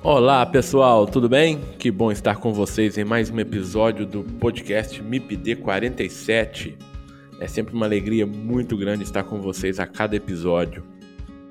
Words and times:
Olá 0.00 0.46
pessoal, 0.46 1.06
tudo 1.06 1.28
bem? 1.28 1.58
Que 1.76 1.90
bom 1.90 2.12
estar 2.12 2.36
com 2.36 2.54
vocês 2.54 2.96
em 2.96 3.04
mais 3.04 3.30
um 3.30 3.40
episódio 3.40 4.06
do 4.06 4.22
podcast 4.22 5.02
MIPD 5.02 5.56
47. 5.56 6.78
É 7.40 7.48
sempre 7.48 7.74
uma 7.74 7.84
alegria 7.84 8.24
muito 8.24 8.76
grande 8.76 9.02
estar 9.02 9.24
com 9.24 9.40
vocês 9.40 9.80
a 9.80 9.88
cada 9.88 10.14
episódio. 10.14 10.84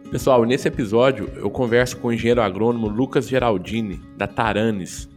Pessoal, 0.10 0.46
nesse 0.46 0.66
episódio 0.66 1.30
eu 1.36 1.50
converso 1.50 1.98
com 1.98 2.08
o 2.08 2.14
engenheiro 2.14 2.42
agrônomo 2.42 2.88
Lucas 2.88 3.28
Geraldini, 3.28 4.00
da 4.16 4.28
Taranes. 4.28 5.10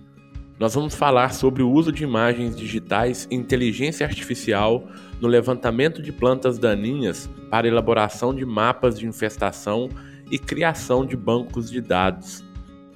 Nós 0.59 0.75
vamos 0.75 0.97
falar 0.97 1.33
sobre 1.33 1.63
o 1.63 1.71
uso 1.71 1.93
de 1.93 2.03
imagens 2.03 2.57
digitais 2.57 3.29
e 3.31 3.37
inteligência 3.37 4.05
artificial 4.05 4.89
no 5.21 5.29
levantamento 5.29 6.03
de 6.03 6.11
plantas 6.11 6.59
daninhas 6.59 7.31
para 7.49 7.69
elaboração 7.69 8.35
de 8.35 8.45
mapas 8.45 8.99
de 8.99 9.07
infestação 9.07 9.89
e 10.33 10.37
criação 10.37 11.07
de 11.07 11.17
bancos 11.17 11.71
de 11.71 11.81
dados. 11.81 12.50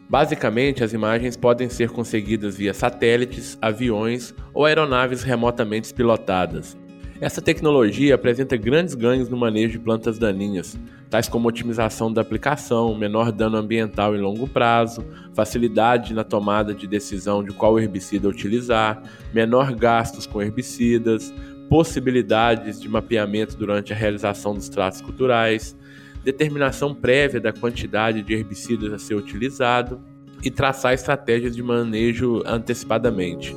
Basicamente, 0.09 0.85
as 0.85 0.93
imagens 0.93 1.37
podem 1.37 1.69
ser 1.69 1.91
conseguidas 1.91 2.57
via 2.57 2.75
satélites, 2.75 3.59
aviões 3.61 4.35
ou 4.53 4.65
aeronaves 4.65 5.23
remotamente 5.23 5.93
pilotadas. 5.93 6.77
Essa 7.21 7.41
tecnologia 7.41 8.17
apresenta 8.17 8.57
grandes 8.57 8.95
ganhos 8.95 9.29
no 9.29 9.37
manejo 9.37 9.73
de 9.73 9.79
plantas 9.79 10.19
daninhas, 10.19 10.79
tais 11.09 11.29
como 11.29 11.49
otimização 11.49 12.13
da 12.13 12.21
aplicação, 12.21 12.95
menor 12.95 13.33
dano 13.33 13.57
ambiental 13.57 14.15
em 14.15 14.21
longo 14.21 14.49
prazo, 14.49 15.07
facilidade 15.33 16.13
na 16.13 16.25
tomada 16.25 16.75
de 16.75 16.87
decisão 16.87 17.43
de 17.43 17.53
qual 17.53 17.79
herbicida 17.79 18.29
utilizar, 18.29 19.01
menor 19.33 19.73
gastos 19.75 20.27
com 20.27 20.43
herbicidas, 20.43 21.33
possibilidades 21.69 22.81
de 22.81 22.89
mapeamento 22.89 23.57
durante 23.57 23.93
a 23.93 23.97
realização 23.97 24.53
dos 24.53 24.69
tratos 24.69 25.01
culturais, 25.01 25.77
determinação 26.25 26.95
prévia 26.95 27.41
da 27.41 27.53
quantidade 27.53 28.23
de 28.23 28.33
herbicidas 28.33 28.93
a 28.93 28.99
ser 28.99 29.15
utilizado 29.15 30.01
e 30.43 30.51
traçar 30.51 30.95
estratégias 30.95 31.55
de 31.55 31.63
manejo 31.63 32.43
antecipadamente. 32.47 33.55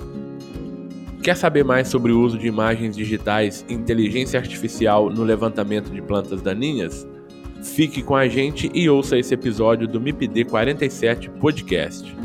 Quer 1.24 1.36
saber 1.36 1.64
mais 1.64 1.88
sobre 1.88 2.12
o 2.12 2.22
uso 2.22 2.38
de 2.38 2.48
imagens 2.48 2.96
digitais 2.96 3.66
e 3.68 3.74
inteligência 3.74 4.40
artificial 4.40 5.10
no 5.10 5.24
levantamento 5.24 5.90
de 5.92 6.02
plantas 6.02 6.42
daninhas? 6.42 7.08
Fique 7.64 8.04
com 8.04 8.16
a 8.16 8.28
gente 8.28 8.70
e 8.74 8.90
ouça 8.90 9.18
esse 9.18 9.34
episódio 9.34 9.88
do 9.88 10.00
MIPD 10.00 10.46
47 10.46 11.30
Podcast. 11.32 12.16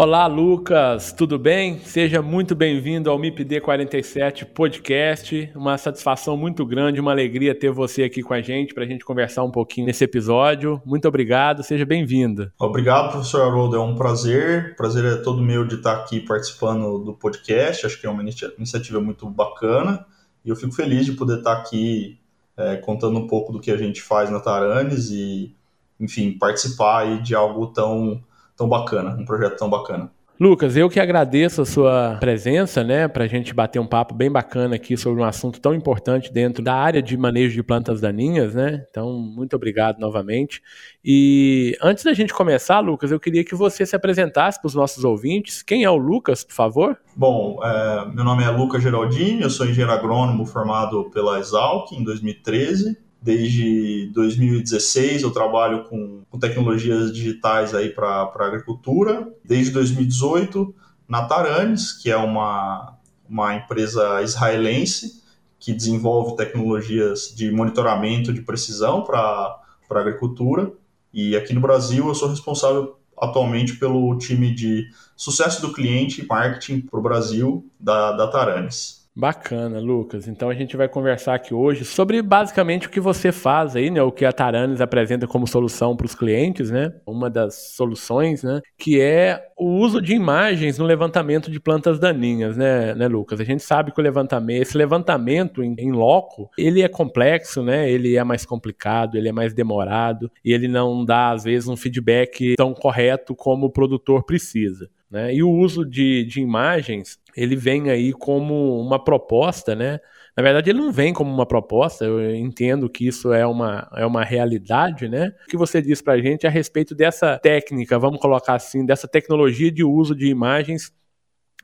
Olá, 0.00 0.28
Lucas, 0.28 1.10
tudo 1.10 1.40
bem? 1.40 1.80
Seja 1.80 2.22
muito 2.22 2.54
bem-vindo 2.54 3.10
ao 3.10 3.18
MIPD 3.18 3.60
47 3.60 4.46
Podcast. 4.46 5.50
Uma 5.56 5.76
satisfação 5.76 6.36
muito 6.36 6.64
grande, 6.64 7.00
uma 7.00 7.10
alegria 7.10 7.52
ter 7.52 7.72
você 7.72 8.04
aqui 8.04 8.22
com 8.22 8.32
a 8.32 8.40
gente 8.40 8.72
para 8.72 8.84
a 8.84 8.86
gente 8.86 9.04
conversar 9.04 9.42
um 9.42 9.50
pouquinho 9.50 9.88
nesse 9.88 10.04
episódio. 10.04 10.80
Muito 10.86 11.08
obrigado, 11.08 11.64
seja 11.64 11.84
bem-vindo. 11.84 12.48
Obrigado, 12.60 13.10
professor 13.10 13.42
Haroldo, 13.42 13.74
é 13.74 13.80
um 13.80 13.96
prazer. 13.96 14.76
Prazer 14.76 15.04
é 15.04 15.16
todo 15.16 15.42
meu 15.42 15.66
de 15.66 15.74
estar 15.74 15.96
aqui 15.96 16.20
participando 16.20 17.00
do 17.00 17.14
podcast. 17.14 17.84
Acho 17.84 18.00
que 18.00 18.06
é 18.06 18.08
uma 18.08 18.22
iniciativa 18.22 19.00
muito 19.00 19.28
bacana 19.28 20.06
e 20.44 20.48
eu 20.48 20.54
fico 20.54 20.70
feliz 20.70 21.06
de 21.06 21.12
poder 21.14 21.38
estar 21.38 21.54
aqui 21.54 22.20
é, 22.56 22.76
contando 22.76 23.18
um 23.18 23.26
pouco 23.26 23.52
do 23.52 23.58
que 23.58 23.72
a 23.72 23.76
gente 23.76 24.00
faz 24.00 24.30
na 24.30 24.38
Taranes 24.38 25.10
e, 25.10 25.56
enfim, 25.98 26.38
participar 26.38 27.20
de 27.20 27.34
algo 27.34 27.66
tão 27.66 28.22
tão 28.58 28.68
bacana, 28.68 29.16
um 29.18 29.24
projeto 29.24 29.56
tão 29.56 29.70
bacana. 29.70 30.10
Lucas, 30.40 30.76
eu 30.76 30.88
que 30.88 31.00
agradeço 31.00 31.62
a 31.62 31.66
sua 31.66 32.16
presença, 32.20 32.84
né, 32.84 33.08
para 33.08 33.24
a 33.24 33.26
gente 33.26 33.52
bater 33.52 33.80
um 33.80 33.86
papo 33.86 34.14
bem 34.14 34.30
bacana 34.30 34.76
aqui 34.76 34.96
sobre 34.96 35.20
um 35.20 35.24
assunto 35.24 35.60
tão 35.60 35.74
importante 35.74 36.32
dentro 36.32 36.62
da 36.62 36.74
área 36.74 37.02
de 37.02 37.16
manejo 37.16 37.56
de 37.56 37.62
plantas 37.62 38.00
daninhas, 38.00 38.54
né? 38.54 38.84
Então, 38.88 39.18
muito 39.18 39.56
obrigado 39.56 39.98
novamente. 39.98 40.62
E 41.04 41.76
antes 41.82 42.04
da 42.04 42.12
gente 42.12 42.32
começar, 42.32 42.78
Lucas, 42.78 43.10
eu 43.10 43.18
queria 43.18 43.44
que 43.44 43.56
você 43.56 43.84
se 43.84 43.96
apresentasse 43.96 44.60
para 44.60 44.68
os 44.68 44.76
nossos 44.76 45.02
ouvintes. 45.02 45.60
Quem 45.60 45.82
é 45.82 45.90
o 45.90 45.96
Lucas, 45.96 46.44
por 46.44 46.54
favor? 46.54 46.96
Bom, 47.16 47.58
é, 47.64 48.06
meu 48.14 48.22
nome 48.22 48.44
é 48.44 48.48
Lucas 48.48 48.80
Geraldini, 48.80 49.42
eu 49.42 49.50
sou 49.50 49.66
engenheiro 49.66 49.90
agrônomo 49.90 50.46
formado 50.46 51.10
pela 51.10 51.40
Exalc 51.40 51.90
em 51.90 52.04
2013. 52.04 53.07
Desde 53.20 54.10
2016 54.14 55.22
eu 55.22 55.30
trabalho 55.30 55.84
com, 55.84 56.22
com 56.30 56.38
tecnologias 56.38 57.12
digitais 57.12 57.74
aí 57.74 57.90
para 57.90 58.30
agricultura. 58.38 59.28
Desde 59.44 59.72
2018 59.72 60.74
na 61.08 61.24
Taranis, 61.24 61.92
que 61.92 62.10
é 62.10 62.16
uma, 62.16 62.96
uma 63.28 63.56
empresa 63.56 64.22
israelense 64.22 65.22
que 65.58 65.72
desenvolve 65.72 66.36
tecnologias 66.36 67.34
de 67.34 67.50
monitoramento 67.50 68.32
de 68.32 68.42
precisão 68.42 69.02
para 69.02 69.18
a 69.20 69.98
agricultura. 69.98 70.72
E 71.12 71.36
aqui 71.36 71.52
no 71.52 71.60
Brasil 71.60 72.06
eu 72.06 72.14
sou 72.14 72.28
responsável 72.28 72.96
atualmente 73.20 73.74
pelo 73.76 74.16
time 74.16 74.54
de 74.54 74.86
sucesso 75.16 75.60
do 75.60 75.72
cliente 75.72 76.22
e 76.22 76.26
marketing 76.26 76.82
para 76.82 77.00
o 77.00 77.02
Brasil 77.02 77.68
da, 77.80 78.12
da 78.12 78.28
Taranis. 78.28 78.97
Bacana, 79.18 79.80
Lucas. 79.80 80.28
Então 80.28 80.48
a 80.48 80.54
gente 80.54 80.76
vai 80.76 80.88
conversar 80.88 81.34
aqui 81.34 81.52
hoje 81.52 81.84
sobre 81.84 82.22
basicamente 82.22 82.86
o 82.86 82.90
que 82.90 83.00
você 83.00 83.32
faz 83.32 83.74
aí, 83.74 83.90
né? 83.90 84.00
O 84.00 84.12
que 84.12 84.24
a 84.24 84.30
Taranis 84.32 84.80
apresenta 84.80 85.26
como 85.26 85.44
solução 85.44 85.96
para 85.96 86.06
os 86.06 86.14
clientes, 86.14 86.70
né? 86.70 86.92
Uma 87.04 87.28
das 87.28 87.72
soluções, 87.74 88.44
né? 88.44 88.60
Que 88.78 89.00
é 89.00 89.44
o 89.58 89.70
uso 89.80 90.00
de 90.00 90.14
imagens 90.14 90.78
no 90.78 90.84
levantamento 90.84 91.50
de 91.50 91.58
plantas 91.58 91.98
daninhas, 91.98 92.56
né, 92.56 92.94
né 92.94 93.08
Lucas? 93.08 93.40
A 93.40 93.44
gente 93.44 93.64
sabe 93.64 93.90
que 93.90 94.00
o 94.00 94.04
levantamento, 94.04 94.62
esse 94.62 94.78
levantamento 94.78 95.64
em, 95.64 95.74
em 95.76 95.90
loco, 95.90 96.48
ele 96.56 96.82
é 96.82 96.88
complexo, 96.88 97.60
né? 97.60 97.90
Ele 97.90 98.16
é 98.16 98.22
mais 98.22 98.46
complicado, 98.46 99.16
ele 99.16 99.28
é 99.28 99.32
mais 99.32 99.52
demorado 99.52 100.30
e 100.44 100.52
ele 100.52 100.68
não 100.68 101.04
dá 101.04 101.32
às 101.32 101.42
vezes 101.42 101.68
um 101.68 101.76
feedback 101.76 102.54
tão 102.56 102.72
correto 102.72 103.34
como 103.34 103.66
o 103.66 103.72
produtor 103.72 104.22
precisa. 104.22 104.88
Né? 105.10 105.34
E 105.34 105.42
o 105.42 105.50
uso 105.50 105.84
de, 105.84 106.24
de 106.24 106.40
imagens, 106.40 107.18
ele 107.36 107.56
vem 107.56 107.90
aí 107.90 108.12
como 108.12 108.80
uma 108.80 109.02
proposta, 109.02 109.74
né? 109.74 110.00
Na 110.36 110.42
verdade, 110.42 110.70
ele 110.70 110.78
não 110.78 110.92
vem 110.92 111.12
como 111.12 111.32
uma 111.32 111.46
proposta, 111.46 112.04
eu 112.04 112.34
entendo 112.36 112.88
que 112.88 113.06
isso 113.06 113.32
é 113.32 113.44
uma, 113.44 113.90
é 113.96 114.06
uma 114.06 114.22
realidade, 114.22 115.08
né? 115.08 115.32
O 115.46 115.50
que 115.50 115.56
você 115.56 115.82
diz 115.82 116.00
para 116.00 116.12
a 116.12 116.20
gente 116.20 116.46
a 116.46 116.50
respeito 116.50 116.94
dessa 116.94 117.38
técnica, 117.38 117.98
vamos 117.98 118.20
colocar 118.20 118.54
assim, 118.54 118.86
dessa 118.86 119.08
tecnologia 119.08 119.70
de 119.72 119.82
uso 119.82 120.14
de 120.14 120.26
imagens 120.28 120.92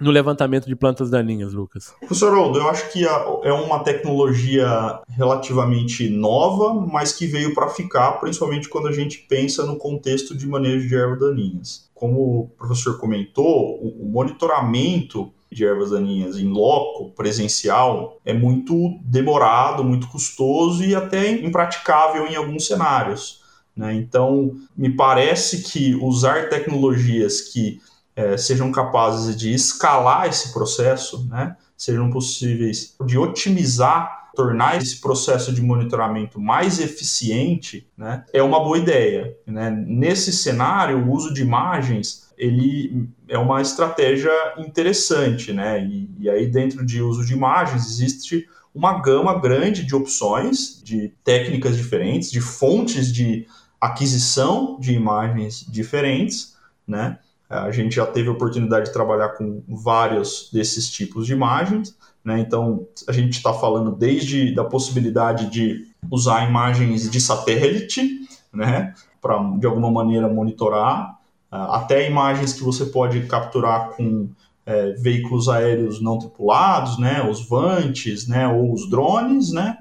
no 0.01 0.11
levantamento 0.11 0.67
de 0.67 0.75
plantas 0.75 1.09
daninhas, 1.09 1.53
Lucas? 1.53 1.95
Professor 2.01 2.37
Aldo, 2.37 2.59
eu 2.59 2.69
acho 2.69 2.91
que 2.91 3.05
é 3.05 3.53
uma 3.53 3.85
tecnologia 3.85 5.01
relativamente 5.09 6.09
nova, 6.09 6.75
mas 6.75 7.13
que 7.13 7.27
veio 7.27 7.55
para 7.55 7.69
ficar, 7.69 8.13
principalmente 8.13 8.69
quando 8.69 8.89
a 8.89 8.93
gente 8.93 9.19
pensa 9.19 9.65
no 9.65 9.77
contexto 9.77 10.37
de 10.37 10.49
manejo 10.49 10.89
de 10.89 10.97
ervas 10.97 11.21
daninhas. 11.21 11.84
Como 11.95 12.41
o 12.41 12.49
professor 12.59 12.99
comentou, 12.99 13.79
o 13.81 14.07
monitoramento 14.07 15.33
de 15.51 15.65
ervas 15.65 15.91
daninhas 15.91 16.37
em 16.37 16.49
loco, 16.49 17.11
presencial, 17.13 18.21
é 18.25 18.35
muito 18.35 18.99
demorado, 19.05 19.85
muito 19.85 20.09
custoso 20.09 20.83
e 20.85 20.95
até 20.95 21.31
impraticável 21.31 22.27
em 22.27 22.35
alguns 22.35 22.67
cenários. 22.67 23.41
Né? 23.77 23.95
Então, 23.95 24.57
me 24.77 24.91
parece 24.91 25.63
que 25.63 25.95
usar 25.95 26.49
tecnologias 26.49 27.41
que 27.41 27.81
é, 28.17 28.37
sejam 28.37 28.71
capazes 28.71 29.37
de 29.37 29.53
escalar 29.53 30.29
esse 30.29 30.53
processo, 30.53 31.27
né? 31.29 31.57
sejam 31.77 32.11
possíveis 32.11 32.97
de 33.05 33.19
otimizar, 33.19 34.24
tornar 34.35 34.77
esse 34.77 35.01
processo 35.01 35.53
de 35.53 35.63
monitoramento 35.63 36.41
mais 36.41 36.81
eficiente, 36.81 37.87
né? 37.97 38.25
é 38.33 38.43
uma 38.43 38.61
boa 38.63 38.79
ideia. 38.79 39.37
Né? 39.47 39.71
Nesse 39.71 40.33
cenário, 40.33 40.99
o 40.99 41.13
uso 41.13 41.33
de 41.33 41.43
imagens 41.43 42.25
ele 42.37 43.09
é 43.29 43.39
uma 43.39 43.63
estratégia 43.63 44.33
interessante, 44.59 45.53
né? 45.53 45.85
E, 45.85 46.11
e 46.19 46.29
aí 46.29 46.47
dentro 46.47 46.85
de 46.85 47.01
uso 47.01 47.25
de 47.25 47.33
imagens 47.33 47.87
existe 47.87 48.49
uma 48.75 49.01
gama 49.01 49.39
grande 49.39 49.85
de 49.85 49.95
opções, 49.95 50.83
de 50.83 51.13
técnicas 51.23 51.77
diferentes, 51.77 52.31
de 52.31 52.41
fontes 52.41 53.13
de 53.13 53.47
aquisição 53.81 54.79
de 54.81 54.93
imagens 54.93 55.65
diferentes, 55.69 56.57
né? 56.87 57.19
A 57.49 57.71
gente 57.71 57.95
já 57.95 58.07
teve 58.07 58.29
a 58.29 58.33
oportunidade 58.33 58.87
de 58.87 58.93
trabalhar 58.93 59.31
com 59.31 59.63
vários 59.69 60.51
desses 60.53 60.91
tipos 60.91 61.27
de 61.27 61.33
imagens, 61.33 61.97
né? 62.25 62.41
Então, 62.41 62.87
a 63.07 63.13
gente 63.13 63.33
está 63.33 63.53
falando 63.53 63.93
desde 63.93 64.55
da 64.55 64.65
possibilidade 64.65 65.51
de 65.51 65.87
usar 66.11 66.49
imagens 66.49 67.11
de 67.11 67.21
satélite, 67.21 68.09
né? 68.53 68.95
Para, 69.21 69.39
de 69.59 69.67
alguma 69.67 69.91
maneira, 69.91 70.29
monitorar, 70.29 71.19
ah, 71.51 71.77
até 71.77 72.09
imagens 72.09 72.53
que 72.53 72.63
você 72.63 72.87
pode 72.87 73.21
capturar 73.27 73.91
com 73.91 74.29
é, 74.67 74.93
veículos 74.93 75.49
aéreos 75.49 76.01
não 76.01 76.19
tripulados, 76.19 76.99
né? 76.99 77.29
Os 77.29 77.47
VANTs, 77.47 78.27
né? 78.27 78.49
Ou 78.49 78.73
os 78.73 78.89
drones, 78.89 79.53
né? 79.53 79.77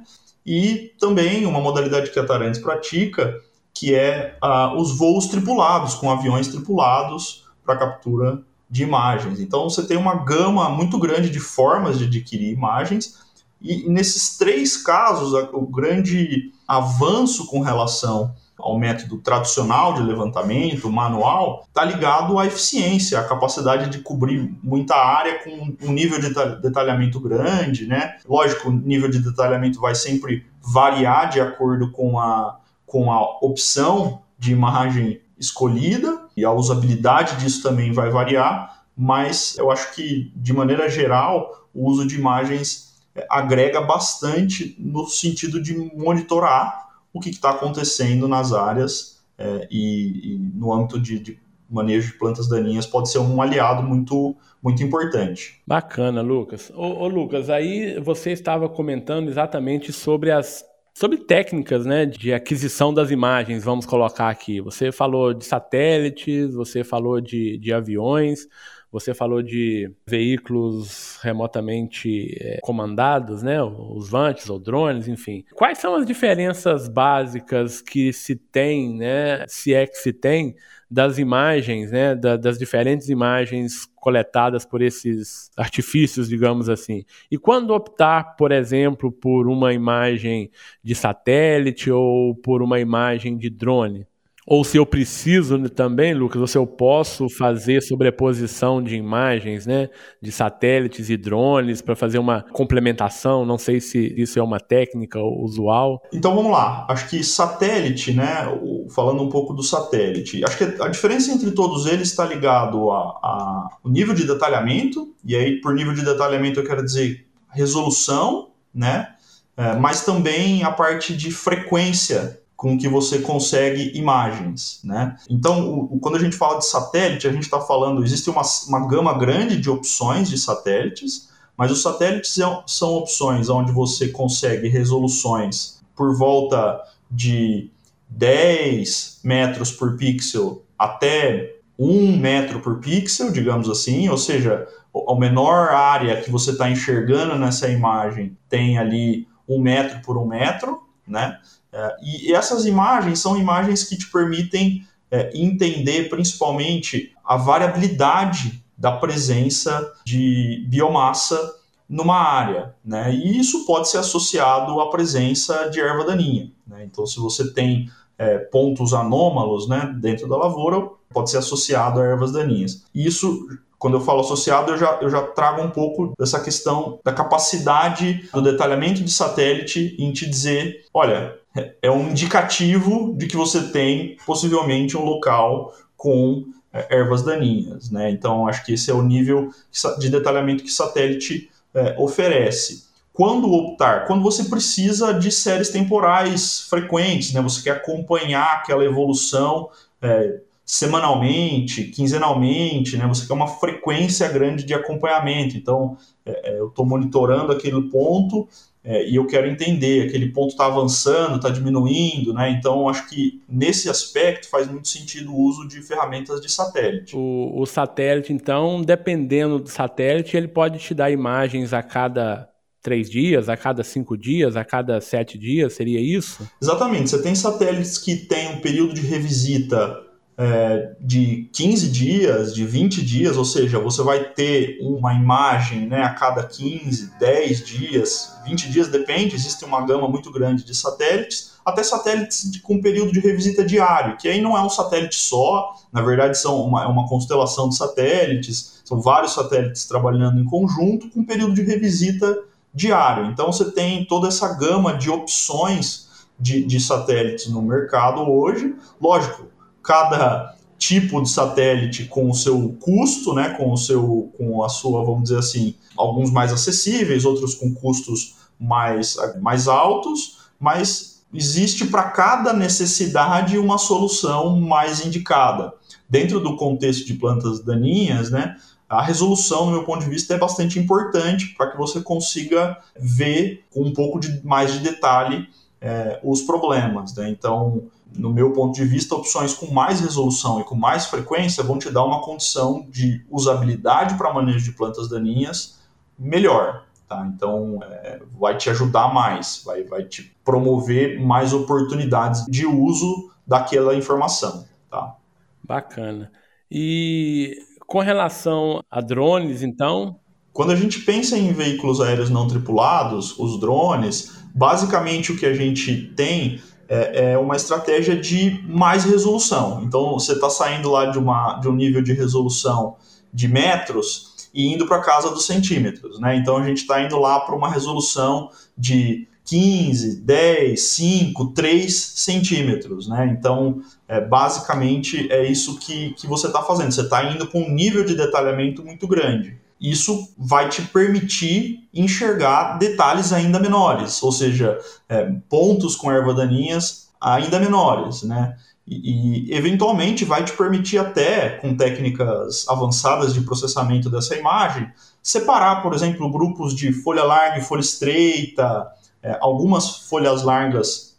E 0.46 0.92
também 1.00 1.46
uma 1.46 1.62
modalidade 1.62 2.12
que 2.12 2.20
a 2.20 2.26
Tarantes 2.26 2.60
pratica, 2.60 3.40
que 3.74 3.96
é 3.96 4.38
uh, 4.44 4.76
os 4.76 4.98
voos 4.98 5.28
tripulados, 5.28 5.96
com 5.96 6.12
aviões 6.12 6.50
tripulados, 6.50 7.46
para 7.66 7.78
captura 7.78 8.44
de 8.74 8.82
imagens. 8.82 9.40
Então 9.40 9.70
você 9.70 9.84
tem 9.84 9.96
uma 9.96 10.16
gama 10.16 10.68
muito 10.68 10.98
grande 10.98 11.30
de 11.30 11.40
formas 11.40 12.00
de 12.00 12.06
adquirir 12.06 12.52
imagens 12.52 13.20
e 13.62 13.88
nesses 13.88 14.36
três 14.36 14.76
casos 14.76 15.32
o 15.54 15.62
grande 15.68 16.52
avanço 16.68 17.46
com 17.46 17.62
relação 17.62 18.34
ao 18.58 18.80
método 18.80 19.20
tradicional 19.20 19.94
de 19.94 20.02
levantamento 20.02 20.90
manual 20.90 21.66
está 21.68 21.86
ligado 21.86 22.40
à 22.40 22.48
eficiência, 22.48 23.20
à 23.20 23.24
capacidade 23.24 23.92
de 23.92 24.00
cobrir 24.00 24.52
muita 24.64 24.96
área 24.96 25.44
com 25.44 25.76
um 25.80 25.92
nível 25.92 26.20
de 26.20 26.34
detalhamento 26.60 27.20
grande, 27.20 27.86
né? 27.86 28.18
Lógico, 28.28 28.70
o 28.70 28.72
nível 28.72 29.08
de 29.08 29.20
detalhamento 29.20 29.80
vai 29.80 29.94
sempre 29.94 30.48
variar 30.60 31.30
de 31.30 31.40
acordo 31.40 31.92
com 31.92 32.20
a, 32.20 32.58
com 32.88 33.12
a 33.12 33.22
opção 33.40 34.22
de 34.40 34.52
imagem 34.52 35.22
escolhida 35.38 36.23
e 36.36 36.44
a 36.44 36.52
usabilidade 36.52 37.38
disso 37.38 37.62
também 37.62 37.92
vai 37.92 38.10
variar, 38.10 38.86
mas 38.96 39.58
eu 39.58 39.72
acho 39.72 39.94
que, 39.94 40.32
de 40.36 40.54
maneira 40.54 40.90
geral, 40.90 41.68
o 41.74 41.90
uso 41.90 42.08
de 42.08 42.16
imagens 42.16 42.94
é, 43.16 43.26
agrega 43.30 43.82
bastante 43.82 44.76
no 44.80 45.08
sentido 45.08 45.62
de 45.62 45.76
monitorar 45.96 46.88
o 47.12 47.20
que 47.20 47.30
está 47.30 47.52
acontecendo 47.52 48.28
nas 48.28 48.54
áreas 48.54 49.24
é, 49.38 49.68
e, 49.70 50.34
e, 50.34 50.38
no 50.56 50.74
âmbito 50.74 51.00
de, 51.00 51.20
de 51.20 51.40
manejo 51.70 52.12
de 52.12 52.18
plantas 52.18 52.48
daninhas 52.48 52.86
pode 52.86 53.10
ser 53.10 53.20
um 53.20 53.42
aliado 53.42 53.84
muito 53.84 54.36
muito 54.62 54.82
importante. 54.82 55.62
Bacana, 55.68 56.22
Lucas. 56.22 56.72
Ô, 56.74 57.04
ô, 57.04 57.08
Lucas, 57.10 57.50
aí 57.50 58.00
você 58.00 58.32
estava 58.32 58.70
comentando 58.70 59.28
exatamente 59.28 59.92
sobre 59.92 60.32
as 60.32 60.64
Sobre 60.94 61.18
técnicas 61.18 61.86
né, 61.86 62.06
de 62.06 62.32
aquisição 62.32 62.94
das 62.94 63.10
imagens, 63.10 63.64
vamos 63.64 63.86
colocar 63.86 64.30
aqui. 64.30 64.62
Você 64.62 64.92
falou 64.92 65.34
de 65.34 65.44
satélites, 65.44 66.54
você 66.54 66.84
falou 66.84 67.20
de, 67.20 67.58
de 67.58 67.74
aviões, 67.74 68.48
você 68.94 69.12
falou 69.12 69.42
de 69.42 69.92
veículos 70.06 71.18
remotamente 71.24 72.38
é, 72.40 72.60
comandados, 72.62 73.42
né, 73.42 73.62
os 73.64 74.08
vantes 74.08 74.48
ou 74.52 74.60
drones, 74.60 75.08
enfim. 75.08 75.44
Quais 75.56 75.80
são 75.80 75.96
as 75.96 76.06
diferenças 76.06 76.88
básicas 76.88 77.82
que 77.82 78.14
se 78.14 78.36
tem, 78.36 78.96
né, 78.96 79.46
se 79.48 79.74
é 79.74 79.88
que 79.88 79.98
se 79.98 80.14
tem, 80.14 80.56
das 80.92 81.18
imagens, 81.18 81.92
né, 81.92 82.14
da, 82.14 82.38
das 82.38 82.60
diferentes 82.60 83.10
imagens 83.10 83.88
coletadas 83.96 84.64
por 84.64 84.80
esses 84.80 85.50
artifícios, 85.58 86.30
digamos 86.30 86.70
assim. 86.70 87.04
E 87.32 87.38
quando 87.38 87.74
optar, 87.74 88.36
por 88.36 88.52
exemplo, 88.52 89.12
por 89.12 89.48
uma 89.48 89.74
imagem 89.74 90.52
de 90.84 90.94
satélite 90.94 91.90
ou 91.90 92.36
por 92.36 92.62
uma 92.62 92.80
imagem 92.80 93.36
de 93.36 93.50
drone? 93.50 94.06
Ou 94.46 94.64
se 94.64 94.78
eu 94.78 94.86
preciso 94.86 95.70
também, 95.70 96.14
Lucas, 96.14 96.42
ou 96.42 96.48
se 96.48 96.58
eu 96.58 96.68
posso 96.68 97.30
fazer 97.30 97.82
sobreposição 97.82 98.84
de 98.84 98.96
imagens, 98.96 99.66
né, 99.66 99.90
de 100.22 100.32
satélites 100.32 101.10
e 101.10 101.16
drones 101.16 101.82
para 101.82 101.96
fazer 101.96 102.20
uma 102.20 102.44
complementação, 102.52 103.46
não 103.46 103.58
sei 103.58 103.80
se 103.80 104.14
isso 104.18 104.38
é 104.38 104.44
uma 104.44 104.60
técnica 104.60 105.20
usual. 105.20 106.02
Então 106.14 106.36
vamos 106.36 106.52
lá. 106.52 106.86
Acho 106.90 107.10
que 107.10 107.24
satélite, 107.24 108.12
né, 108.12 108.46
falando 108.94 109.24
um 109.24 109.30
pouco 109.30 109.54
do 109.54 109.64
satélite, 109.64 110.44
acho 110.44 110.58
que 110.58 110.82
a 110.82 110.88
diferença 110.90 111.32
entre 111.32 111.52
todos 111.52 111.86
eles 111.86 112.10
está 112.10 112.26
ligado 112.26 112.90
ao 112.90 113.70
nível 113.86 114.14
de 114.14 114.26
detalhamento, 114.26 115.14
e 115.24 115.36
aí 115.36 115.62
por 115.62 115.74
nível 115.74 115.94
de 115.94 116.04
detalhamento 116.04 116.60
eu 116.60 116.66
quero 116.66 116.84
dizer 116.84 117.26
resolução, 117.50 118.50
né, 118.74 119.10
é, 119.56 119.76
mas 119.76 120.04
também 120.04 120.64
a 120.64 120.72
parte 120.72 121.16
de 121.16 121.32
frequência 121.32 122.40
com 122.64 122.78
que 122.78 122.88
você 122.88 123.20
consegue 123.20 123.92
imagens, 123.94 124.80
né? 124.86 125.18
Então, 125.30 125.70
o, 125.70 126.00
quando 126.00 126.16
a 126.16 126.20
gente 126.20 126.38
fala 126.38 126.60
de 126.60 126.66
satélite, 126.66 127.28
a 127.28 127.32
gente 127.34 127.44
está 127.44 127.60
falando, 127.60 128.02
existe 128.02 128.30
uma, 128.30 128.42
uma 128.70 128.88
gama 128.88 129.18
grande 129.18 129.60
de 129.60 129.70
opções 129.70 130.30
de 130.30 130.38
satélites, 130.38 131.28
mas 131.58 131.70
os 131.74 131.82
satélites 131.82 132.40
é 132.40 132.46
são 132.66 132.94
opções 132.94 133.50
onde 133.50 133.74
você 133.74 134.08
consegue 134.08 134.70
resoluções 134.70 135.82
por 135.94 136.18
volta 136.18 136.82
de 137.12 137.70
10 138.08 139.20
metros 139.26 139.70
por 139.70 139.98
pixel 139.98 140.64
até 140.80 141.58
1 141.78 142.16
metro 142.18 142.62
por 142.62 142.80
pixel, 142.80 143.30
digamos 143.30 143.70
assim, 143.70 144.08
ou 144.08 144.18
seja, 144.18 144.66
a 145.06 145.16
menor 145.20 145.72
área 145.72 146.22
que 146.22 146.32
você 146.32 146.52
está 146.52 146.70
enxergando 146.70 147.38
nessa 147.38 147.68
imagem 147.68 148.38
tem 148.48 148.78
ali 148.78 149.28
um 149.50 149.60
metro 149.60 150.00
por 150.02 150.18
um 150.18 150.26
metro, 150.26 150.82
né? 151.06 151.38
É, 151.74 151.96
e 152.02 152.34
essas 152.34 152.66
imagens 152.66 153.20
são 153.20 153.36
imagens 153.36 153.84
que 153.84 153.98
te 153.98 154.10
permitem 154.12 154.86
é, 155.10 155.32
entender 155.36 156.08
principalmente 156.08 157.12
a 157.26 157.36
variabilidade 157.36 158.64
da 158.78 158.92
presença 158.92 159.92
de 160.06 160.66
biomassa 160.70 161.56
numa 161.90 162.18
área, 162.18 162.76
né? 162.84 163.14
E 163.14 163.40
isso 163.40 163.66
pode 163.66 163.90
ser 163.90 163.98
associado 163.98 164.80
à 164.80 164.90
presença 164.90 165.70
de 165.70 165.80
erva 165.80 166.06
daninha. 166.06 166.52
Né? 166.66 166.84
Então, 166.86 167.06
se 167.06 167.20
você 167.20 167.54
tem 167.54 167.90
é, 168.18 168.38
pontos 168.38 168.94
anômalos, 168.94 169.68
né, 169.68 169.94
dentro 170.00 170.28
da 170.28 170.38
lavoura, 170.38 170.90
pode 171.10 171.30
ser 171.30 171.38
associado 171.38 172.00
a 172.00 172.06
ervas 172.06 172.32
daninhas. 172.32 172.86
E 172.94 173.06
isso 173.06 173.48
quando 173.84 173.96
eu 173.96 174.02
falo 174.02 174.22
associado, 174.22 174.72
eu 174.72 174.78
já, 174.78 174.98
eu 175.02 175.10
já 175.10 175.22
trago 175.22 175.62
um 175.62 175.70
pouco 175.70 176.14
dessa 176.18 176.40
questão 176.40 177.02
da 177.04 177.12
capacidade 177.12 178.30
do 178.34 178.42
detalhamento 178.42 179.04
de 179.04 179.12
satélite 179.12 179.98
em 180.00 180.14
te 180.14 180.26
dizer, 180.26 180.86
olha, 180.94 181.38
é 181.82 181.92
um 181.92 182.10
indicativo 182.10 183.14
de 183.16 183.28
que 183.28 183.36
você 183.36 183.72
tem 183.72 184.18
possivelmente 184.26 184.98
um 184.98 185.04
local 185.04 185.74
com 185.96 186.46
é, 186.72 186.98
ervas 186.98 187.24
daninhas, 187.24 187.92
né? 187.92 188.10
Então 188.10 188.48
acho 188.48 188.66
que 188.66 188.74
esse 188.74 188.90
é 188.90 188.94
o 188.94 189.04
nível 189.04 189.52
de 190.00 190.10
detalhamento 190.10 190.64
que 190.64 190.72
satélite 190.72 191.50
é, 191.74 191.96
oferece. 192.00 192.86
Quando 193.14 193.52
optar, 193.52 194.08
quando 194.08 194.24
você 194.24 194.46
precisa 194.46 195.14
de 195.14 195.32
séries 195.32 195.70
temporais 195.70 196.62
frequentes, 196.62 197.32
né? 197.32 197.42
Você 197.42 197.62
quer 197.62 197.78
acompanhar 197.78 198.56
aquela 198.56 198.84
evolução 198.84 199.70
é, 200.02 200.40
semanalmente, 200.66 201.86
quinzenalmente, 201.86 202.98
né? 202.98 203.06
Você 203.08 203.28
quer 203.28 203.34
uma 203.34 203.48
frequência 203.48 204.28
grande 204.30 204.64
de 204.64 204.74
acompanhamento. 204.74 205.58
Então, 205.58 205.98
é, 206.26 206.52
é 206.52 206.60
eu 206.60 206.68
estou 206.68 206.86
monitorando 206.86 207.52
aquele 207.52 207.82
ponto 207.90 208.48
é, 208.84 209.10
e 209.10 209.16
eu 209.16 209.26
quero 209.26 209.48
entender, 209.48 210.08
aquele 210.08 210.30
ponto 210.30 210.50
está 210.50 210.66
avançando, 210.66 211.38
está 211.38 211.50
diminuindo, 211.50 212.34
né? 212.34 212.50
Então, 212.50 212.90
acho 212.90 213.08
que 213.08 213.42
nesse 213.48 213.90
aspecto 213.90 214.50
faz 214.50 214.68
muito 214.70 214.90
sentido 214.90 215.34
o 215.34 215.40
uso 215.40 215.66
de 215.68 215.82
ferramentas 215.82 216.42
de 216.42 216.52
satélite. 216.52 217.16
O, 217.16 217.62
o 217.62 217.66
satélite, 217.66 218.34
então, 218.34 218.82
dependendo 218.82 219.60
do 219.60 219.70
satélite, 219.70 220.36
ele 220.36 220.50
pode 220.50 220.80
te 220.80 220.94
dar 220.94 221.10
imagens 221.10 221.72
a 221.72 221.82
cada 221.82 222.50
três 222.82 223.10
dias, 223.10 223.48
a 223.48 223.56
cada 223.56 223.82
cinco 223.82 224.18
dias, 224.18 224.58
a 224.58 224.66
cada 224.66 225.00
sete 225.00 225.38
dias, 225.38 225.72
seria 225.72 226.02
isso? 226.02 226.46
Exatamente. 226.62 227.10
Você 227.10 227.22
tem 227.22 227.34
satélites 227.34 227.98
que 227.98 228.18
têm 228.18 228.50
um 228.50 228.60
período 228.60 228.94
de 228.94 229.02
revisita 229.02 229.98
é, 230.38 230.96
de 231.00 231.50
15 231.54 231.90
dias, 231.90 232.56
de 232.56 232.66
20 232.66 233.04
dias, 233.06 233.38
ou 233.38 233.46
seja, 233.46 233.80
você 233.80 234.02
vai 234.02 234.24
ter 234.24 234.80
uma 234.82 235.14
imagem 235.14 235.88
né, 235.88 236.04
a 236.04 236.14
cada 236.14 236.44
15, 236.44 237.18
10 237.20 237.66
dias, 237.66 238.36
20 238.46 238.72
dias, 238.72 238.88
depende, 238.88 239.36
existe 239.36 239.64
uma 239.64 239.86
gama 239.86 240.08
muito 240.08 240.32
grande 240.32 240.64
de 240.64 240.74
satélites, 240.74 241.54
até 241.66 241.84
satélites 241.84 242.52
de, 242.52 242.60
com 242.60 242.82
período 242.82 243.12
de 243.12 243.20
revisita 243.20 243.64
diário, 243.64 244.18
que 244.18 244.28
aí 244.28 244.42
não 244.42 244.58
é 244.58 244.62
um 244.62 244.70
satélite 244.70 245.16
só, 245.16 245.74
na 245.92 246.02
verdade 246.02 246.38
são 246.38 246.62
uma, 246.62 246.84
é 246.84 246.88
uma 246.88 247.08
constelação 247.08 247.70
de 247.70 247.76
satélites, 247.76 248.82
são 248.84 249.00
vários 249.00 249.34
satélites 249.34 249.86
trabalhando 249.86 250.42
em 250.42 250.46
conjunto 250.46 251.10
com 251.10 251.24
período 251.24 251.54
de 251.54 251.62
revisita 251.62 252.38
diário. 252.74 253.28
Então 253.28 253.52
você 253.52 253.72
tem 253.72 254.04
toda 254.06 254.28
essa 254.28 254.54
gama 254.56 254.96
de 254.98 255.10
opções 255.10 256.10
de, 256.40 256.66
de 256.66 256.80
satélites 256.80 257.48
no 257.48 257.62
mercado 257.62 258.22
hoje. 258.22 258.76
Lógico, 259.00 259.48
cada 259.84 260.56
tipo 260.78 261.22
de 261.22 261.30
satélite 261.30 262.06
com 262.06 262.30
o 262.30 262.34
seu 262.34 262.76
custo, 262.80 263.34
né, 263.34 263.50
com 263.52 263.72
o 263.72 263.78
seu, 263.78 264.32
com 264.38 264.64
a 264.64 264.70
sua, 264.70 265.04
vamos 265.06 265.24
dizer 265.24 265.40
assim, 265.40 265.76
alguns 265.96 266.32
mais 266.32 266.52
acessíveis, 266.52 267.26
outros 267.26 267.56
com 267.56 267.74
custos 267.74 268.36
mais, 268.60 269.16
mais 269.42 269.68
altos, 269.68 270.40
mas 270.60 271.24
existe 271.34 271.86
para 271.86 272.04
cada 272.04 272.54
necessidade 272.54 273.58
uma 273.58 273.78
solução 273.78 274.60
mais 274.60 275.06
indicada. 275.06 275.74
Dentro 276.10 276.40
do 276.40 276.56
contexto 276.58 277.06
de 277.06 277.14
plantas 277.14 277.64
daninhas, 277.64 278.30
né, 278.30 278.56
a 278.88 279.02
resolução, 279.02 279.66
no 279.66 279.72
meu 279.72 279.84
ponto 279.84 280.04
de 280.04 280.10
vista, 280.10 280.36
é 280.36 280.38
bastante 280.38 280.78
importante 280.78 281.48
para 281.58 281.72
que 281.72 281.78
você 281.78 282.02
consiga 282.02 282.78
ver 283.00 283.64
com 283.74 283.82
um 283.82 283.94
pouco 283.94 284.20
de 284.20 284.46
mais 284.46 284.72
de 284.74 284.80
detalhe 284.80 285.48
é, 285.82 286.20
os 286.24 286.42
problemas. 286.44 287.16
Né? 287.16 287.30
Então, 287.30 287.84
no 288.18 288.32
meu 288.32 288.52
ponto 288.52 288.76
de 288.76 288.86
vista, 288.86 289.16
opções 289.16 289.54
com 289.54 289.68
mais 289.72 290.00
resolução 290.00 290.60
e 290.60 290.64
com 290.64 290.76
mais 290.76 291.06
frequência 291.06 291.64
vão 291.64 291.80
te 291.80 291.90
dar 291.90 292.04
uma 292.04 292.22
condição 292.22 292.86
de 292.90 293.26
usabilidade 293.30 294.16
para 294.16 294.34
manejo 294.34 294.64
de 294.64 294.72
plantas 294.72 295.10
daninhas 295.10 295.80
melhor. 296.18 296.86
Tá? 297.08 297.30
Então, 297.34 297.80
é, 297.84 298.22
vai 298.40 298.58
te 298.58 298.70
ajudar 298.70 299.14
mais, 299.14 299.62
vai, 299.66 299.84
vai 299.84 300.04
te 300.04 300.36
promover 300.44 301.20
mais 301.22 301.54
oportunidades 301.54 302.46
de 302.46 302.66
uso 302.66 303.32
daquela 303.46 303.96
informação. 303.96 304.66
Tá? 304.90 305.16
Bacana. 305.64 306.32
E 306.72 307.58
com 307.86 308.00
relação 308.00 308.82
a 308.90 309.02
drones, 309.02 309.62
então? 309.62 310.20
Quando 310.52 310.72
a 310.72 310.76
gente 310.76 311.00
pensa 311.00 311.38
em 311.38 311.52
veículos 311.52 312.00
aéreos 312.00 312.30
não 312.30 312.48
tripulados, 312.48 313.38
os 313.38 313.60
drones, 313.60 314.44
basicamente 314.54 315.32
o 315.32 315.38
que 315.38 315.46
a 315.46 315.54
gente 315.54 316.14
tem 316.16 316.62
é, 316.94 317.32
é 317.32 317.38
uma 317.38 317.56
estratégia 317.56 318.16
de 318.16 318.64
mais 318.68 319.04
resolução. 319.04 319.82
Então 319.84 320.14
você 320.14 320.34
está 320.34 320.50
saindo 320.50 320.92
lá 320.92 321.06
de, 321.06 321.18
uma, 321.18 321.56
de 321.60 321.68
um 321.68 321.74
nível 321.74 322.04
de 322.04 322.14
resolução 322.14 322.98
de 323.34 323.48
metros 323.48 324.50
e 324.54 324.72
indo 324.72 324.86
para 324.86 325.02
casa 325.02 325.32
dos 325.32 325.46
centímetros. 325.46 326.20
Né? 326.20 326.36
Então 326.36 326.58
a 326.58 326.64
gente 326.64 326.82
está 326.82 327.02
indo 327.02 327.18
lá 327.18 327.40
para 327.40 327.56
uma 327.56 327.70
resolução 327.70 328.50
de 328.78 329.28
15, 329.46 330.22
10, 330.22 330.80
5, 330.80 331.48
3 331.48 331.96
centímetros. 331.96 333.08
Né? 333.08 333.36
Então, 333.38 333.82
é, 334.08 334.22
basicamente, 334.22 335.32
é 335.32 335.46
isso 335.46 335.80
que, 335.80 336.12
que 336.14 336.28
você 336.28 336.48
está 336.48 336.62
fazendo. 336.62 336.92
Você 336.92 337.02
está 337.02 337.24
indo 337.24 337.48
com 337.48 337.64
um 337.64 337.74
nível 337.74 338.06
de 338.06 338.16
detalhamento 338.16 338.84
muito 338.86 339.08
grande 339.08 339.63
isso 339.84 340.34
vai 340.38 340.70
te 340.70 340.82
permitir 340.82 341.90
enxergar 341.94 342.78
detalhes 342.78 343.34
ainda 343.34 343.60
menores, 343.60 344.24
ou 344.24 344.32
seja, 344.32 344.80
é, 345.10 345.26
pontos 345.50 345.96
com 345.98 346.10
erva 346.10 346.34
daninhas 346.34 347.10
ainda 347.20 347.60
menores, 347.60 348.24
né? 348.24 348.56
E, 348.88 349.50
e, 349.50 349.54
eventualmente 349.54 350.26
vai 350.26 350.44
te 350.44 350.54
permitir 350.54 350.98
até, 350.98 351.52
com 351.58 351.76
técnicas 351.76 352.66
avançadas 352.68 353.34
de 353.34 353.42
processamento 353.42 354.10
dessa 354.10 354.36
imagem, 354.36 354.90
separar, 355.22 355.82
por 355.82 355.94
exemplo, 355.94 356.30
grupos 356.32 356.74
de 356.76 356.92
folha 356.92 357.24
larga 357.24 357.60
e 357.60 357.64
folha 357.64 357.82
estreita, 357.82 358.88
é, 359.22 359.38
algumas 359.42 359.98
folhas 360.08 360.44
largas 360.44 361.13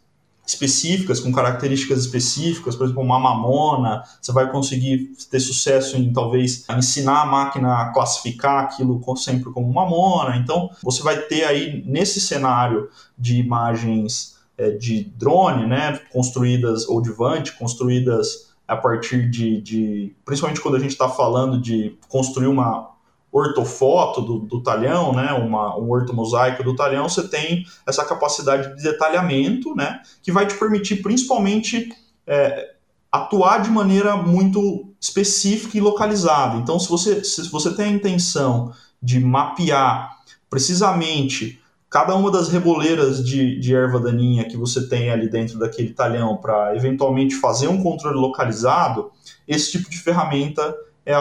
específicas, 0.45 1.19
com 1.19 1.31
características 1.31 1.99
específicas, 1.99 2.75
por 2.75 2.85
exemplo, 2.85 3.01
uma 3.01 3.19
mamona, 3.19 4.03
você 4.21 4.31
vai 4.31 4.51
conseguir 4.51 5.11
ter 5.29 5.39
sucesso 5.39 5.97
em 5.97 6.13
talvez 6.13 6.65
ensinar 6.69 7.21
a 7.21 7.25
máquina 7.25 7.81
a 7.81 7.93
classificar 7.93 8.63
aquilo 8.63 9.01
sempre 9.17 9.51
como 9.51 9.71
mamona. 9.73 10.37
Então, 10.37 10.69
você 10.83 11.01
vai 11.01 11.17
ter 11.17 11.43
aí 11.45 11.83
nesse 11.85 12.19
cenário 12.19 12.89
de 13.17 13.37
imagens 13.37 14.35
é, 14.57 14.71
de 14.71 15.03
drone, 15.15 15.67
né, 15.67 15.99
construídas 16.11 16.87
ou 16.87 17.01
de 17.01 17.11
Vant, 17.11 17.51
construídas 17.57 18.53
a 18.67 18.75
partir 18.75 19.29
de, 19.29 19.61
de 19.61 20.15
principalmente 20.25 20.61
quando 20.61 20.75
a 20.75 20.79
gente 20.79 20.91
está 20.91 21.07
falando 21.07 21.59
de 21.59 21.97
construir 22.07 22.47
uma 22.47 22.94
ortofoto 23.37 24.21
do, 24.21 24.39
do 24.39 24.63
talhão, 24.63 25.13
né, 25.13 25.33
uma, 25.33 25.77
um 25.77 25.91
ortomosaico 25.91 26.63
do 26.63 26.73
talhão, 26.73 27.09
você 27.09 27.27
tem 27.27 27.65
essa 27.85 28.05
capacidade 28.05 28.77
de 28.77 28.83
detalhamento, 28.83 29.75
né, 29.75 30.01
que 30.23 30.31
vai 30.31 30.47
te 30.47 30.55
permitir 30.55 31.01
principalmente 31.01 31.89
é, 32.25 32.75
atuar 33.11 33.61
de 33.61 33.69
maneira 33.69 34.15
muito 34.15 34.89
específica 35.01 35.77
e 35.77 35.81
localizada. 35.81 36.57
Então, 36.57 36.79
se 36.79 36.87
você, 36.87 37.25
se 37.25 37.49
você 37.49 37.73
tem 37.75 37.85
a 37.85 37.89
intenção 37.89 38.71
de 39.03 39.19
mapear 39.19 40.11
precisamente 40.49 41.59
cada 41.89 42.15
uma 42.15 42.31
das 42.31 42.47
reboleiras 42.49 43.23
de, 43.23 43.59
de 43.59 43.75
erva 43.75 43.99
daninha 43.99 44.47
que 44.47 44.57
você 44.57 44.87
tem 44.87 45.11
ali 45.11 45.29
dentro 45.29 45.59
daquele 45.59 45.91
talhão 45.91 46.37
para 46.37 46.75
eventualmente 46.75 47.35
fazer 47.35 47.67
um 47.67 47.81
controle 47.83 48.17
localizado, 48.17 49.11
esse 49.47 49.71
tipo 49.73 49.89
de 49.89 49.97
ferramenta 49.97 50.73
é 51.05 51.13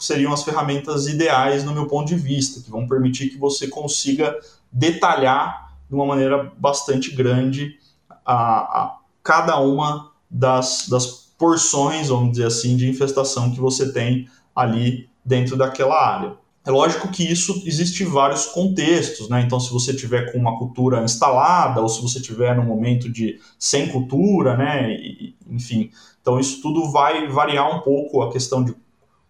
seriam 0.00 0.32
as 0.32 0.42
ferramentas 0.42 1.06
ideais 1.06 1.62
no 1.62 1.72
meu 1.72 1.86
ponto 1.86 2.08
de 2.08 2.16
vista, 2.16 2.60
que 2.60 2.70
vão 2.70 2.88
permitir 2.88 3.28
que 3.28 3.38
você 3.38 3.68
consiga 3.68 4.36
detalhar 4.72 5.76
de 5.88 5.94
uma 5.94 6.04
maneira 6.04 6.52
bastante 6.58 7.14
grande 7.14 7.78
a, 8.24 8.34
a 8.34 8.96
cada 9.22 9.58
uma 9.60 10.10
das, 10.30 10.88
das 10.88 11.06
porções, 11.38 12.08
vamos 12.08 12.32
dizer 12.32 12.46
assim, 12.46 12.76
de 12.76 12.88
infestação 12.88 13.50
que 13.50 13.60
você 13.60 13.92
tem 13.92 14.28
ali 14.54 15.08
dentro 15.24 15.56
daquela 15.56 15.94
área. 15.94 16.36
É 16.64 16.70
lógico 16.70 17.08
que 17.08 17.24
isso 17.24 17.62
existe 17.64 18.04
vários 18.04 18.46
contextos, 18.46 19.30
né? 19.30 19.40
Então, 19.40 19.58
se 19.58 19.72
você 19.72 19.94
tiver 19.94 20.30
com 20.30 20.38
uma 20.38 20.58
cultura 20.58 21.02
instalada 21.02 21.80
ou 21.80 21.88
se 21.88 22.02
você 22.02 22.20
tiver 22.20 22.54
no 22.54 22.62
momento 22.62 23.10
de 23.10 23.40
sem 23.58 23.88
cultura, 23.88 24.56
né? 24.56 24.92
E, 24.92 25.34
enfim, 25.48 25.90
então 26.20 26.38
isso 26.38 26.60
tudo 26.60 26.92
vai 26.92 27.26
variar 27.28 27.74
um 27.74 27.80
pouco 27.80 28.20
a 28.22 28.30
questão 28.30 28.62
de 28.62 28.74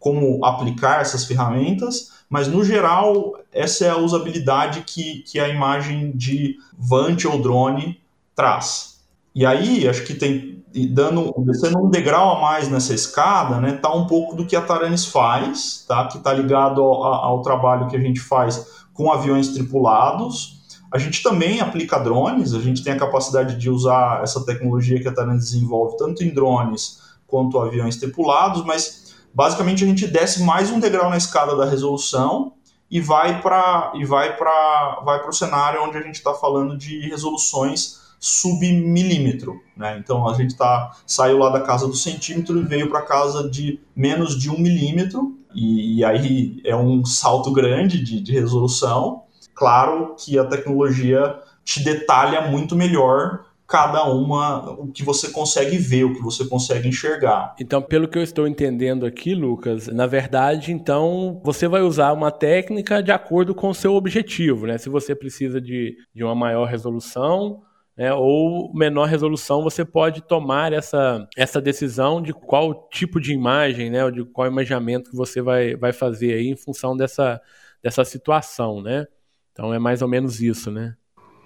como 0.00 0.44
aplicar 0.44 1.02
essas 1.02 1.24
ferramentas, 1.24 2.24
mas 2.28 2.48
no 2.48 2.64
geral 2.64 3.34
essa 3.52 3.84
é 3.84 3.90
a 3.90 3.98
usabilidade 3.98 4.82
que, 4.82 5.22
que 5.22 5.38
a 5.38 5.48
imagem 5.48 6.10
de 6.16 6.56
Vant 6.76 7.24
ou 7.26 7.40
drone 7.40 8.00
traz. 8.34 9.00
E 9.34 9.44
aí 9.46 9.86
acho 9.86 10.04
que 10.04 10.14
tem 10.14 10.64
dando 10.90 11.34
descendo 11.38 11.78
um 11.78 11.90
degrau 11.90 12.36
a 12.36 12.40
mais 12.40 12.68
nessa 12.68 12.94
escada, 12.94 13.60
né, 13.60 13.72
tá 13.72 13.92
um 13.92 14.06
pouco 14.06 14.36
do 14.36 14.46
que 14.46 14.54
a 14.54 14.62
Taranis 14.62 15.04
faz, 15.04 15.84
tá, 15.86 16.06
que 16.06 16.16
está 16.16 16.32
ligado 16.32 16.80
ao, 16.80 17.04
ao 17.04 17.42
trabalho 17.42 17.88
que 17.88 17.96
a 17.96 18.00
gente 18.00 18.20
faz 18.20 18.84
com 18.94 19.10
aviões 19.10 19.48
tripulados. 19.48 20.60
A 20.92 20.98
gente 20.98 21.22
também 21.22 21.60
aplica 21.60 21.98
drones, 21.98 22.54
a 22.54 22.60
gente 22.60 22.82
tem 22.82 22.92
a 22.92 22.98
capacidade 22.98 23.56
de 23.56 23.68
usar 23.68 24.22
essa 24.22 24.44
tecnologia 24.44 25.00
que 25.00 25.08
a 25.08 25.12
Taranis 25.12 25.50
desenvolve 25.50 25.96
tanto 25.96 26.22
em 26.22 26.32
drones 26.32 27.00
quanto 27.26 27.58
aviões 27.60 27.96
tripulados, 27.96 28.64
mas 28.64 28.99
basicamente 29.34 29.84
a 29.84 29.86
gente 29.86 30.06
desce 30.06 30.42
mais 30.42 30.70
um 30.70 30.80
degrau 30.80 31.10
na 31.10 31.16
escada 31.16 31.56
da 31.56 31.64
resolução 31.64 32.52
e 32.90 33.00
vai 33.00 33.40
para 33.40 33.92
e 33.94 34.04
vai 34.04 34.36
para 34.36 35.00
vai 35.04 35.20
para 35.20 35.30
o 35.30 35.32
cenário 35.32 35.82
onde 35.82 35.96
a 35.96 36.02
gente 36.02 36.16
está 36.16 36.34
falando 36.34 36.76
de 36.76 37.08
resoluções 37.08 38.00
submilímetro, 38.18 39.62
né? 39.74 39.96
Então 39.98 40.28
a 40.28 40.34
gente 40.34 40.54
tá 40.54 40.90
saiu 41.06 41.38
lá 41.38 41.48
da 41.48 41.60
casa 41.60 41.86
do 41.86 41.94
centímetro 41.94 42.60
e 42.60 42.64
veio 42.64 42.90
para 42.90 43.02
casa 43.02 43.48
de 43.48 43.80
menos 43.96 44.38
de 44.38 44.50
um 44.50 44.58
milímetro 44.58 45.38
e, 45.54 45.98
e, 45.98 46.04
aí 46.04 46.60
é 46.64 46.76
um 46.76 47.04
salto 47.04 47.50
grande 47.50 48.04
de, 48.04 48.20
de 48.20 48.32
resolução. 48.32 49.24
Claro 49.52 50.14
que 50.16 50.38
a 50.38 50.44
tecnologia 50.44 51.40
te 51.64 51.82
detalha 51.82 52.42
muito 52.42 52.76
melhor 52.76 53.46
cada 53.70 54.04
uma 54.04 54.68
o 54.72 54.90
que 54.90 55.04
você 55.04 55.30
consegue 55.30 55.78
ver, 55.78 56.02
o 56.02 56.12
que 56.12 56.20
você 56.20 56.44
consegue 56.44 56.88
enxergar. 56.88 57.54
Então, 57.58 57.80
pelo 57.80 58.08
que 58.08 58.18
eu 58.18 58.22
estou 58.22 58.48
entendendo 58.48 59.06
aqui, 59.06 59.32
Lucas, 59.32 59.86
na 59.86 60.08
verdade, 60.08 60.72
então 60.72 61.40
você 61.44 61.68
vai 61.68 61.80
usar 61.80 62.12
uma 62.12 62.32
técnica 62.32 63.00
de 63.00 63.12
acordo 63.12 63.54
com 63.54 63.68
o 63.68 63.74
seu 63.74 63.94
objetivo, 63.94 64.66
né? 64.66 64.76
Se 64.76 64.88
você 64.88 65.14
precisa 65.14 65.60
de, 65.60 65.96
de 66.12 66.24
uma 66.24 66.34
maior 66.34 66.66
resolução, 66.66 67.62
né, 67.96 68.12
ou 68.12 68.74
menor 68.74 69.06
resolução, 69.06 69.62
você 69.62 69.84
pode 69.84 70.22
tomar 70.22 70.72
essa, 70.72 71.28
essa 71.36 71.60
decisão 71.60 72.20
de 72.20 72.32
qual 72.32 72.88
tipo 72.88 73.20
de 73.20 73.32
imagem, 73.32 73.88
né, 73.88 74.04
ou 74.04 74.10
de 74.10 74.24
qual 74.24 74.48
imaginamento 74.48 75.10
que 75.10 75.16
você 75.16 75.40
vai, 75.40 75.76
vai 75.76 75.92
fazer 75.92 76.32
aí 76.32 76.48
em 76.48 76.56
função 76.56 76.96
dessa, 76.96 77.40
dessa 77.80 78.04
situação, 78.04 78.82
né? 78.82 79.06
Então 79.52 79.72
é 79.72 79.78
mais 79.78 80.02
ou 80.02 80.08
menos 80.08 80.40
isso, 80.40 80.72
né? 80.72 80.96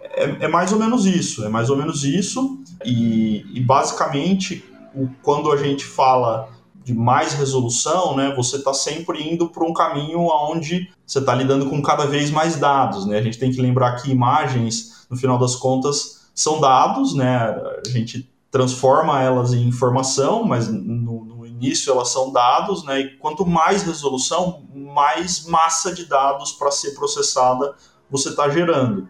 É, 0.04 0.44
é, 0.44 0.48
mais 0.48 0.72
ou 0.72 0.78
menos 0.78 1.06
isso, 1.06 1.44
é 1.44 1.48
mais 1.48 1.70
ou 1.70 1.76
menos 1.76 2.04
isso, 2.04 2.58
e, 2.84 3.44
e 3.54 3.60
basicamente 3.60 4.64
o, 4.94 5.08
quando 5.22 5.50
a 5.50 5.56
gente 5.56 5.84
fala 5.84 6.48
de 6.84 6.92
mais 6.92 7.32
resolução, 7.32 8.14
né, 8.14 8.34
você 8.36 8.56
está 8.56 8.74
sempre 8.74 9.22
indo 9.26 9.48
para 9.48 9.64
um 9.64 9.72
caminho 9.72 10.20
onde 10.20 10.90
você 11.06 11.18
está 11.18 11.34
lidando 11.34 11.70
com 11.70 11.80
cada 11.80 12.04
vez 12.04 12.30
mais 12.30 12.56
dados, 12.56 13.06
né? 13.06 13.18
A 13.18 13.22
gente 13.22 13.38
tem 13.38 13.50
que 13.50 13.60
lembrar 13.60 13.96
que 13.96 14.10
imagens, 14.10 15.06
no 15.08 15.16
final 15.16 15.38
das 15.38 15.56
contas, 15.56 16.28
são 16.34 16.60
dados, 16.60 17.14
né? 17.14 17.36
A 17.36 17.88
gente 17.88 18.30
transforma 18.50 19.22
elas 19.22 19.54
em 19.54 19.66
informação, 19.66 20.44
mas 20.44 20.68
no, 20.68 21.24
no 21.24 21.46
início 21.46 21.90
elas 21.90 22.10
são 22.10 22.30
dados, 22.30 22.84
né? 22.84 23.00
E 23.00 23.16
quanto 23.16 23.46
mais 23.46 23.82
resolução, 23.82 24.62
mais 24.74 25.46
massa 25.46 25.92
de 25.92 26.04
dados 26.04 26.52
para 26.52 26.70
ser 26.70 26.90
processada 26.90 27.74
você 28.10 28.28
está 28.28 28.48
gerando. 28.48 29.08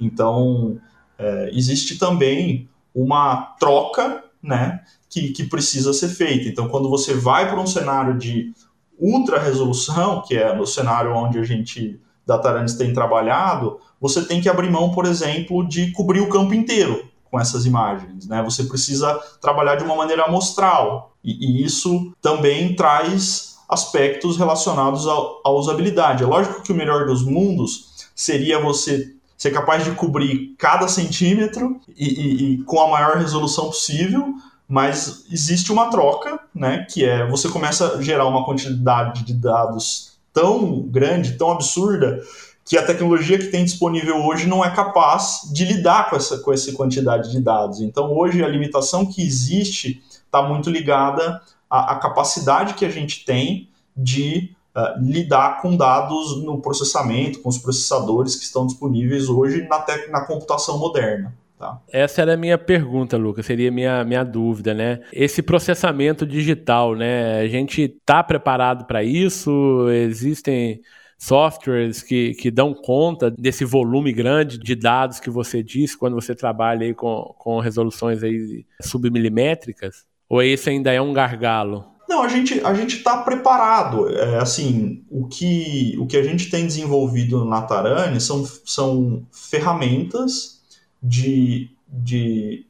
Então, 0.00 0.78
é, 1.18 1.50
existe 1.52 1.98
também 1.98 2.68
uma 2.94 3.54
troca 3.58 4.24
né, 4.42 4.80
que, 5.08 5.32
que 5.32 5.44
precisa 5.44 5.92
ser 5.92 6.08
feita. 6.08 6.48
Então, 6.48 6.68
quando 6.68 6.88
você 6.88 7.14
vai 7.14 7.48
para 7.48 7.60
um 7.60 7.66
cenário 7.66 8.16
de 8.16 8.52
ultra 8.98 9.38
resolução, 9.38 10.22
que 10.22 10.36
é 10.36 10.54
no 10.54 10.66
cenário 10.66 11.14
onde 11.14 11.38
a 11.38 11.44
gente 11.44 12.00
da 12.26 12.38
Taranis 12.38 12.74
tem 12.74 12.92
trabalhado, 12.92 13.78
você 14.00 14.24
tem 14.24 14.40
que 14.40 14.48
abrir 14.48 14.70
mão, 14.70 14.90
por 14.90 15.06
exemplo, 15.06 15.66
de 15.66 15.92
cobrir 15.92 16.20
o 16.20 16.28
campo 16.28 16.52
inteiro 16.54 17.08
com 17.30 17.38
essas 17.38 17.66
imagens. 17.66 18.26
Né? 18.26 18.42
Você 18.42 18.64
precisa 18.64 19.14
trabalhar 19.40 19.76
de 19.76 19.84
uma 19.84 19.94
maneira 19.94 20.24
amostral, 20.24 21.14
e, 21.22 21.60
e 21.60 21.64
isso 21.64 22.12
também 22.20 22.74
traz 22.74 23.56
aspectos 23.68 24.36
relacionados 24.36 25.06
à 25.08 25.50
usabilidade. 25.50 26.22
É 26.22 26.26
lógico 26.26 26.62
que 26.62 26.72
o 26.72 26.74
melhor 26.74 27.06
dos 27.06 27.24
mundos 27.24 28.08
seria 28.14 28.60
você 28.60 29.15
ser 29.36 29.50
capaz 29.50 29.84
de 29.84 29.92
cobrir 29.92 30.54
cada 30.58 30.88
centímetro 30.88 31.80
e, 31.96 32.08
e, 32.08 32.54
e, 32.54 32.62
com 32.64 32.80
a 32.80 32.88
maior 32.88 33.16
resolução 33.16 33.66
possível, 33.66 34.34
mas 34.68 35.24
existe 35.30 35.70
uma 35.70 35.90
troca, 35.90 36.40
né, 36.54 36.86
que 36.90 37.04
é 37.04 37.26
você 37.28 37.48
começa 37.48 37.96
a 37.96 38.02
gerar 38.02 38.26
uma 38.26 38.44
quantidade 38.44 39.24
de 39.24 39.34
dados 39.34 40.16
tão 40.32 40.82
grande, 40.82 41.38
tão 41.38 41.50
absurda, 41.50 42.20
que 42.64 42.76
a 42.76 42.84
tecnologia 42.84 43.38
que 43.38 43.46
tem 43.46 43.64
disponível 43.64 44.16
hoje 44.26 44.48
não 44.48 44.64
é 44.64 44.70
capaz 44.70 45.42
de 45.52 45.64
lidar 45.64 46.10
com 46.10 46.16
essa, 46.16 46.38
com 46.38 46.52
essa 46.52 46.72
quantidade 46.72 47.30
de 47.30 47.40
dados. 47.40 47.80
Então, 47.80 48.12
hoje, 48.12 48.42
a 48.42 48.48
limitação 48.48 49.06
que 49.06 49.24
existe 49.24 50.02
está 50.24 50.42
muito 50.42 50.68
ligada 50.68 51.40
à, 51.70 51.92
à 51.92 51.96
capacidade 51.96 52.74
que 52.74 52.84
a 52.84 52.90
gente 52.90 53.24
tem 53.24 53.68
de 53.96 54.55
uh, 54.76 55.00
lidar 55.00 55.62
com 55.62 55.76
dados 55.76 56.44
no 56.44 56.60
processamento, 56.60 57.40
com 57.40 57.48
os 57.48 57.58
processadores 57.58 58.36
que 58.36 58.44
estão 58.44 58.66
disponíveis 58.66 59.28
hoje 59.28 59.66
na, 59.66 59.84
na 60.10 60.20
computação 60.26 60.78
moderna. 60.78 61.34
Tá. 61.58 61.80
Essa 61.90 62.20
era 62.20 62.34
a 62.34 62.36
minha 62.36 62.58
pergunta, 62.58 63.16
Lucas, 63.16 63.46
seria 63.46 63.70
a 63.70 63.72
minha, 63.72 64.04
minha 64.04 64.22
dúvida, 64.22 64.74
né? 64.74 65.00
Esse 65.10 65.42
processamento 65.42 66.26
digital, 66.26 66.94
né? 66.94 67.40
A 67.40 67.48
gente 67.48 67.82
está 67.82 68.22
preparado 68.22 68.84
para 68.84 69.02
isso? 69.02 69.88
Existem 69.88 70.82
softwares 71.18 72.02
que, 72.02 72.34
que 72.34 72.50
dão 72.50 72.74
conta 72.74 73.30
desse 73.30 73.64
volume 73.64 74.12
grande 74.12 74.58
de 74.58 74.74
dados 74.74 75.18
que 75.18 75.30
você 75.30 75.62
disse 75.62 75.96
quando 75.96 76.14
você 76.14 76.34
trabalha 76.34 76.84
aí 76.86 76.92
com, 76.92 77.34
com 77.38 77.58
resoluções 77.58 78.22
aí 78.22 78.66
submilimétricas? 78.82 80.04
Ou 80.28 80.42
esse 80.42 80.68
ainda 80.68 80.92
é 80.92 81.00
um 81.00 81.14
gargalo? 81.14 81.95
Não, 82.08 82.22
a 82.22 82.28
gente 82.28 82.60
a 82.60 82.72
gente 82.72 82.96
está 82.96 83.18
preparado. 83.18 84.08
É, 84.08 84.38
assim, 84.38 85.04
o 85.10 85.26
que 85.26 85.96
o 85.98 86.06
que 86.06 86.16
a 86.16 86.22
gente 86.22 86.48
tem 86.50 86.66
desenvolvido 86.66 87.44
na 87.44 87.62
Tarani 87.62 88.20
são, 88.20 88.48
são 88.64 89.26
ferramentas 89.32 90.60
de, 91.02 91.70
de 91.88 92.64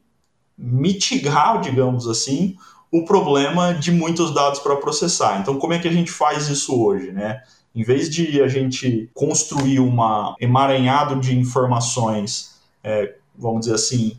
mitigar, 0.57 1.61
digamos 1.61 2.07
assim, 2.07 2.55
o 2.91 3.05
problema 3.05 3.73
de 3.73 3.91
muitos 3.91 4.33
dados 4.33 4.59
para 4.59 4.75
processar. 4.77 5.39
Então, 5.39 5.57
como 5.59 5.73
é 5.73 5.79
que 5.79 5.87
a 5.87 5.93
gente 5.93 6.11
faz 6.11 6.47
isso 6.47 6.81
hoje, 6.81 7.11
né? 7.11 7.41
Em 7.75 7.83
vez 7.83 8.09
de 8.09 8.41
a 8.41 8.47
gente 8.47 9.09
construir 9.13 9.79
um 9.79 9.95
emaranhado 10.39 11.19
de 11.19 11.37
informações, 11.37 12.55
é, 12.83 13.13
vamos 13.37 13.61
dizer 13.61 13.75
assim, 13.75 14.17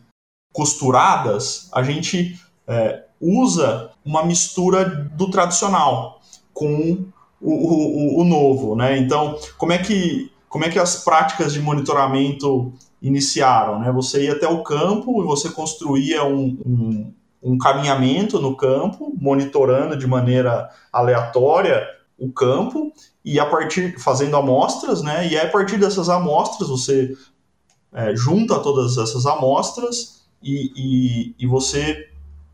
costuradas, 0.52 1.68
a 1.72 1.82
gente 1.82 2.38
é, 2.68 3.02
usa 3.20 3.90
uma 4.04 4.24
mistura 4.24 4.84
do 4.84 5.30
tradicional 5.30 6.20
com 6.52 7.06
o, 7.40 7.52
o, 7.52 8.20
o, 8.20 8.24
novo, 8.24 8.74
né? 8.74 8.98
Então, 8.98 9.38
como 9.56 9.72
é 9.72 9.78
que 9.78 10.30
como 10.48 10.64
é 10.64 10.70
que 10.70 10.78
as 10.78 11.04
práticas 11.04 11.52
de 11.52 11.60
monitoramento 11.60 12.72
iniciaram, 13.02 13.80
né? 13.80 13.92
Você 13.92 14.24
ia 14.24 14.32
até 14.32 14.48
o 14.48 14.62
campo 14.62 15.22
e 15.22 15.26
você 15.26 15.50
construía 15.50 16.24
um, 16.24 16.58
um, 16.64 17.12
um 17.42 17.58
caminhamento 17.58 18.40
no 18.40 18.56
campo, 18.56 19.14
monitorando 19.20 19.96
de 19.96 20.06
maneira 20.06 20.70
aleatória 20.92 21.86
o 22.18 22.32
campo 22.32 22.92
e 23.24 23.38
a 23.38 23.46
partir 23.46 23.98
fazendo 24.00 24.36
amostras, 24.36 25.02
né? 25.02 25.28
E 25.28 25.38
a 25.38 25.48
partir 25.48 25.76
dessas 25.76 26.08
amostras 26.08 26.68
você 26.68 27.14
é, 27.92 28.14
junta 28.16 28.58
todas 28.58 28.96
essas 28.98 29.26
amostras 29.26 30.24
e, 30.42 30.72
e, 30.74 31.34
e 31.38 31.46
você 31.46 32.07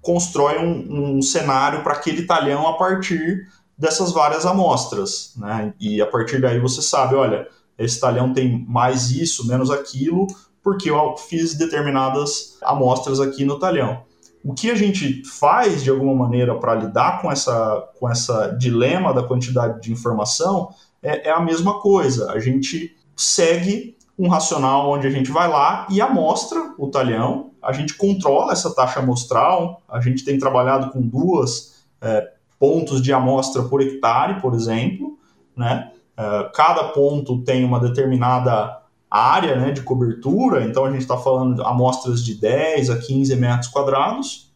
constrói 0.05 0.59
um, 0.59 1.17
um 1.17 1.23
cenário 1.23 1.83
para 1.83 1.95
aquele 1.95 2.25
talhão 2.25 2.69
a 2.69 2.75
partir 2.75 3.49
dessas 3.77 4.13
várias 4.13 4.47
amostras, 4.47 5.33
né? 5.37 5.73
E 5.81 6.01
a 6.01 6.07
partir 6.07 6.41
daí 6.41 6.61
você 6.61 6.81
sabe, 6.81 7.17
olha, 7.17 7.49
esse 7.77 7.99
talhão 7.99 8.33
tem 8.33 8.65
mais 8.69 9.11
isso, 9.11 9.49
menos 9.49 9.71
aquilo, 9.71 10.27
porque 10.63 10.91
eu 10.91 11.17
fiz 11.17 11.55
determinadas 11.55 12.59
amostras 12.63 13.19
aqui 13.19 13.45
no 13.45 13.59
talhão. 13.59 14.03
O 14.45 14.53
que 14.53 14.71
a 14.71 14.75
gente 14.75 15.25
faz 15.25 15.83
de 15.83 15.91
alguma 15.91 16.15
maneira 16.15 16.55
para 16.55 16.75
lidar 16.75 17.21
com 17.23 17.33
essa, 17.33 17.89
com 17.99 18.09
essa 18.09 18.49
dilema 18.49 19.13
da 19.13 19.23
quantidade 19.23 19.81
de 19.81 19.91
informação 19.91 20.69
é, 21.03 21.29
é 21.29 21.33
a 21.33 21.41
mesma 21.41 21.81
coisa. 21.81 22.31
A 22.31 22.39
gente 22.39 22.95
segue 23.17 23.97
um 24.19 24.29
racional 24.29 24.91
onde 24.91 25.07
a 25.07 25.11
gente 25.11 25.31
vai 25.31 25.49
lá 25.49 25.87
e 25.91 26.01
amostra 26.01 26.75
o 26.79 26.89
talhão, 26.89 27.51
a 27.63 27.73
gente 27.73 27.95
controla 27.95 28.53
essa 28.53 28.75
taxa 28.75 29.01
amostral, 29.01 29.83
a 29.89 30.01
gente 30.01 30.25
tem 30.25 30.39
trabalhado 30.39 30.91
com 30.91 31.01
duas 31.01 31.85
é, 32.01 32.33
pontos 32.59 33.03
de 33.03 33.13
amostra 33.13 33.63
por 33.65 33.81
hectare, 33.81 34.41
por 34.41 34.55
exemplo, 34.55 35.19
né? 35.57 35.91
É, 36.17 36.51
cada 36.55 36.85
ponto 36.85 37.43
tem 37.43 37.65
uma 37.65 37.81
determinada 37.81 38.83
área 39.11 39.57
né, 39.57 39.71
de 39.71 39.83
cobertura, 39.83 40.65
então 40.65 40.85
a 40.85 40.91
gente 40.91 41.03
está 41.03 41.17
falando 41.17 41.57
de 41.57 41.63
amostras 41.63 42.25
de 42.25 42.35
10 42.35 42.91
a 42.91 42.99
15 42.99 43.37
metros 43.37 43.69
quadrados, 43.69 44.53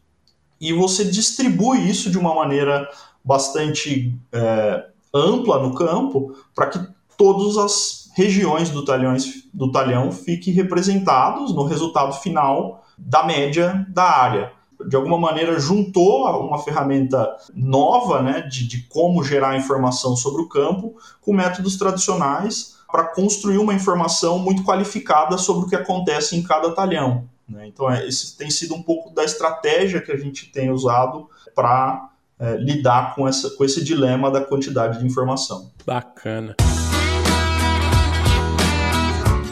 e 0.59 0.73
você 0.73 1.05
distribui 1.05 1.89
isso 1.89 2.09
de 2.11 2.17
uma 2.17 2.35
maneira 2.35 2.87
bastante 3.23 4.13
é, 4.31 4.85
ampla 5.13 5.59
no 5.59 5.73
campo 5.73 6.35
para 6.53 6.67
que 6.67 6.79
todas 7.17 7.57
as 7.57 8.08
regiões 8.19 8.69
do, 8.69 8.83
talhões, 8.83 9.45
do 9.53 9.71
talhão 9.71 10.11
fiquem 10.11 10.53
representados 10.53 11.55
no 11.55 11.63
resultado 11.63 12.11
final 12.13 12.83
da 12.97 13.23
média 13.23 13.87
da 13.87 14.03
área. 14.03 14.51
De 14.89 14.95
alguma 14.95 15.17
maneira, 15.17 15.57
juntou 15.57 16.25
uma 16.45 16.57
ferramenta 16.57 17.33
nova 17.53 18.21
né, 18.21 18.41
de, 18.41 18.67
de 18.67 18.83
como 18.89 19.23
gerar 19.23 19.57
informação 19.57 20.17
sobre 20.17 20.41
o 20.41 20.49
campo 20.49 20.97
com 21.21 21.31
métodos 21.31 21.77
tradicionais 21.77 22.77
para 22.91 23.05
construir 23.05 23.57
uma 23.57 23.73
informação 23.73 24.37
muito 24.37 24.63
qualificada 24.63 25.37
sobre 25.37 25.65
o 25.65 25.69
que 25.69 25.75
acontece 25.75 26.35
em 26.35 26.43
cada 26.43 26.71
talhão. 26.71 27.29
Né? 27.47 27.67
Então, 27.67 27.89
é, 27.89 28.05
esse 28.05 28.37
tem 28.37 28.49
sido 28.49 28.75
um 28.75 28.81
pouco 28.81 29.13
da 29.13 29.23
estratégia 29.23 30.01
que 30.01 30.11
a 30.11 30.17
gente 30.17 30.51
tem 30.51 30.71
usado 30.71 31.29
para 31.55 32.09
é, 32.37 32.57
lidar 32.57 33.15
com, 33.15 33.25
essa, 33.25 33.49
com 33.51 33.63
esse 33.63 33.81
dilema 33.81 34.29
da 34.29 34.41
quantidade 34.41 34.99
de 34.99 35.05
informação. 35.05 35.71
Bacana. 35.85 36.55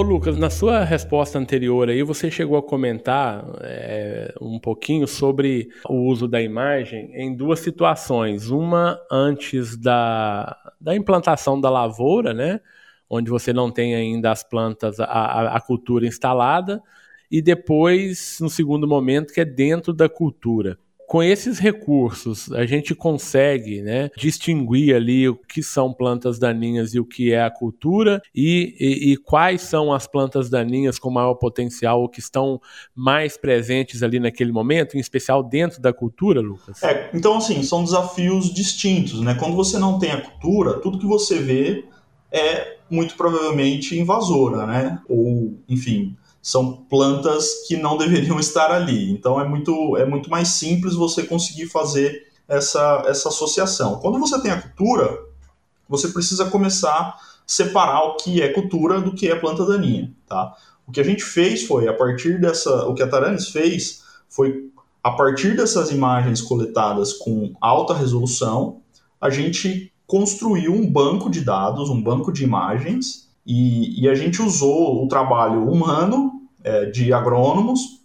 Ô 0.00 0.02
Lucas, 0.02 0.38
na 0.38 0.48
sua 0.48 0.82
resposta 0.82 1.38
anterior 1.38 1.90
aí, 1.90 2.02
você 2.02 2.30
chegou 2.30 2.56
a 2.56 2.62
comentar 2.62 3.44
é, 3.60 4.32
um 4.40 4.58
pouquinho 4.58 5.06
sobre 5.06 5.68
o 5.86 6.06
uso 6.06 6.26
da 6.26 6.40
imagem 6.40 7.10
em 7.12 7.36
duas 7.36 7.60
situações. 7.60 8.48
Uma 8.48 8.98
antes 9.12 9.76
da, 9.76 10.56
da 10.80 10.96
implantação 10.96 11.60
da 11.60 11.68
lavoura, 11.68 12.32
né? 12.32 12.62
Onde 13.10 13.28
você 13.28 13.52
não 13.52 13.70
tem 13.70 13.94
ainda 13.94 14.30
as 14.30 14.42
plantas, 14.42 14.98
a, 14.98 15.54
a 15.54 15.60
cultura 15.60 16.06
instalada, 16.06 16.82
e 17.30 17.42
depois, 17.42 18.38
no 18.40 18.48
segundo 18.48 18.88
momento, 18.88 19.34
que 19.34 19.40
é 19.42 19.44
dentro 19.44 19.92
da 19.92 20.08
cultura 20.08 20.78
com 21.10 21.24
esses 21.24 21.58
recursos, 21.58 22.52
a 22.52 22.64
gente 22.64 22.94
consegue 22.94 23.82
né, 23.82 24.10
distinguir 24.16 24.94
ali 24.94 25.28
o 25.28 25.34
que 25.34 25.60
são 25.60 25.92
plantas 25.92 26.38
daninhas 26.38 26.94
e 26.94 27.00
o 27.00 27.04
que 27.04 27.32
é 27.32 27.42
a 27.42 27.50
cultura 27.50 28.22
e, 28.32 28.76
e, 28.78 29.10
e, 29.10 29.16
quais 29.16 29.62
são 29.62 29.92
as 29.92 30.06
plantas 30.06 30.48
daninhas 30.48 31.00
com 31.00 31.10
maior 31.10 31.34
potencial 31.34 32.00
ou 32.00 32.08
que 32.08 32.20
estão 32.20 32.60
mais 32.94 33.36
presentes 33.36 34.04
ali 34.04 34.20
naquele 34.20 34.52
momento, 34.52 34.96
em 34.96 35.00
especial 35.00 35.42
dentro 35.42 35.82
da 35.82 35.92
cultura, 35.92 36.40
Lucas? 36.40 36.80
É, 36.80 37.10
então, 37.12 37.38
assim, 37.38 37.60
são 37.64 37.82
desafios 37.82 38.54
distintos. 38.54 39.20
Né? 39.20 39.34
Quando 39.34 39.56
você 39.56 39.80
não 39.80 39.98
tem 39.98 40.12
a 40.12 40.20
cultura, 40.20 40.78
tudo 40.78 40.96
que 40.96 41.06
você 41.06 41.40
vê 41.40 41.86
é 42.30 42.76
muito 42.88 43.16
provavelmente 43.16 43.98
invasora, 43.98 44.64
né? 44.64 45.00
Ou, 45.08 45.58
enfim, 45.68 46.16
são 46.42 46.72
plantas 46.88 47.66
que 47.66 47.76
não 47.76 47.96
deveriam 47.96 48.38
estar 48.40 48.70
ali. 48.70 49.10
Então 49.10 49.40
é 49.40 49.48
muito, 49.48 49.96
é 49.96 50.04
muito 50.04 50.30
mais 50.30 50.48
simples 50.48 50.94
você 50.94 51.22
conseguir 51.22 51.66
fazer 51.66 52.28
essa, 52.48 53.04
essa 53.06 53.28
associação. 53.28 54.00
Quando 54.00 54.18
você 54.18 54.40
tem 54.40 54.50
a 54.50 54.60
cultura, 54.60 55.18
você 55.88 56.08
precisa 56.08 56.46
começar 56.46 56.98
a 56.98 57.18
separar 57.46 58.02
o 58.04 58.16
que 58.16 58.42
é 58.42 58.48
cultura 58.52 59.00
do 59.00 59.14
que 59.14 59.28
é 59.28 59.34
planta 59.34 59.64
daninha. 59.64 60.12
Tá? 60.26 60.54
O 60.86 60.92
que 60.92 61.00
a 61.00 61.04
gente 61.04 61.22
fez 61.22 61.64
foi, 61.64 61.86
a 61.86 61.92
partir 61.94 62.40
dessa. 62.40 62.86
O 62.86 62.94
que 62.94 63.02
a 63.02 63.08
Taranis 63.08 63.48
fez 63.50 64.02
foi, 64.28 64.70
a 65.02 65.12
partir 65.12 65.56
dessas 65.56 65.90
imagens 65.90 66.40
coletadas 66.40 67.12
com 67.12 67.52
alta 67.60 67.94
resolução, 67.94 68.80
a 69.20 69.30
gente 69.30 69.92
construiu 70.06 70.72
um 70.72 70.90
banco 70.90 71.30
de 71.30 71.42
dados, 71.42 71.88
um 71.88 72.02
banco 72.02 72.32
de 72.32 72.42
imagens 72.42 73.29
e, 73.50 74.02
e 74.02 74.08
a 74.08 74.14
gente 74.14 74.40
usou 74.40 75.04
o 75.04 75.08
trabalho 75.08 75.68
humano 75.68 76.40
é, 76.62 76.86
de 76.86 77.12
agrônomos 77.12 78.00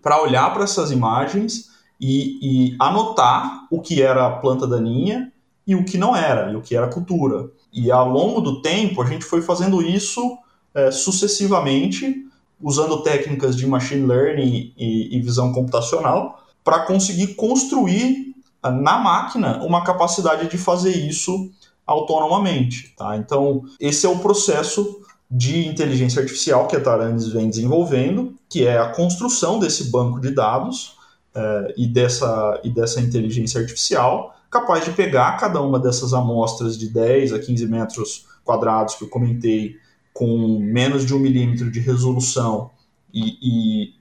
para 0.00 0.22
olhar 0.22 0.54
para 0.54 0.62
essas 0.62 0.92
imagens 0.92 1.70
e, 2.00 2.38
e, 2.70 2.76
anotar 2.78 3.66
o 3.68 3.80
que 3.80 4.00
era 4.00 4.30
planta 4.30 4.64
daninha 4.64 5.32
e 5.66 5.74
o 5.74 5.84
que 5.84 5.98
não 5.98 6.14
era, 6.14 6.52
e 6.52 6.54
o 6.54 6.62
que 6.62 6.76
era 6.76 6.86
cultura. 6.86 7.50
E 7.72 7.90
ao 7.90 8.08
longo 8.08 8.40
do 8.40 8.62
tempo, 8.62 9.02
a 9.02 9.06
gente 9.06 9.24
foi 9.24 9.42
fazendo 9.42 9.82
isso 9.82 10.38
é, 10.72 10.92
sucessivamente, 10.92 12.24
usando 12.62 13.02
técnicas 13.02 13.56
de 13.56 13.66
machine 13.66 14.06
learning 14.06 14.72
e, 14.78 15.16
e 15.16 15.20
visão 15.20 15.52
computacional, 15.52 16.44
para 16.62 16.86
conseguir 16.86 17.34
construir 17.34 18.36
na 18.62 18.98
máquina 18.98 19.64
uma 19.64 19.82
capacidade 19.82 20.48
de 20.48 20.56
fazer 20.56 20.96
isso 20.96 21.50
autonomamente. 21.86 22.94
Tá? 22.96 23.16
Então, 23.16 23.62
esse 23.78 24.04
é 24.04 24.08
o 24.08 24.18
processo 24.18 25.00
de 25.30 25.66
inteligência 25.66 26.20
artificial 26.20 26.66
que 26.66 26.76
a 26.76 26.80
Taranis 26.80 27.28
vem 27.28 27.48
desenvolvendo, 27.48 28.34
que 28.48 28.66
é 28.66 28.78
a 28.78 28.88
construção 28.88 29.58
desse 29.58 29.90
banco 29.90 30.20
de 30.20 30.30
dados 30.30 30.96
é, 31.34 31.74
e, 31.76 31.86
dessa, 31.86 32.60
e 32.64 32.70
dessa 32.70 33.00
inteligência 33.00 33.60
artificial, 33.60 34.34
capaz 34.50 34.84
de 34.84 34.92
pegar 34.92 35.36
cada 35.36 35.60
uma 35.60 35.78
dessas 35.78 36.12
amostras 36.12 36.78
de 36.78 36.88
10 36.88 37.32
a 37.32 37.38
15 37.38 37.66
metros 37.66 38.26
quadrados 38.44 38.94
que 38.94 39.04
eu 39.04 39.08
comentei, 39.08 39.76
com 40.12 40.58
menos 40.60 41.04
de 41.04 41.12
um 41.14 41.18
milímetro 41.18 41.70
de 41.70 41.80
resolução, 41.80 42.70
e, 43.12 43.38
e, 43.42 43.94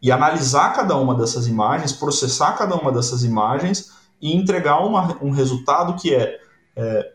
e 0.00 0.12
analisar 0.12 0.72
cada 0.74 0.96
uma 0.96 1.14
dessas 1.14 1.46
imagens, 1.46 1.92
processar 1.92 2.52
cada 2.52 2.76
uma 2.76 2.92
dessas 2.92 3.24
imagens 3.24 3.90
e 4.20 4.36
entregar 4.36 4.84
uma, 4.84 5.18
um 5.22 5.30
resultado 5.30 6.00
que 6.00 6.14
é 6.14 6.38
é, 6.76 7.11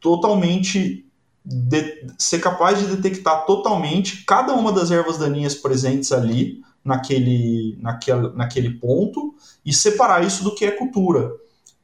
totalmente 0.00 1.04
de, 1.44 2.06
ser 2.18 2.40
capaz 2.40 2.78
de 2.78 2.94
detectar 2.94 3.46
totalmente 3.46 4.24
cada 4.24 4.54
uma 4.54 4.72
das 4.72 4.90
ervas 4.90 5.18
daninhas 5.18 5.54
presentes 5.54 6.12
ali 6.12 6.62
naquele, 6.84 7.78
naquele, 7.80 8.28
naquele 8.34 8.70
ponto 8.70 9.34
e 9.64 9.72
separar 9.72 10.24
isso 10.24 10.44
do 10.44 10.54
que 10.54 10.64
é 10.64 10.70
cultura. 10.70 11.32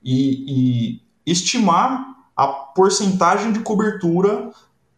E, 0.03 0.45
e 0.47 1.03
estimar 1.25 2.15
a 2.37 2.47
porcentagem 2.47 3.53
de 3.53 3.61
cobertura 3.61 4.51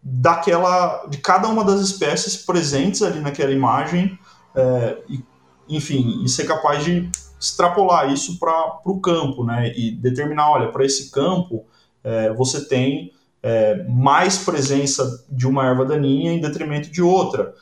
daquela 0.03 1.07
de 1.07 1.19
cada 1.19 1.49
uma 1.49 1.65
das 1.65 1.81
espécies 1.81 2.37
presentes 2.37 3.03
ali 3.03 3.21
naquela 3.21 3.53
imagem 3.53 4.19
é, 4.55 4.99
e, 5.09 5.25
enfim 5.69 6.25
e 6.25 6.29
ser 6.29 6.45
capaz 6.45 6.85
de 6.85 7.11
extrapolar 7.41 8.13
isso 8.13 8.39
para 8.39 8.81
o 8.85 9.01
campo 9.01 9.45
né? 9.45 9.73
E 9.77 9.91
determinar 9.93 10.51
olha 10.51 10.73
para 10.73 10.85
esse 10.85 11.11
campo 11.11 11.67
é, 12.07 12.33
você 12.33 12.65
tem 12.65 13.13
é, 13.43 13.83
mais 13.89 14.39
presença 14.39 15.25
de 15.29 15.45
uma 15.47 15.67
erva 15.67 15.85
daninha 15.85 16.33
em 16.33 16.41
detrimento 16.41 16.89
de 16.89 17.03
outra, 17.03 17.53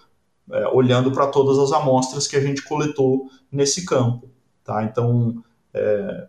é, 0.52 0.68
olhando 0.68 1.10
para 1.10 1.28
todas 1.28 1.58
as 1.58 1.72
amostras 1.72 2.26
que 2.26 2.36
a 2.36 2.40
gente 2.40 2.62
coletou 2.62 3.30
nesse 3.50 3.86
campo. 3.86 4.28
Tá? 4.62 4.84
Então, 4.84 5.42
é, 5.72 6.28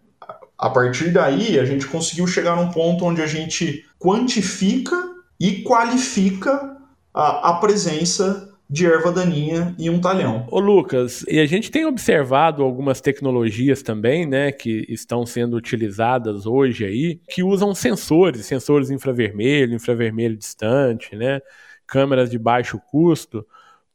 a 0.58 0.69
partir 0.69 1.12
daí, 1.12 1.60
a 1.60 1.65
gente 1.65 1.88
conseguiu 1.88 2.25
chegar 2.25 2.56
num 2.56 2.71
ponto 2.71 3.04
onde 3.04 3.21
a 3.21 3.28
gente 3.28 3.86
quantifica 3.99 4.95
e 5.38 5.62
qualifica 5.63 6.78
a, 7.13 7.49
a 7.49 7.54
presença 7.56 8.54
de 8.69 8.86
erva 8.86 9.12
daninha 9.12 9.75
e 9.78 9.89
um 9.89 9.99
talhão. 9.99 10.47
Ô 10.49 10.60
Lucas, 10.60 11.23
e 11.28 11.39
a 11.39 11.45
gente 11.45 11.69
tem 11.69 11.86
observado 11.86 12.63
algumas 12.63 12.99
tecnologias 12.99 13.82
também, 13.82 14.25
né, 14.25 14.51
que 14.51 14.86
estão 14.89 15.25
sendo 15.25 15.56
utilizadas 15.56 16.45
hoje 16.45 16.86
aí, 16.86 17.19
que 17.30 17.43
usam 17.43 17.75
sensores, 17.75 18.45
sensores 18.45 18.89
infravermelho, 18.89 19.75
infravermelho 19.75 20.36
distante, 20.36 21.15
né, 21.15 21.39
câmeras 21.86 22.30
de 22.30 22.39
baixo 22.39 22.80
custo, 22.89 23.45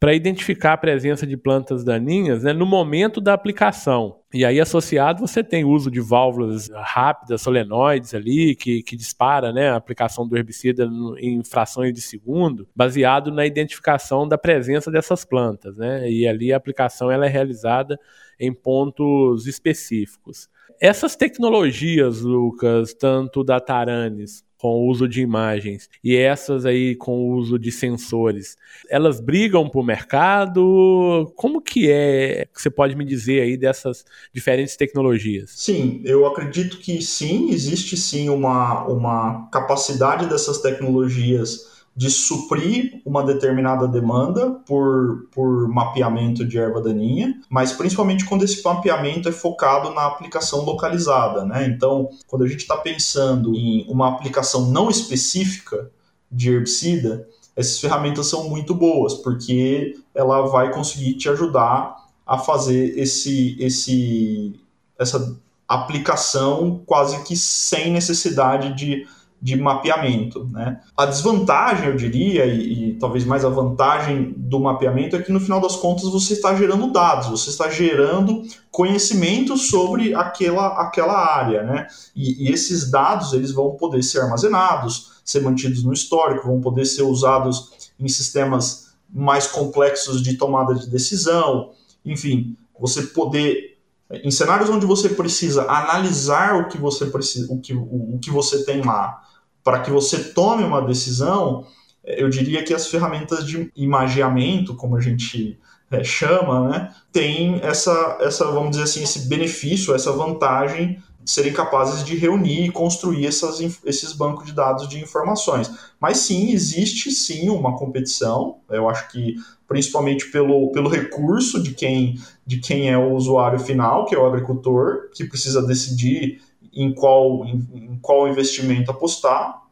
para 0.00 0.14
identificar 0.14 0.72
a 0.72 0.78
presença 0.78 1.26
de 1.26 1.36
plantas 1.36 1.84
daninhas 1.84 2.42
né, 2.42 2.54
no 2.54 2.64
momento 2.64 3.20
da 3.20 3.34
aplicação. 3.34 4.18
E 4.32 4.46
aí, 4.46 4.58
associado, 4.58 5.20
você 5.20 5.44
tem 5.44 5.62
uso 5.62 5.90
de 5.90 6.00
válvulas 6.00 6.70
rápidas, 6.72 7.42
solenoides 7.42 8.14
ali, 8.14 8.56
que, 8.56 8.82
que 8.82 8.96
dispara 8.96 9.52
né, 9.52 9.68
a 9.68 9.76
aplicação 9.76 10.26
do 10.26 10.38
herbicida 10.38 10.88
em 11.18 11.44
frações 11.44 11.92
de 11.92 12.00
segundo, 12.00 12.66
baseado 12.74 13.30
na 13.30 13.44
identificação 13.44 14.26
da 14.26 14.38
presença 14.38 14.90
dessas 14.90 15.22
plantas. 15.22 15.76
Né? 15.76 16.10
E 16.10 16.26
ali 16.26 16.50
a 16.50 16.56
aplicação 16.56 17.10
ela 17.10 17.26
é 17.26 17.28
realizada 17.28 18.00
em 18.38 18.54
pontos 18.54 19.46
específicos. 19.46 20.48
Essas 20.80 21.14
tecnologias, 21.14 22.22
Lucas, 22.22 22.94
tanto 22.94 23.44
da 23.44 23.60
Taranis 23.60 24.42
com 24.60 24.68
o 24.68 24.86
uso 24.88 25.08
de 25.08 25.22
imagens 25.22 25.88
e 26.04 26.14
essas 26.14 26.66
aí 26.66 26.94
com 26.94 27.18
o 27.18 27.32
uso 27.32 27.58
de 27.58 27.72
sensores, 27.72 28.58
elas 28.90 29.18
brigam 29.18 29.66
por 29.66 29.82
mercado? 29.82 31.32
Como 31.34 31.62
que 31.62 31.90
é 31.90 32.46
que 32.52 32.60
você 32.60 32.68
pode 32.68 32.94
me 32.94 33.04
dizer 33.04 33.40
aí 33.40 33.56
dessas 33.56 34.04
diferentes 34.34 34.76
tecnologias? 34.76 35.50
Sim, 35.56 36.02
eu 36.04 36.26
acredito 36.26 36.76
que 36.76 37.00
sim, 37.00 37.50
existe 37.50 37.96
sim 37.96 38.28
uma, 38.28 38.84
uma 38.86 39.48
capacidade 39.50 40.26
dessas 40.26 40.60
tecnologias 40.60 41.69
de 41.96 42.08
suprir 42.08 43.02
uma 43.04 43.22
determinada 43.22 43.86
demanda 43.86 44.50
por, 44.66 45.26
por 45.32 45.68
mapeamento 45.68 46.44
de 46.44 46.56
erva 46.56 46.80
daninha, 46.80 47.38
mas 47.50 47.72
principalmente 47.72 48.24
quando 48.24 48.44
esse 48.44 48.62
mapeamento 48.64 49.28
é 49.28 49.32
focado 49.32 49.90
na 49.90 50.06
aplicação 50.06 50.64
localizada, 50.64 51.44
né? 51.44 51.66
Então, 51.66 52.08
quando 52.26 52.44
a 52.44 52.48
gente 52.48 52.60
está 52.60 52.76
pensando 52.76 53.54
em 53.54 53.84
uma 53.88 54.08
aplicação 54.08 54.70
não 54.70 54.88
específica 54.88 55.90
de 56.30 56.50
herbicida, 56.50 57.28
essas 57.56 57.80
ferramentas 57.80 58.26
são 58.26 58.48
muito 58.48 58.74
boas, 58.74 59.14
porque 59.14 59.98
ela 60.14 60.42
vai 60.42 60.72
conseguir 60.72 61.14
te 61.14 61.28
ajudar 61.28 61.96
a 62.26 62.38
fazer 62.38 62.98
esse, 62.98 63.56
esse, 63.60 64.54
essa 64.98 65.36
aplicação 65.68 66.80
quase 66.86 67.22
que 67.24 67.36
sem 67.36 67.92
necessidade 67.92 68.74
de 68.74 69.06
de 69.40 69.56
mapeamento. 69.56 70.46
Né? 70.52 70.80
A 70.96 71.06
desvantagem, 71.06 71.88
eu 71.88 71.96
diria, 71.96 72.44
e, 72.44 72.90
e, 72.90 72.94
talvez 72.94 73.24
mais 73.24 73.44
a 73.44 73.48
vantagem 73.48 74.34
do 74.36 74.60
mapeamento 74.60 75.16
é 75.16 75.22
que 75.22 75.32
no 75.32 75.40
final 75.40 75.60
das 75.60 75.76
contas 75.76 76.04
você 76.04 76.34
está 76.34 76.54
gerando 76.54 76.92
dados, 76.92 77.28
você 77.28 77.50
está 77.50 77.70
gerando 77.70 78.42
conhecimento 78.70 79.56
sobre 79.56 80.14
aquela, 80.14 80.80
aquela 80.80 81.16
área. 81.16 81.62
Né? 81.62 81.86
E, 82.14 82.48
e 82.48 82.52
esses 82.52 82.90
dados 82.90 83.32
eles 83.32 83.52
vão 83.52 83.70
poder 83.72 84.02
ser 84.02 84.20
armazenados, 84.20 85.20
ser 85.24 85.40
mantidos 85.40 85.82
no 85.82 85.92
histórico, 85.92 86.48
vão 86.48 86.60
poder 86.60 86.84
ser 86.84 87.02
usados 87.02 87.90
em 87.98 88.08
sistemas 88.08 88.90
mais 89.12 89.46
complexos 89.46 90.22
de 90.22 90.36
tomada 90.36 90.74
de 90.74 90.88
decisão, 90.88 91.70
enfim, 92.04 92.56
você 92.78 93.02
poder 93.02 93.69
em 94.10 94.30
cenários 94.30 94.68
onde 94.68 94.86
você 94.86 95.08
precisa 95.08 95.62
analisar 95.70 96.56
o 96.56 96.68
que 96.68 96.76
você 96.76 97.06
precisa, 97.06 97.52
o 97.52 97.60
que, 97.60 97.72
o, 97.72 98.14
o 98.14 98.18
que 98.18 98.30
você 98.30 98.64
tem 98.64 98.82
lá, 98.82 99.22
para 99.62 99.80
que 99.80 99.90
você 99.90 100.18
tome 100.32 100.64
uma 100.64 100.82
decisão, 100.82 101.64
eu 102.04 102.28
diria 102.28 102.64
que 102.64 102.74
as 102.74 102.88
ferramentas 102.88 103.46
de 103.46 103.70
imageamento, 103.76 104.74
como 104.74 104.96
a 104.96 105.00
gente 105.00 105.58
é, 105.90 106.02
chama, 106.02 106.68
né, 106.68 106.94
tem 107.12 107.60
essa, 107.62 108.18
essa, 108.20 108.44
vamos 108.46 108.70
dizer 108.70 108.84
assim, 108.84 109.02
esse 109.02 109.28
benefício, 109.28 109.94
essa 109.94 110.12
vantagem 110.12 111.02
de 111.22 111.30
serem 111.30 111.52
capazes 111.52 112.02
de 112.02 112.16
reunir 112.16 112.66
e 112.66 112.72
construir 112.72 113.26
essas, 113.26 113.60
esses 113.84 114.12
bancos 114.12 114.46
de 114.46 114.52
dados 114.52 114.88
de 114.88 114.98
informações. 115.00 115.70
Mas 116.00 116.18
sim, 116.18 116.50
existe 116.52 117.10
sim 117.10 117.50
uma 117.50 117.76
competição, 117.76 118.58
eu 118.70 118.88
acho 118.88 119.08
que 119.10 119.36
principalmente 119.70 120.32
pelo, 120.32 120.72
pelo 120.72 120.90
recurso 120.90 121.62
de 121.62 121.72
quem, 121.72 122.18
de 122.44 122.58
quem 122.58 122.90
é 122.90 122.98
o 122.98 123.12
usuário 123.12 123.60
final, 123.60 124.04
que 124.04 124.16
é 124.16 124.18
o 124.18 124.26
agricultor, 124.26 125.10
que 125.14 125.24
precisa 125.24 125.64
decidir 125.64 126.42
em 126.74 126.92
qual, 126.92 127.46
em, 127.46 127.68
em 127.72 127.98
qual 128.02 128.28
investimento 128.28 128.90
apostar. 128.90 129.62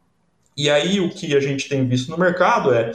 E 0.55 0.69
aí 0.69 1.01
o 1.01 1.09
que 1.09 1.35
a 1.35 1.41
gente 1.41 1.67
tem 1.67 1.85
visto 1.85 2.09
no 2.09 2.17
mercado 2.17 2.73
é, 2.73 2.93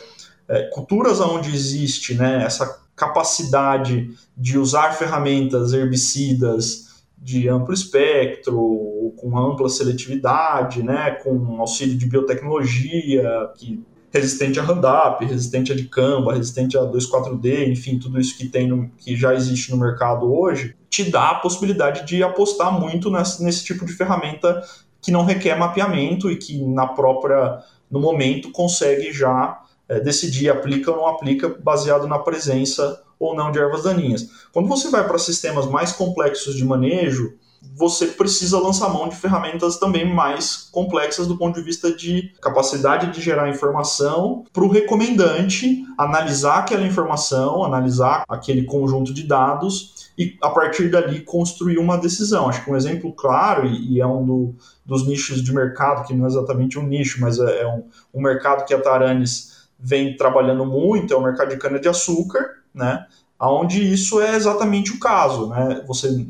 é 0.49 0.63
culturas 0.73 1.21
onde 1.21 1.55
existe 1.55 2.15
né, 2.15 2.43
essa 2.43 2.83
capacidade 2.97 4.09
de 4.35 4.57
usar 4.59 4.93
ferramentas 4.93 5.75
herbicidas 5.75 7.05
de 7.19 7.51
amplo 7.51 7.75
espectro, 7.75 9.13
com 9.19 9.39
ampla 9.39 9.69
seletividade, 9.69 10.83
né, 10.83 11.11
com 11.23 11.61
auxílio 11.61 11.99
de 11.99 12.07
biotecnologia, 12.07 13.51
que 13.59 13.85
resistente 14.15 14.61
a 14.61 14.63
Roundup, 14.63 15.25
resistente 15.25 15.73
a 15.73 15.75
dicamba, 15.75 16.35
resistente 16.35 16.79
a 16.79 16.83
2,4-D, 16.83 17.73
enfim, 17.73 17.99
tudo 17.99 18.21
isso 18.21 18.39
que 18.39 18.49
tem 18.49 18.69
no, 18.69 18.89
que 18.91 19.17
já 19.17 19.35
existe 19.35 19.73
no 19.73 19.77
mercado 19.77 20.33
hoje, 20.33 20.77
te 20.89 21.11
dá 21.11 21.31
a 21.31 21.35
possibilidade 21.35 22.07
de 22.07 22.23
apostar 22.23 22.73
muito 22.79 23.11
nesse, 23.11 23.43
nesse 23.43 23.65
tipo 23.65 23.85
de 23.85 23.93
ferramenta 23.93 24.63
que 25.03 25.11
não 25.11 25.25
requer 25.25 25.57
mapeamento 25.57 26.31
e 26.31 26.37
que 26.37 26.65
na 26.65 26.87
própria 26.87 27.59
no 27.91 27.99
momento 27.99 28.53
consegue 28.53 29.13
já 29.13 29.61
é, 29.89 29.99
decidir 29.99 30.49
aplica 30.49 30.93
ou 30.93 30.97
não 30.97 31.09
aplica 31.09 31.49
baseado 31.49 32.07
na 32.07 32.21
presença 32.21 33.03
ou 33.19 33.35
não 33.35 33.51
de 33.51 33.59
ervas 33.59 33.83
daninhas. 33.83 34.29
Quando 34.53 34.69
você 34.69 34.91
vai 34.91 35.05
para 35.05 35.19
sistemas 35.19 35.67
mais 35.67 35.91
complexos 35.91 36.55
de 36.55 36.65
manejo, 36.65 37.35
você 37.77 38.07
precisa 38.07 38.59
lançar 38.59 38.89
mão 38.89 39.09
de 39.09 39.17
ferramentas 39.17 39.79
também 39.79 40.13
mais 40.13 40.69
complexas 40.71 41.27
do 41.27 41.37
ponto 41.37 41.57
de 41.57 41.63
vista 41.63 41.93
de 41.93 42.33
capacidade 42.41 43.13
de 43.13 43.21
gerar 43.21 43.49
informação 43.49 44.45
para 44.53 44.65
o 44.65 44.69
recomendante 44.69 45.85
analisar 45.99 46.59
aquela 46.59 46.87
informação, 46.87 47.65
analisar 47.65 48.25
aquele 48.29 48.65
conjunto 48.65 49.13
de 49.13 49.25
dados 49.25 50.11
e 50.17 50.37
a 50.43 50.51
partir 50.51 50.91
dali 50.91 51.21
construir 51.21 51.79
uma 51.79 51.97
decisão. 51.97 52.49
Acho 52.49 52.65
que 52.65 52.71
um 52.71 52.77
exemplo 52.77 53.13
claro, 53.13 53.67
e, 53.67 54.01
é 54.01 54.07
um 54.07 54.25
do, 54.25 54.55
dos 54.85 55.07
nichos 55.07 55.43
de 55.43 55.53
mercado, 55.53 56.07
que 56.07 56.15
não 56.15 56.25
é 56.25 56.29
exatamente 56.29 56.79
um 56.79 56.87
nicho, 56.87 57.21
mas 57.21 57.39
é, 57.39 57.63
é 57.63 57.67
um, 57.67 57.85
um 58.13 58.23
mercado 58.23 58.65
que 58.65 58.75
a 58.75 58.81
Taranis 58.81 59.69
vem 59.79 60.17
trabalhando 60.17 60.65
muito, 60.65 61.13
é 61.13 61.17
o 61.17 61.23
mercado 61.23 61.51
de 61.51 61.57
cana-de-açúcar, 61.57 62.63
né? 62.73 63.07
Onde 63.39 63.93
isso 63.93 64.21
é 64.21 64.37
exatamente 64.37 64.93
o 64.93 65.01
caso, 65.01 65.49
né? 65.49 65.83
Você 65.87 66.25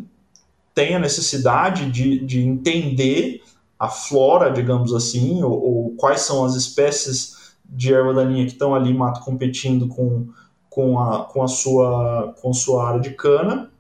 tem 0.74 0.94
a 0.94 0.98
necessidade 0.98 1.90
de, 1.90 2.18
de 2.18 2.40
entender 2.40 3.42
a 3.78 3.88
flora, 3.88 4.50
digamos 4.50 4.92
assim, 4.92 5.42
ou, 5.42 5.52
ou, 5.52 5.90
quais 5.96 6.22
são 6.22 6.44
as 6.44 6.54
espécies 6.54 7.54
de 7.64 7.92
erva 7.92 8.12
daninha 8.14 8.44
que 8.44 8.52
estão 8.52 8.74
ali 8.74 8.92
mato 8.92 9.20
competindo 9.20 9.88
com, 9.88 10.28
com, 10.68 10.98
a, 10.98 11.24
com, 11.24 11.42
a 11.42 11.48
sua, 11.48 12.34
com 12.40 12.50
a 12.50 12.54
sua 12.54 12.88
área 12.88 13.00
de 13.00 13.10
cana, 13.10 13.70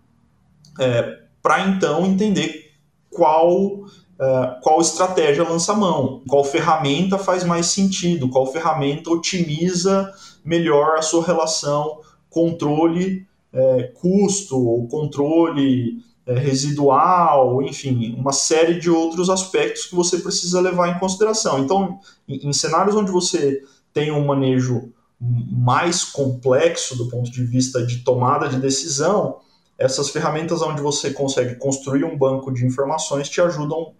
é, 0.78 1.20
para 1.42 1.68
então 1.68 2.04
entender 2.06 2.72
qual 3.10 3.84
Uh, 4.14 4.60
qual 4.62 4.80
estratégia 4.80 5.42
lança 5.42 5.74
mão, 5.74 6.22
qual 6.28 6.44
ferramenta 6.44 7.18
faz 7.18 7.42
mais 7.42 7.66
sentido, 7.66 8.28
qual 8.28 8.46
ferramenta 8.46 9.10
otimiza 9.10 10.08
melhor 10.44 10.96
a 10.96 11.02
sua 11.02 11.26
relação 11.26 11.98
controle 12.30 13.26
é, 13.52 13.92
custo 14.00 14.56
ou 14.56 14.86
controle 14.86 15.98
é, 16.26 16.38
residual, 16.38 17.62
enfim, 17.62 18.14
uma 18.18 18.32
série 18.32 18.78
de 18.78 18.90
outros 18.90 19.28
aspectos 19.28 19.86
que 19.86 19.94
você 19.94 20.18
precisa 20.18 20.60
levar 20.60 20.88
em 20.88 20.98
consideração. 20.98 21.58
Então, 21.58 21.98
em, 22.26 22.48
em 22.48 22.52
cenários 22.52 22.96
onde 22.96 23.10
você 23.10 23.62
tem 23.92 24.10
um 24.10 24.24
manejo 24.24 24.92
mais 25.20 26.04
complexo 26.04 26.96
do 26.96 27.08
ponto 27.08 27.30
de 27.30 27.44
vista 27.44 27.84
de 27.86 27.98
tomada 27.98 28.48
de 28.48 28.58
decisão, 28.58 29.38
essas 29.78 30.10
ferramentas 30.10 30.62
onde 30.62 30.82
você 30.82 31.12
consegue 31.12 31.56
construir 31.56 32.04
um 32.04 32.16
banco 32.16 32.52
de 32.52 32.64
informações 32.64 33.28
te 33.28 33.40
ajudam 33.40 33.92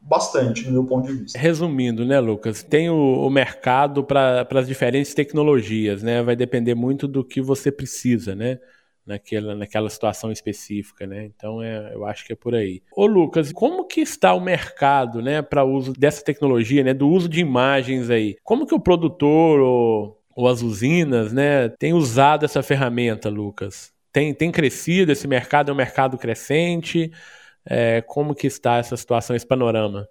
bastante, 0.00 0.66
no 0.66 0.72
meu 0.72 0.84
ponto 0.84 1.06
de 1.06 1.14
vista. 1.14 1.38
Resumindo, 1.38 2.04
né, 2.04 2.18
Lucas? 2.18 2.62
Tem 2.62 2.90
o, 2.90 3.26
o 3.26 3.30
mercado 3.30 4.02
para 4.02 4.46
as 4.50 4.66
diferentes 4.66 5.14
tecnologias, 5.14 6.02
né? 6.02 6.22
Vai 6.22 6.34
depender 6.34 6.74
muito 6.74 7.06
do 7.06 7.24
que 7.24 7.40
você 7.40 7.70
precisa, 7.70 8.34
né? 8.34 8.58
Naquela, 9.06 9.54
naquela 9.54 9.90
situação 9.90 10.30
específica, 10.30 11.06
né? 11.06 11.24
Então 11.24 11.62
é, 11.62 11.92
eu 11.94 12.04
acho 12.04 12.24
que 12.24 12.32
é 12.32 12.36
por 12.36 12.54
aí. 12.54 12.82
Ô 12.96 13.06
Lucas, 13.06 13.52
como 13.52 13.86
que 13.86 14.00
está 14.00 14.32
o 14.32 14.40
mercado, 14.40 15.20
né, 15.20 15.42
para 15.42 15.64
uso 15.64 15.92
dessa 15.92 16.22
tecnologia, 16.22 16.84
né, 16.84 16.94
do 16.94 17.08
uso 17.08 17.28
de 17.28 17.40
imagens 17.40 18.10
aí? 18.10 18.36
Como 18.42 18.66
que 18.66 18.74
o 18.74 18.80
produtor 18.80 19.60
ou, 19.60 20.22
ou 20.34 20.48
as 20.48 20.62
usinas, 20.62 21.32
né, 21.32 21.68
tem 21.68 21.92
usado 21.92 22.44
essa 22.44 22.62
ferramenta, 22.62 23.28
Lucas? 23.28 23.92
Tem, 24.12 24.32
tem 24.34 24.52
crescido 24.52 25.10
esse 25.10 25.26
mercado? 25.26 25.70
É 25.70 25.72
um 25.72 25.76
mercado 25.76 26.18
crescente? 26.18 27.10
É, 27.64 28.02
como 28.02 28.34
que 28.34 28.46
está 28.46 28.76
essa 28.76 28.96
situação, 28.96 29.34
esse 29.34 29.46
panorama? 29.46 30.06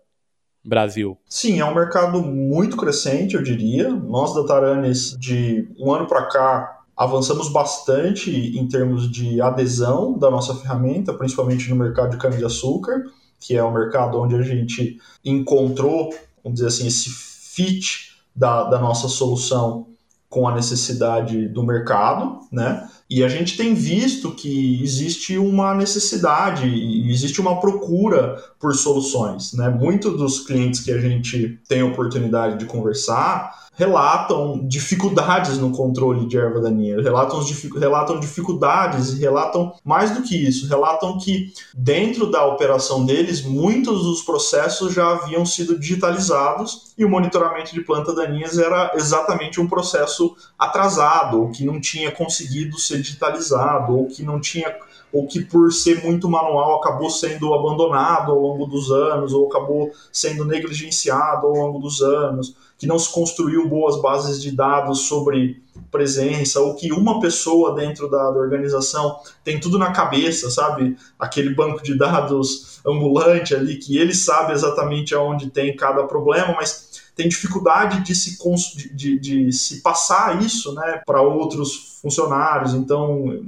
Brasil? 0.63 1.17
Sim, 1.25 1.59
é 1.59 1.65
um 1.65 1.73
mercado 1.73 2.21
muito 2.21 2.77
crescente, 2.77 3.35
eu 3.35 3.41
diria. 3.41 3.89
Nós 3.89 4.33
da 4.35 4.45
Taranis, 4.45 5.17
de 5.17 5.67
um 5.79 5.91
ano 5.91 6.07
para 6.07 6.27
cá, 6.27 6.80
avançamos 7.01 7.49
bastante 7.49 8.29
em 8.29 8.67
termos 8.67 9.11
de 9.11 9.41
adesão 9.41 10.15
da 10.19 10.29
nossa 10.29 10.53
ferramenta, 10.53 11.11
principalmente 11.11 11.67
no 11.67 11.75
mercado 11.75 12.11
de 12.11 12.17
cana-de-açúcar, 12.17 13.05
que 13.39 13.57
é 13.57 13.63
o 13.63 13.73
mercado 13.73 14.19
onde 14.19 14.35
a 14.35 14.43
gente 14.43 14.99
encontrou, 15.25 16.13
vamos 16.43 16.59
dizer 16.59 16.67
assim, 16.67 16.85
esse 16.85 17.09
fit 17.09 18.11
da, 18.35 18.65
da 18.65 18.77
nossa 18.77 19.07
solução 19.07 19.87
com 20.29 20.47
a 20.47 20.53
necessidade 20.53 21.47
do 21.47 21.63
mercado, 21.63 22.39
né? 22.51 22.87
E 23.09 23.23
a 23.23 23.27
gente 23.27 23.57
tem 23.57 23.73
visto 23.73 24.31
que 24.31 24.81
existe 24.81 25.39
uma 25.39 25.73
necessidade 25.73 26.67
existe 27.11 27.41
uma 27.41 27.59
procura 27.59 28.37
por 28.59 28.75
soluções, 28.75 29.53
né? 29.53 29.69
Muitos 29.69 30.15
dos 30.15 30.39
clientes 30.45 30.81
que 30.81 30.91
a 30.91 30.99
gente 30.99 31.59
tem 31.67 31.81
oportunidade 31.81 32.59
de 32.59 32.65
conversar 32.65 33.70
relatam 33.81 34.67
dificuldades 34.67 35.57
no 35.57 35.71
controle 35.71 36.27
de 36.27 36.37
erva 36.37 36.61
daninha, 36.61 37.01
relatam, 37.01 37.43
relatam 37.79 38.19
dificuldades 38.19 39.09
e 39.13 39.19
relatam 39.19 39.73
mais 39.83 40.11
do 40.11 40.21
que 40.21 40.35
isso, 40.35 40.67
relatam 40.67 41.17
que 41.17 41.51
dentro 41.73 42.29
da 42.29 42.45
operação 42.45 43.03
deles, 43.03 43.41
muitos 43.41 44.03
dos 44.03 44.21
processos 44.21 44.93
já 44.93 45.09
haviam 45.09 45.43
sido 45.47 45.79
digitalizados 45.79 46.93
e 46.95 47.03
o 47.03 47.09
monitoramento 47.09 47.73
de 47.73 47.81
plantas 47.81 48.15
daninhas 48.15 48.59
era 48.59 48.91
exatamente 48.93 49.59
um 49.59 49.67
processo 49.67 50.35
atrasado, 50.59 51.41
ou 51.41 51.49
que 51.49 51.65
não 51.65 51.81
tinha 51.81 52.11
conseguido 52.11 52.77
ser 52.77 53.01
digitalizado, 53.01 53.97
ou 53.97 54.05
que 54.05 54.21
não 54.21 54.39
tinha 54.39 54.69
ou 55.11 55.27
que 55.27 55.43
por 55.43 55.71
ser 55.71 56.03
muito 56.03 56.29
manual 56.29 56.75
acabou 56.75 57.09
sendo 57.09 57.53
abandonado 57.53 58.31
ao 58.31 58.39
longo 58.39 58.65
dos 58.65 58.91
anos, 58.91 59.33
ou 59.33 59.47
acabou 59.47 59.91
sendo 60.11 60.45
negligenciado 60.45 61.47
ao 61.47 61.53
longo 61.53 61.79
dos 61.79 62.01
anos 62.01 62.55
que 62.81 62.87
não 62.87 62.97
se 62.97 63.11
construiu 63.11 63.69
boas 63.69 64.01
bases 64.01 64.41
de 64.41 64.51
dados 64.51 65.01
sobre 65.01 65.61
presença, 65.91 66.59
ou 66.59 66.73
que 66.73 66.91
uma 66.91 67.19
pessoa 67.19 67.75
dentro 67.75 68.09
da, 68.09 68.31
da, 68.31 68.39
organização 68.39 69.19
tem 69.43 69.59
tudo 69.59 69.77
na 69.77 69.91
cabeça, 69.91 70.49
sabe? 70.49 70.97
Aquele 71.19 71.53
banco 71.53 71.83
de 71.83 71.95
dados 71.95 72.79
ambulante 72.83 73.53
ali, 73.53 73.77
que 73.77 73.99
ele 73.99 74.15
sabe 74.15 74.53
exatamente 74.53 75.13
aonde 75.13 75.51
tem 75.51 75.75
cada 75.75 76.05
problema, 76.05 76.55
mas 76.55 77.03
tem 77.15 77.29
dificuldade 77.29 78.01
de 78.03 78.15
se, 78.15 78.39
de, 78.75 78.95
de, 78.95 79.19
de 79.19 79.53
se 79.53 79.81
passar 79.81 80.41
isso 80.41 80.73
né, 80.73 81.03
para 81.05 81.21
outros 81.21 81.99
funcionários. 82.01 82.73
Então, 82.73 83.45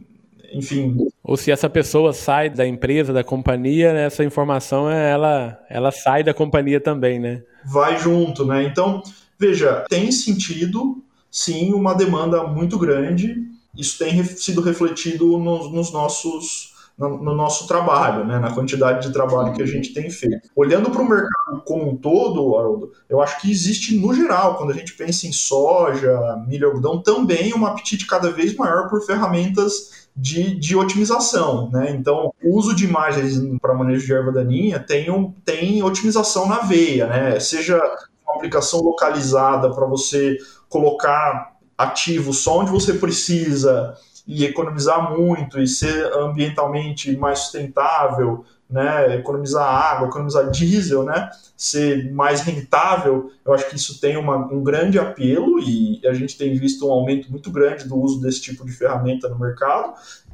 enfim. 0.53 0.95
Ou 1.23 1.35
se 1.35 1.51
essa 1.51 1.69
pessoa 1.69 2.13
sai 2.13 2.49
da 2.49 2.67
empresa, 2.67 3.11
da 3.11 3.23
companhia, 3.23 3.93
né, 3.93 4.05
essa 4.05 4.23
informação 4.23 4.89
ela, 4.89 5.59
ela 5.69 5.91
sai 5.91 6.23
da 6.23 6.33
companhia 6.33 6.79
também, 6.79 7.19
né? 7.19 7.41
Vai 7.65 7.97
junto, 7.97 8.45
né? 8.45 8.63
Então, 8.63 9.01
Veja, 9.43 9.85
tem 9.89 10.09
sentido, 10.09 11.03
sim, 11.29 11.73
uma 11.73 11.93
demanda 11.93 12.47
muito 12.47 12.77
grande. 12.79 13.43
Isso 13.77 13.97
tem 13.97 14.23
sido 14.23 14.61
refletido 14.61 15.37
nos, 15.37 15.69
nos 15.69 15.91
nossos 15.91 16.72
no, 16.97 17.17
no, 17.17 17.35
nosso 17.35 17.67
trabalho, 17.67 18.23
né, 18.23 18.39
na 18.39 18.51
quantidade 18.51 19.07
de 19.07 19.13
trabalho 19.13 19.53
que 19.53 19.63
a 19.63 19.65
gente 19.65 19.93
tem 19.93 20.09
feito. 20.09 20.49
Olhando 20.55 20.91
para 20.91 21.01
o 21.01 21.09
mercado 21.09 21.61
como 21.65 21.89
um 21.89 21.97
todo, 21.97 22.57
Haroldo, 22.57 22.91
eu 23.09 23.21
acho 23.21 23.41
que 23.41 23.51
existe 23.51 23.97
no 23.97 24.13
geral, 24.13 24.57
quando 24.57 24.71
a 24.71 24.75
gente 24.75 24.93
pensa 24.93 25.25
em 25.25 25.31
soja, 25.31 26.43
milho, 26.47 26.67
algodão, 26.67 27.01
também 27.01 27.53
um 27.53 27.65
apetite 27.65 28.05
cada 28.05 28.29
vez 28.29 28.55
maior 28.55 28.89
por 28.89 29.01
ferramentas 29.05 30.07
de, 30.15 30.55
de 30.55 30.75
otimização. 30.75 31.69
Né? 31.71 31.91
Então, 31.91 32.31
o 32.43 32.57
uso 32.57 32.75
de 32.75 32.85
imagens 32.85 33.41
para 33.59 33.73
manejo 33.73 34.05
de 34.05 34.13
erva 34.13 34.31
daninha 34.31 34.79
tem, 34.79 35.09
um, 35.09 35.31
tem 35.43 35.81
otimização 35.81 36.47
na 36.47 36.59
veia, 36.59 37.07
né? 37.07 37.39
seja 37.39 37.77
uma 38.23 38.35
aplicação 38.35 38.81
localizada 38.81 39.71
para 39.71 39.85
você 39.87 40.37
colocar 40.69 41.53
ativos 41.77 42.39
só 42.43 42.59
onde 42.59 42.71
você 42.71 42.93
precisa 42.93 43.95
e 44.27 44.45
economizar 44.45 45.17
muito 45.17 45.59
e 45.59 45.67
ser 45.67 46.11
ambientalmente 46.13 47.15
mais 47.17 47.39
sustentável, 47.39 48.45
né, 48.69 49.17
economizar 49.17 49.63
água, 49.63 50.07
economizar 50.07 50.49
diesel, 50.49 51.03
né, 51.03 51.29
ser 51.55 52.11
mais 52.11 52.41
rentável, 52.41 53.29
eu 53.45 53.53
acho 53.53 53.69
que 53.69 53.75
isso 53.75 53.99
tem 53.99 54.17
uma, 54.17 54.37
um 54.51 54.63
grande 54.63 54.97
apelo 54.97 55.59
e 55.59 56.01
a 56.07 56.13
gente 56.13 56.37
tem 56.37 56.57
visto 56.57 56.87
um 56.87 56.91
aumento 56.91 57.29
muito 57.29 57.51
grande 57.51 57.87
do 57.87 57.95
uso 57.95 58.19
desse 58.21 58.41
tipo 58.41 58.65
de 58.65 58.71
ferramenta 58.71 59.29
no 59.29 59.37
mercado, 59.37 59.93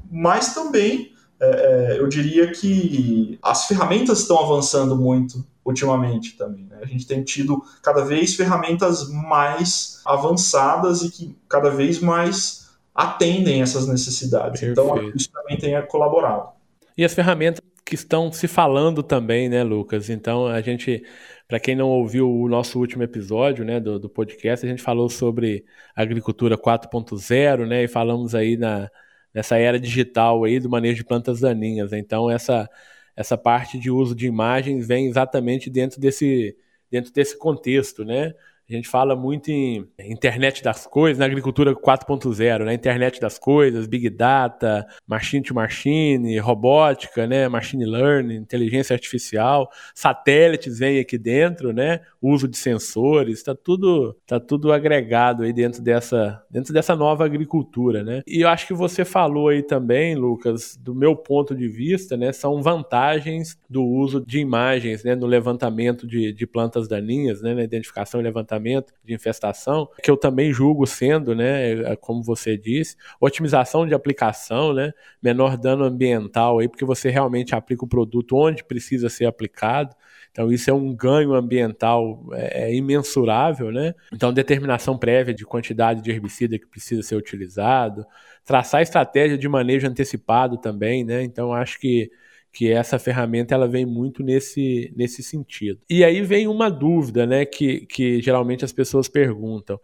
mas 0.09 0.53
também 0.53 1.11
é, 1.39 1.95
é 1.95 1.99
eu 1.99 2.07
diria 2.07 2.51
que 2.51 3.37
as 3.41 3.65
ferramentas 3.65 4.19
estão 4.19 4.39
avançando 4.39 4.95
muito 4.95 5.43
ultimamente 5.65 6.37
também. 6.37 6.65
Né? 6.65 6.79
A 6.81 6.85
gente 6.85 7.05
tem 7.05 7.23
tido 7.23 7.63
cada 7.81 8.03
vez 8.03 8.35
ferramentas 8.35 9.09
mais 9.09 10.01
avançadas 10.05 11.01
e 11.01 11.09
que 11.09 11.37
cada 11.47 11.69
vez 11.69 11.99
mais 11.99 12.68
atendem 12.99 13.61
essas 13.61 13.87
necessidades. 13.87 14.61
Então, 14.61 14.87
Perfeito. 14.87 15.07
Então, 15.07 15.17
isso 15.17 15.31
também 15.31 15.57
tem 15.57 15.87
colaborado. 15.87 16.49
E 16.97 17.05
as 17.05 17.13
ferramentas 17.13 17.61
que 17.85 17.95
estão 17.95 18.29
se 18.29 18.45
falando 18.45 19.01
também, 19.01 19.47
né, 19.47 19.63
Lucas? 19.63 20.09
Então, 20.09 20.47
a 20.47 20.59
gente, 20.59 21.01
para 21.47 21.61
quem 21.61 21.75
não 21.75 21.87
ouviu 21.87 22.29
o 22.29 22.49
nosso 22.49 22.77
último 22.77 23.01
episódio, 23.01 23.63
né, 23.63 23.79
do, 23.79 23.97
do 23.97 24.09
podcast, 24.09 24.65
a 24.65 24.69
gente 24.69 24.81
falou 24.81 25.09
sobre 25.09 25.63
agricultura 25.95 26.57
4.0, 26.57 27.65
né, 27.65 27.85
e 27.85 27.87
falamos 27.87 28.35
aí 28.35 28.57
na, 28.57 28.89
nessa 29.33 29.57
era 29.57 29.79
digital 29.79 30.43
aí 30.43 30.59
do 30.59 30.69
manejo 30.69 30.97
de 30.97 31.05
plantas 31.05 31.39
daninhas. 31.39 31.93
Então, 31.93 32.29
essa 32.29 32.69
essa 33.15 33.37
parte 33.37 33.77
de 33.77 33.91
uso 33.91 34.15
de 34.15 34.27
imagens 34.27 34.87
vem 34.87 35.07
exatamente 35.07 35.69
dentro 35.69 35.99
desse 35.99 36.55
dentro 36.89 37.11
desse 37.11 37.37
contexto, 37.37 38.05
né? 38.05 38.33
A 38.69 38.75
gente 38.75 38.87
fala 38.87 39.15
muito 39.15 39.49
em 39.49 39.87
internet 39.99 40.61
das 40.63 40.85
coisas, 40.85 41.17
na 41.17 41.25
agricultura 41.25 41.73
4.0, 41.73 42.65
né? 42.65 42.73
Internet 42.75 43.19
das 43.19 43.39
coisas, 43.39 43.87
big 43.87 44.11
data, 44.11 44.85
machine 45.07 45.41
to 45.41 45.55
machine, 45.55 46.37
robótica, 46.37 47.25
né? 47.25 47.47
Machine 47.47 47.83
learning, 47.83 48.35
inteligência 48.35 48.93
artificial, 48.93 49.71
satélites 49.95 50.77
vêm 50.77 50.99
aqui 50.99 51.17
dentro, 51.17 51.73
né? 51.73 52.01
Uso 52.21 52.47
de 52.47 52.57
sensores, 52.57 53.39
está 53.39 53.55
tudo, 53.55 54.15
tá 54.27 54.39
tudo 54.39 54.71
agregado 54.71 55.41
aí 55.41 55.51
dentro 55.51 55.81
dessa, 55.81 56.39
dentro 56.51 56.71
dessa 56.71 56.95
nova 56.95 57.25
agricultura, 57.25 58.03
né? 58.03 58.21
E 58.27 58.41
eu 58.41 58.49
acho 58.49 58.67
que 58.67 58.73
você 58.75 59.03
falou 59.03 59.47
aí 59.47 59.63
também, 59.63 60.13
Lucas, 60.13 60.77
do 60.79 60.93
meu 60.93 61.15
ponto 61.15 61.55
de 61.55 61.67
vista, 61.67 62.15
né? 62.15 62.31
São 62.31 62.61
vantagens 62.61 63.57
do 63.67 63.83
uso 63.83 64.23
de 64.23 64.37
imagens, 64.37 65.03
né? 65.03 65.15
No 65.15 65.25
levantamento 65.25 66.05
de, 66.05 66.31
de 66.31 66.45
plantas 66.45 66.87
daninhas, 66.87 67.41
né? 67.41 67.55
Na 67.55 67.63
identificação 67.63 68.19
e 68.19 68.23
levantamento 68.23 68.58
tratamento 68.59 68.93
de 69.03 69.13
infestação, 69.13 69.87
que 70.03 70.11
eu 70.11 70.17
também 70.17 70.51
julgo 70.51 70.85
sendo, 70.85 71.33
né, 71.33 71.71
é, 71.91 71.95
como 71.95 72.21
você 72.21 72.57
disse, 72.57 72.95
otimização 73.19 73.87
de 73.87 73.93
aplicação, 73.93 74.73
né, 74.73 74.91
menor 75.21 75.57
dano 75.57 75.85
ambiental 75.85 76.59
aí, 76.59 76.67
porque 76.67 76.85
você 76.85 77.09
realmente 77.09 77.55
aplica 77.55 77.85
o 77.85 77.87
produto 77.87 78.35
onde 78.35 78.63
precisa 78.63 79.09
ser 79.09 79.25
aplicado. 79.25 79.95
Então, 80.31 80.51
isso 80.51 80.69
é 80.69 80.73
um 80.73 80.93
ganho 80.93 81.33
ambiental 81.33 82.23
é, 82.33 82.65
é, 82.65 82.75
imensurável, 82.75 83.71
né? 83.71 83.95
Então, 84.13 84.31
determinação 84.31 84.95
prévia 84.95 85.33
de 85.33 85.43
quantidade 85.43 86.01
de 86.03 86.11
herbicida 86.11 86.59
que 86.59 86.67
precisa 86.67 87.01
ser 87.01 87.15
utilizado, 87.15 88.05
traçar 88.45 88.83
estratégia 88.83 89.37
de 89.37 89.49
manejo 89.49 89.87
antecipado 89.87 90.57
também, 90.57 91.03
né? 91.03 91.23
Então, 91.23 91.51
acho 91.51 91.79
que 91.79 92.11
que 92.51 92.71
essa 92.71 92.97
ferramenta 92.97 93.53
ela 93.53 93.67
vem 93.67 93.85
muito 93.85 94.23
nesse, 94.23 94.93
nesse 94.95 95.21
sentido. 95.21 95.79
E 95.89 96.03
aí 96.03 96.21
vem 96.21 96.47
uma 96.47 96.69
dúvida, 96.69 97.25
né, 97.25 97.45
que, 97.45 97.85
que 97.85 98.21
geralmente 98.21 98.65
as 98.65 98.71
pessoas 98.71 99.07
perguntam. 99.07 99.79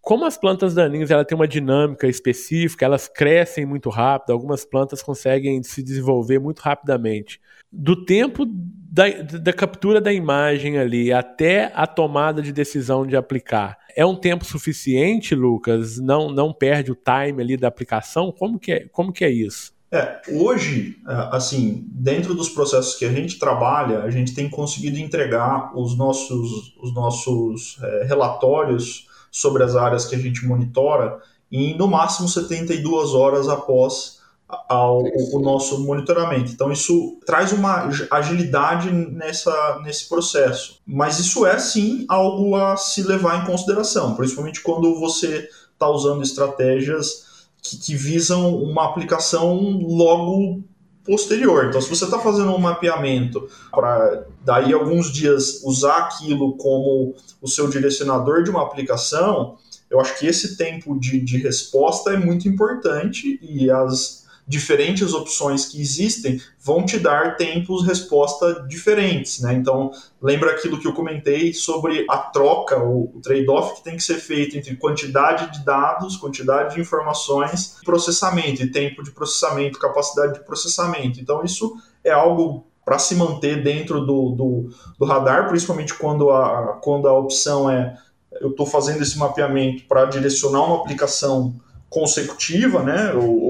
Como 0.00 0.24
as 0.24 0.36
plantas 0.36 0.74
daninhas 0.74 1.12
ela 1.12 1.24
tem 1.24 1.36
uma 1.36 1.46
dinâmica 1.46 2.08
específica, 2.08 2.84
elas 2.84 3.06
crescem 3.06 3.64
muito 3.64 3.88
rápido, 3.88 4.32
algumas 4.32 4.64
plantas 4.64 5.00
conseguem 5.00 5.62
se 5.62 5.80
desenvolver 5.80 6.40
muito 6.40 6.58
rapidamente. 6.58 7.40
Do 7.70 8.04
tempo 8.04 8.44
da, 8.44 9.08
da 9.08 9.52
captura 9.52 10.00
da 10.00 10.12
imagem 10.12 10.76
ali 10.76 11.12
até 11.12 11.70
a 11.72 11.86
tomada 11.86 12.42
de 12.42 12.52
decisão 12.52 13.06
de 13.06 13.16
aplicar, 13.16 13.78
é 13.96 14.04
um 14.04 14.16
tempo 14.16 14.44
suficiente, 14.44 15.36
Lucas? 15.36 15.98
Não, 16.00 16.28
não 16.30 16.52
perde 16.52 16.90
o 16.90 16.96
time 16.96 17.40
ali 17.40 17.56
da 17.56 17.68
aplicação? 17.68 18.32
Como 18.32 18.58
que 18.58 18.72
é, 18.72 18.88
como 18.88 19.12
que 19.12 19.24
é 19.24 19.30
isso? 19.30 19.72
É, 19.92 20.22
hoje, 20.30 20.96
é, 21.06 21.36
assim, 21.36 21.84
dentro 21.88 22.34
dos 22.34 22.48
processos 22.48 22.94
que 22.94 23.04
a 23.04 23.12
gente 23.12 23.38
trabalha, 23.38 24.02
a 24.02 24.10
gente 24.10 24.34
tem 24.34 24.48
conseguido 24.48 24.98
entregar 24.98 25.70
os 25.78 25.94
nossos, 25.94 26.74
os 26.82 26.94
nossos 26.94 27.76
é, 27.82 28.04
relatórios 28.04 29.06
sobre 29.30 29.62
as 29.62 29.76
áreas 29.76 30.06
que 30.06 30.14
a 30.14 30.18
gente 30.18 30.46
monitora 30.46 31.20
em 31.50 31.76
no 31.76 31.86
máximo 31.86 32.26
72 32.26 33.12
horas 33.12 33.50
após 33.50 34.22
ao, 34.48 35.02
o 35.02 35.40
nosso 35.40 35.84
monitoramento. 35.84 36.50
Então, 36.50 36.72
isso 36.72 37.18
traz 37.26 37.52
uma 37.52 37.90
agilidade 38.10 38.90
nessa, 38.90 39.78
nesse 39.84 40.08
processo. 40.08 40.80
Mas 40.86 41.18
isso 41.18 41.44
é, 41.44 41.58
sim, 41.58 42.06
algo 42.08 42.56
a 42.56 42.78
se 42.78 43.02
levar 43.02 43.42
em 43.42 43.46
consideração, 43.46 44.14
principalmente 44.14 44.62
quando 44.62 44.98
você 44.98 45.48
está 45.74 45.86
usando 45.88 46.22
estratégias 46.22 47.31
que, 47.62 47.76
que 47.78 47.94
visam 47.94 48.56
uma 48.56 48.86
aplicação 48.86 49.56
logo 49.80 50.62
posterior. 51.04 51.66
Então, 51.66 51.80
se 51.80 51.88
você 51.88 52.04
está 52.04 52.18
fazendo 52.18 52.52
um 52.52 52.58
mapeamento 52.58 53.48
para 53.70 54.26
daí 54.44 54.72
alguns 54.72 55.12
dias 55.12 55.62
usar 55.64 55.98
aquilo 55.98 56.56
como 56.56 57.14
o 57.40 57.48
seu 57.48 57.68
direcionador 57.68 58.42
de 58.42 58.50
uma 58.50 58.62
aplicação, 58.62 59.56
eu 59.90 60.00
acho 60.00 60.18
que 60.18 60.26
esse 60.26 60.56
tempo 60.56 60.98
de, 60.98 61.20
de 61.20 61.38
resposta 61.38 62.12
é 62.12 62.16
muito 62.16 62.48
importante 62.48 63.38
e 63.42 63.70
as 63.70 64.21
diferentes 64.46 65.14
opções 65.14 65.66
que 65.66 65.80
existem 65.80 66.40
vão 66.60 66.84
te 66.84 66.98
dar 66.98 67.36
tempos 67.36 67.86
resposta 67.86 68.64
diferentes, 68.68 69.40
né? 69.40 69.54
Então, 69.54 69.90
lembra 70.20 70.50
aquilo 70.50 70.78
que 70.78 70.86
eu 70.86 70.92
comentei 70.92 71.52
sobre 71.52 72.04
a 72.10 72.18
troca, 72.18 72.82
o, 72.82 73.20
trade-off 73.22 73.76
que 73.76 73.84
tem 73.84 73.96
que 73.96 74.02
ser 74.02 74.16
feito 74.16 74.56
entre 74.56 74.76
quantidade 74.76 75.52
de 75.52 75.64
dados, 75.64 76.16
quantidade 76.16 76.74
de 76.74 76.80
informações, 76.80 77.76
processamento 77.84 78.62
e 78.62 78.70
tempo 78.70 79.02
de 79.02 79.12
processamento, 79.12 79.78
capacidade 79.78 80.34
de 80.34 80.44
processamento. 80.44 81.20
Então, 81.20 81.44
isso 81.44 81.76
é 82.02 82.10
algo 82.10 82.66
para 82.84 82.98
se 82.98 83.14
manter 83.14 83.62
dentro 83.62 84.00
do, 84.00 84.30
do, 84.30 84.70
do, 84.98 85.04
radar, 85.04 85.48
principalmente 85.48 85.94
quando 85.94 86.30
a, 86.30 86.80
quando 86.82 87.06
a 87.06 87.16
opção 87.16 87.70
é 87.70 87.96
eu 88.40 88.50
estou 88.50 88.66
fazendo 88.66 89.02
esse 89.02 89.18
mapeamento 89.18 89.84
para 89.84 90.06
direcionar 90.06 90.64
uma 90.64 90.76
aplicação 90.76 91.54
consecutiva, 91.88 92.82
né, 92.82 93.12
ou, 93.12 93.42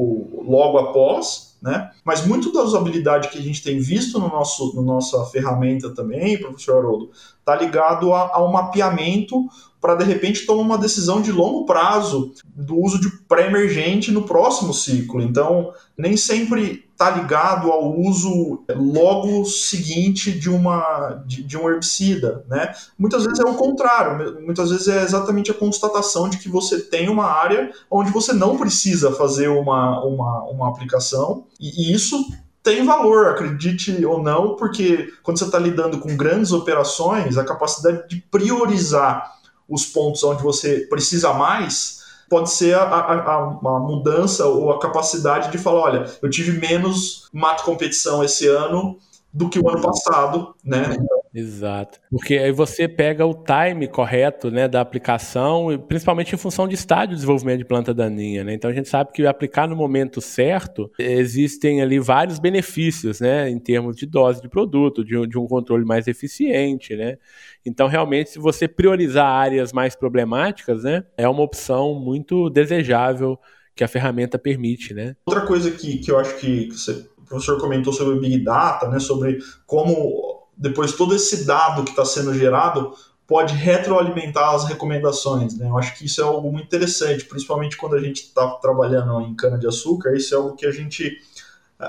logo 0.52 0.78
após, 0.78 1.56
né, 1.62 1.90
mas 2.04 2.26
muito 2.26 2.52
da 2.52 2.62
usabilidade 2.62 3.28
que 3.28 3.38
a 3.38 3.40
gente 3.40 3.62
tem 3.62 3.78
visto 3.78 4.18
no 4.18 4.28
nosso 4.28 4.74
no 4.74 4.82
nossa 4.82 5.24
ferramenta 5.26 5.94
também, 5.94 6.38
professor 6.38 6.78
Haroldo, 6.78 7.10
está 7.42 7.56
ligado 7.56 8.14
a, 8.14 8.30
ao 8.32 8.50
mapeamento 8.50 9.46
para 9.80 9.96
de 9.96 10.04
repente 10.04 10.46
tomar 10.46 10.62
uma 10.62 10.78
decisão 10.78 11.20
de 11.20 11.32
longo 11.32 11.66
prazo 11.66 12.32
do 12.54 12.78
uso 12.78 13.00
de 13.00 13.10
pré-emergente 13.26 14.12
no 14.12 14.22
próximo 14.22 14.72
ciclo. 14.72 15.20
Então, 15.20 15.72
nem 15.98 16.16
sempre 16.16 16.84
está 16.92 17.10
ligado 17.10 17.68
ao 17.72 17.98
uso 17.98 18.62
logo 18.76 19.44
seguinte 19.44 20.30
de, 20.30 20.48
uma, 20.48 21.20
de, 21.26 21.42
de, 21.42 21.58
um 21.58 21.68
herbicida. 21.68 22.44
Né? 22.48 22.72
Muitas 22.96 23.24
vezes 23.24 23.40
é 23.40 23.44
o 23.44 23.54
contrário, 23.54 24.40
muitas 24.40 24.70
vezes 24.70 24.86
é 24.86 25.02
exatamente 25.02 25.50
a 25.50 25.54
constatação 25.54 26.28
de 26.28 26.38
que 26.38 26.48
você 26.48 26.80
tem 26.80 27.08
uma 27.08 27.24
área 27.24 27.72
onde 27.90 28.12
você 28.12 28.32
não 28.32 28.56
precisa 28.56 29.10
fazer 29.10 29.48
uma, 29.48 30.00
uma, 30.04 30.44
uma 30.44 30.68
aplicação, 30.68 31.44
e, 31.58 31.90
e 31.90 31.92
isso 31.92 32.24
tem 32.62 32.84
valor, 32.84 33.28
acredite 33.28 34.04
ou 34.04 34.22
não, 34.22 34.56
porque 34.56 35.12
quando 35.22 35.38
você 35.38 35.44
está 35.44 35.58
lidando 35.58 35.98
com 35.98 36.16
grandes 36.16 36.52
operações, 36.52 37.36
a 37.36 37.44
capacidade 37.44 38.08
de 38.08 38.22
priorizar 38.30 39.32
os 39.68 39.84
pontos 39.84 40.22
onde 40.22 40.42
você 40.42 40.86
precisa 40.88 41.32
mais 41.32 42.02
pode 42.28 42.50
ser 42.50 42.74
a, 42.74 42.82
a, 42.82 43.34
a, 43.34 43.78
mudança 43.80 44.46
ou 44.46 44.72
a 44.72 44.80
capacidade 44.80 45.50
de 45.50 45.58
falar, 45.58 45.80
olha, 45.80 46.10
eu 46.22 46.30
tive 46.30 46.58
menos 46.58 47.28
mato 47.32 47.62
competição 47.62 48.24
esse 48.24 48.46
ano 48.46 48.96
do 49.30 49.50
que 49.50 49.58
o 49.58 49.68
ano 49.68 49.82
passado, 49.82 50.54
né? 50.64 50.96
Exato. 51.34 51.98
Porque 52.10 52.34
aí 52.34 52.52
você 52.52 52.86
pega 52.86 53.24
o 53.24 53.34
time 53.34 53.88
correto 53.88 54.50
né, 54.50 54.68
da 54.68 54.80
aplicação, 54.80 55.66
principalmente 55.88 56.34
em 56.34 56.38
função 56.38 56.68
de 56.68 56.74
estágio 56.74 57.10
de 57.10 57.14
desenvolvimento 57.16 57.58
de 57.58 57.64
planta 57.64 57.94
daninha. 57.94 58.44
Né? 58.44 58.52
Então 58.54 58.70
a 58.70 58.74
gente 58.74 58.88
sabe 58.88 59.12
que 59.12 59.26
aplicar 59.26 59.66
no 59.66 59.74
momento 59.74 60.20
certo, 60.20 60.90
existem 60.98 61.80
ali 61.80 61.98
vários 61.98 62.38
benefícios, 62.38 63.20
né? 63.20 63.48
Em 63.48 63.58
termos 63.58 63.96
de 63.96 64.06
dose 64.06 64.42
de 64.42 64.48
produto, 64.48 65.04
de, 65.04 65.26
de 65.26 65.38
um 65.38 65.46
controle 65.46 65.84
mais 65.84 66.06
eficiente, 66.06 66.94
né? 66.96 67.16
Então, 67.64 67.86
realmente, 67.86 68.30
se 68.30 68.38
você 68.38 68.66
priorizar 68.66 69.26
áreas 69.26 69.72
mais 69.72 69.94
problemáticas, 69.94 70.82
né, 70.82 71.04
é 71.16 71.28
uma 71.28 71.42
opção 71.42 71.94
muito 71.94 72.50
desejável 72.50 73.38
que 73.74 73.84
a 73.84 73.88
ferramenta 73.88 74.38
permite, 74.38 74.92
né? 74.92 75.16
Outra 75.24 75.46
coisa 75.46 75.70
que, 75.70 75.98
que 75.98 76.10
eu 76.10 76.18
acho 76.18 76.36
que 76.38 76.70
você, 76.70 76.92
o 77.16 77.24
professor 77.24 77.58
comentou 77.58 77.92
sobre 77.92 78.14
o 78.14 78.20
Big 78.20 78.42
Data, 78.44 78.88
né, 78.88 78.98
sobre 78.98 79.38
como 79.66 80.31
depois 80.56 80.92
todo 80.92 81.14
esse 81.14 81.44
dado 81.44 81.84
que 81.84 81.90
está 81.90 82.04
sendo 82.04 82.34
gerado 82.34 82.94
pode 83.26 83.54
retroalimentar 83.54 84.54
as 84.54 84.64
recomendações. 84.64 85.56
Né? 85.56 85.66
Eu 85.66 85.78
acho 85.78 85.96
que 85.96 86.04
isso 86.04 86.20
é 86.20 86.24
algo 86.24 86.50
muito 86.52 86.66
interessante, 86.66 87.24
principalmente 87.24 87.76
quando 87.76 87.96
a 87.96 88.00
gente 88.00 88.22
está 88.24 88.46
trabalhando 88.56 89.20
em 89.22 89.34
cana-de-açúcar, 89.34 90.14
isso 90.14 90.34
é 90.34 90.36
algo 90.36 90.54
que 90.54 90.66
a 90.66 90.70
gente 90.70 91.18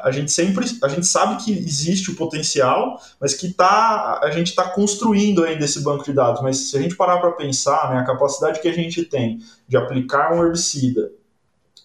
a 0.01 0.09
gente 0.09 0.31
sempre 0.31 0.65
a 0.81 0.87
gente 0.87 1.05
sabe 1.05 1.43
que 1.43 1.51
existe 1.51 2.09
o 2.09 2.15
potencial, 2.15 2.99
mas 3.19 3.35
que 3.35 3.53
tá, 3.53 4.19
a 4.23 4.31
gente 4.31 4.47
está 4.47 4.69
construindo 4.69 5.43
ainda 5.43 5.65
esse 5.65 5.81
banco 5.81 6.03
de 6.03 6.13
dados. 6.13 6.41
Mas 6.41 6.57
se 6.57 6.77
a 6.77 6.81
gente 6.81 6.95
parar 6.95 7.19
para 7.19 7.31
pensar, 7.33 7.91
né, 7.91 7.99
a 7.99 8.03
capacidade 8.03 8.59
que 8.59 8.67
a 8.67 8.73
gente 8.73 9.03
tem 9.05 9.39
de 9.67 9.77
aplicar 9.77 10.33
um 10.33 10.43
herbicida 10.43 11.11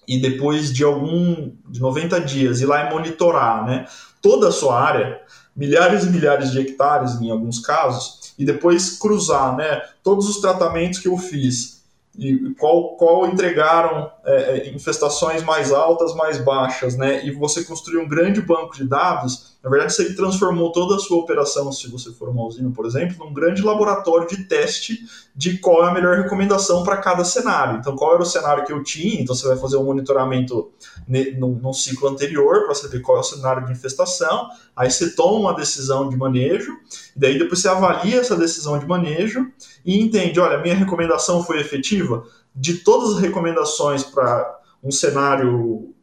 e 0.07 0.19
depois 0.19 0.73
de 0.73 0.85
algum 0.85 1.53
de 1.69 1.81
90 1.81 2.21
dias 2.23 2.61
ir 2.61 2.67
lá 2.67 2.87
e 2.87 2.91
monitorar 2.91 3.67
né, 3.67 3.87
toda 4.23 4.49
a 4.49 4.53
sua 4.53 4.81
área, 4.81 5.21
milhares 5.59 6.05
e 6.05 6.11
milhares 6.11 6.53
de 6.53 6.61
hectares 6.61 7.21
em 7.21 7.31
alguns 7.31 7.59
casos, 7.59 8.33
e 8.39 8.45
depois 8.45 8.97
cruzar 8.97 9.57
né, 9.57 9.83
todos 10.03 10.29
os 10.29 10.41
tratamentos 10.41 11.01
que 11.01 11.09
eu 11.09 11.19
fiz 11.19 11.79
e 12.19 12.53
qual, 12.59 12.97
qual 12.97 13.27
entregaram 13.27 14.11
é, 14.25 14.35
é, 14.35 14.71
infestações 14.71 15.43
mais 15.43 15.73
altas, 15.73 16.15
mais 16.17 16.39
baixas, 16.39 16.97
né? 16.97 17.25
E 17.25 17.31
você 17.31 17.63
construir 17.63 17.99
um 17.99 18.09
grande 18.09 18.41
banco 18.43 18.75
de 18.75 18.85
dados, 18.85 19.57
na 19.69 19.71
verdade 19.71 19.93
você 19.93 20.15
transformou 20.15 20.73
toda 20.73 20.97
a 20.97 20.99
sua 20.99 21.19
operação, 21.19 21.71
se 21.71 21.91
você 21.91 22.11
for 22.11 22.31
uma 22.31 22.43
usina, 22.47 22.71
por 22.71 22.87
exemplo, 22.87 23.25
num 23.25 23.35
grande 23.35 23.61
laboratório 23.61 24.27
de 24.27 24.45
teste 24.45 24.99
de 25.37 25.59
qual 25.59 25.85
é 25.85 25.91
a 25.91 25.93
melhor 25.93 26.17
recomendação 26.17 26.83
para 26.83 26.97
cada 26.97 27.23
cenário. 27.23 27.79
Então, 27.79 27.95
qual 27.95 28.15
era 28.15 28.23
o 28.23 28.27
cenário 28.27 28.65
que 28.65 28.73
eu 28.73 28.83
tinha? 28.83 29.21
Então, 29.21 29.35
você 29.35 29.47
vai 29.47 29.59
fazer 29.59 29.77
um 29.77 29.85
monitoramento 29.85 30.71
no 31.07 31.75
ciclo 31.75 32.09
anterior 32.09 32.65
para 32.65 32.75
saber 32.75 33.01
qual 33.01 33.19
é 33.19 33.21
o 33.21 33.25
cenário 33.25 33.67
de 33.67 33.73
infestação. 33.73 34.49
Aí 34.75 34.91
você 34.91 35.15
toma 35.15 35.39
uma 35.39 35.55
decisão 35.55 36.09
de 36.09 36.17
manejo, 36.17 36.73
e 37.15 37.21
daí 37.21 37.39
depois 37.39 37.61
você 37.61 37.69
avalia 37.69 38.21
essa 38.21 38.37
decisão 38.37 38.79
de 38.79 38.87
manejo 38.87 39.47
e 39.85 40.01
entende, 40.01 40.41
olha, 40.41 40.59
minha 40.59 40.75
recomendação 40.75 41.45
foi 41.45 41.61
efetiva? 41.61 42.25
De 42.55 42.79
todas 42.79 43.17
as 43.17 43.21
recomendações 43.21 44.03
para 44.03 44.59
um 44.83 44.91
cenário 44.91 45.95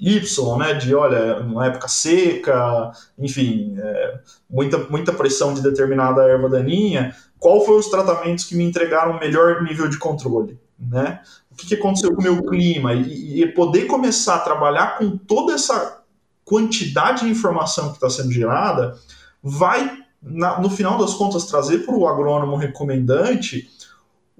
Y, 0.00 0.58
né, 0.58 0.72
de 0.72 0.94
olha, 0.94 1.40
uma 1.40 1.66
época 1.66 1.86
seca, 1.86 2.90
enfim, 3.18 3.76
é, 3.78 4.18
muita, 4.48 4.78
muita 4.88 5.12
pressão 5.12 5.52
de 5.52 5.60
determinada 5.60 6.22
erva 6.22 6.48
daninha, 6.48 7.14
qual 7.38 7.64
foram 7.64 7.78
os 7.78 7.88
tratamentos 7.88 8.44
que 8.44 8.54
me 8.54 8.64
entregaram 8.64 9.12
o 9.12 9.20
melhor 9.20 9.62
nível 9.62 9.88
de 9.88 9.98
controle, 9.98 10.58
né? 10.78 11.20
O 11.52 11.54
que, 11.54 11.66
que 11.66 11.74
aconteceu 11.74 12.14
com 12.14 12.20
o 12.20 12.24
meu 12.24 12.42
clima? 12.44 12.94
E, 12.94 13.42
e, 13.42 13.46
poder 13.52 13.86
começar 13.86 14.36
a 14.36 14.40
trabalhar 14.40 14.96
com 14.96 15.18
toda 15.18 15.52
essa 15.52 16.02
quantidade 16.44 17.24
de 17.24 17.30
informação 17.30 17.88
que 17.88 17.96
está 17.96 18.08
sendo 18.08 18.32
gerada, 18.32 18.96
vai, 19.42 19.98
na, 20.22 20.58
no 20.60 20.70
final 20.70 20.96
das 20.96 21.12
contas, 21.12 21.44
trazer 21.44 21.84
para 21.84 21.94
o 21.94 22.08
agrônomo 22.08 22.56
recomendante 22.56 23.68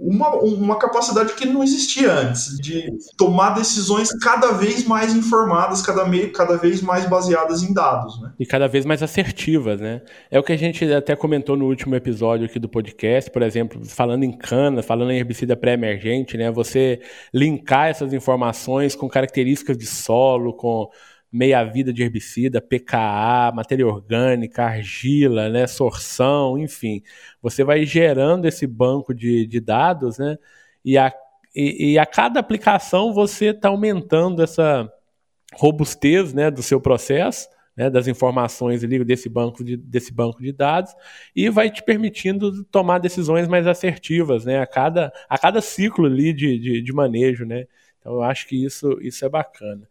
uma, 0.01 0.35
uma 0.37 0.79
capacidade 0.79 1.35
que 1.35 1.45
não 1.45 1.63
existia 1.63 2.11
antes, 2.11 2.57
de 2.59 2.91
tomar 3.19 3.51
decisões 3.51 4.11
cada 4.19 4.53
vez 4.53 4.85
mais 4.85 5.15
informadas, 5.15 5.83
cada, 5.83 6.07
meio, 6.07 6.33
cada 6.33 6.57
vez 6.57 6.81
mais 6.81 7.05
baseadas 7.05 7.63
em 7.63 7.75
dados. 7.75 8.19
Né? 8.21 8.33
E 8.41 8.47
cada 8.47 8.67
vez 8.67 8.87
mais 8.87 9.03
assertivas. 9.03 9.79
Né? 9.79 10.01
É 10.31 10.39
o 10.39 10.43
que 10.43 10.53
a 10.53 10.57
gente 10.57 10.91
até 10.91 11.15
comentou 11.15 11.55
no 11.55 11.67
último 11.67 11.95
episódio 11.95 12.47
aqui 12.47 12.59
do 12.59 12.69
podcast, 12.69 13.31
por 13.31 13.43
exemplo, 13.43 13.85
falando 13.85 14.25
em 14.25 14.33
cana, 14.33 14.83
falando 14.83 15.11
em 15.11 15.19
herbicida 15.19 15.55
pré-emergente, 15.55 16.39
né? 16.39 16.51
você 16.51 17.01
linkar 17.35 17.89
essas 17.89 18.15
informações 18.15 18.95
com 18.95 19.07
características 19.07 19.77
de 19.77 19.87
solo, 19.87 20.55
com 20.55 20.89
meia-vida 21.33 21.93
de 21.93 22.03
herbicida, 22.03 22.61
PKA, 22.61 23.53
matéria 23.55 23.87
orgânica, 23.87 24.65
argila, 24.65 25.49
né, 25.49 25.67
sorção, 25.67 26.59
enfim. 26.59 27.03
Você 27.41 27.63
vai 27.63 27.85
gerando 27.85 28.47
esse 28.47 28.67
banco 28.67 29.15
de, 29.15 29.47
de 29.47 29.61
dados, 29.61 30.19
né, 30.19 30.37
e 30.85 30.99
a, 30.99 31.13
e, 31.55 31.93
e 31.93 31.99
a 31.99 32.07
cada 32.07 32.41
aplicação 32.41 33.13
você 33.13 33.47
está 33.47 33.69
aumentando 33.69 34.43
essa 34.43 34.91
robustez 35.55 36.33
né, 36.33 36.51
do 36.51 36.63
seu 36.63 36.81
processo, 36.81 37.49
né, 37.77 37.89
das 37.89 38.07
informações 38.09 38.83
ali 38.85 39.03
desse 39.05 39.29
banco, 39.29 39.65
de, 39.65 39.77
desse 39.77 40.13
banco 40.13 40.43
de 40.43 40.53
dados, 40.53 40.93
e 41.35 41.49
vai 41.49 41.71
te 41.71 41.83
permitindo 41.83 42.65
tomar 42.65 42.99
decisões 42.99 43.49
mais 43.49 43.67
assertivas 43.67 44.45
né, 44.45 44.61
a, 44.61 44.67
cada, 44.67 45.13
a 45.29 45.39
cada 45.39 45.61
ciclo 45.61 46.07
ali 46.07 46.33
de, 46.33 46.59
de, 46.59 46.83
de 46.83 46.93
manejo. 46.93 47.45
Né? 47.45 47.67
Então 47.99 48.15
eu 48.15 48.23
acho 48.23 48.47
que 48.47 48.65
isso, 48.65 48.99
isso 49.01 49.25
é 49.25 49.29
bacana. 49.29 49.89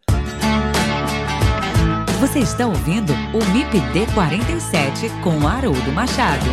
Você 2.19 2.39
está 2.39 2.67
ouvindo 2.67 3.13
o 3.33 3.37
MIPD 3.53 4.13
47 4.13 5.07
com 5.23 5.47
Haroldo 5.47 5.89
Machado. 5.93 6.45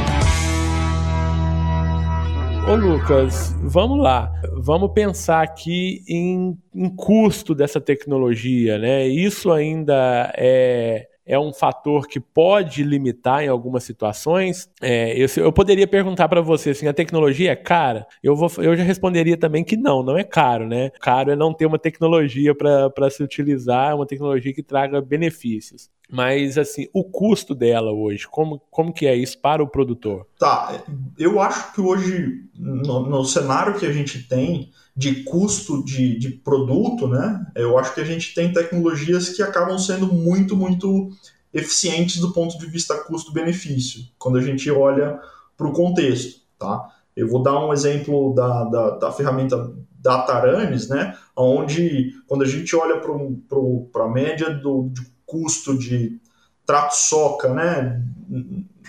Ô 2.70 2.76
Lucas, 2.76 3.52
vamos 3.64 3.98
lá. 3.98 4.32
Vamos 4.58 4.92
pensar 4.92 5.42
aqui 5.42 6.04
em, 6.08 6.56
em 6.72 6.88
custo 6.88 7.52
dessa 7.52 7.80
tecnologia, 7.80 8.78
né? 8.78 9.08
Isso 9.08 9.50
ainda 9.50 10.32
é 10.36 11.08
é 11.26 11.38
um 11.38 11.52
fator 11.52 12.06
que 12.06 12.20
pode 12.20 12.84
limitar 12.84 13.42
em 13.42 13.48
algumas 13.48 13.82
situações. 13.82 14.70
É, 14.80 15.12
eu, 15.18 15.26
eu, 15.36 15.52
poderia 15.52 15.86
perguntar 15.86 16.28
para 16.28 16.40
você 16.40 16.70
assim, 16.70 16.86
a 16.86 16.92
tecnologia 16.92 17.50
é 17.50 17.56
cara? 17.56 18.06
Eu, 18.22 18.36
vou, 18.36 18.48
eu 18.58 18.76
já 18.76 18.84
responderia 18.84 19.36
também 19.36 19.64
que 19.64 19.76
não, 19.76 20.02
não 20.02 20.16
é 20.16 20.22
caro, 20.22 20.68
né? 20.68 20.90
Caro 21.00 21.32
é 21.32 21.36
não 21.36 21.52
ter 21.52 21.66
uma 21.66 21.78
tecnologia 21.78 22.54
para 22.54 23.10
se 23.10 23.22
utilizar, 23.22 23.96
uma 23.96 24.06
tecnologia 24.06 24.54
que 24.54 24.62
traga 24.62 25.00
benefícios. 25.00 25.90
Mas, 26.10 26.56
assim, 26.56 26.86
o 26.92 27.02
custo 27.02 27.54
dela 27.54 27.92
hoje, 27.92 28.28
como, 28.30 28.60
como 28.70 28.92
que 28.92 29.06
é 29.06 29.16
isso 29.16 29.38
para 29.40 29.62
o 29.62 29.68
produtor? 29.68 30.26
Tá, 30.38 30.84
eu 31.18 31.40
acho 31.40 31.72
que 31.72 31.80
hoje, 31.80 32.44
no, 32.54 33.08
no 33.08 33.24
cenário 33.24 33.76
que 33.78 33.84
a 33.84 33.92
gente 33.92 34.22
tem, 34.22 34.70
de 34.96 35.24
custo 35.24 35.84
de, 35.84 36.18
de 36.18 36.30
produto, 36.30 37.06
né? 37.06 37.44
Eu 37.54 37.76
acho 37.76 37.92
que 37.92 38.00
a 38.00 38.04
gente 38.04 38.34
tem 38.34 38.52
tecnologias 38.52 39.28
que 39.28 39.42
acabam 39.42 39.78
sendo 39.78 40.06
muito, 40.06 40.56
muito 40.56 41.10
eficientes 41.52 42.20
do 42.20 42.32
ponto 42.32 42.56
de 42.58 42.66
vista 42.66 42.96
custo-benefício, 43.04 44.04
quando 44.18 44.38
a 44.38 44.42
gente 44.42 44.70
olha 44.70 45.20
para 45.56 45.66
o 45.66 45.72
contexto, 45.72 46.40
tá? 46.58 46.88
Eu 47.14 47.28
vou 47.28 47.42
dar 47.42 47.58
um 47.58 47.72
exemplo 47.72 48.34
da, 48.34 48.64
da, 48.64 48.90
da 48.90 49.12
ferramenta 49.12 49.72
Dataranes, 49.98 50.88
né? 50.88 51.16
Onde, 51.34 52.12
quando 52.26 52.42
a 52.42 52.46
gente 52.46 52.76
olha 52.76 53.00
para 53.00 54.04
a 54.04 54.08
média 54.08 54.50
do, 54.50 54.88
de 54.92 55.15
custo 55.26 55.76
de 55.76 56.20
trato 56.64 56.94
soca, 56.94 57.52
né? 57.52 58.02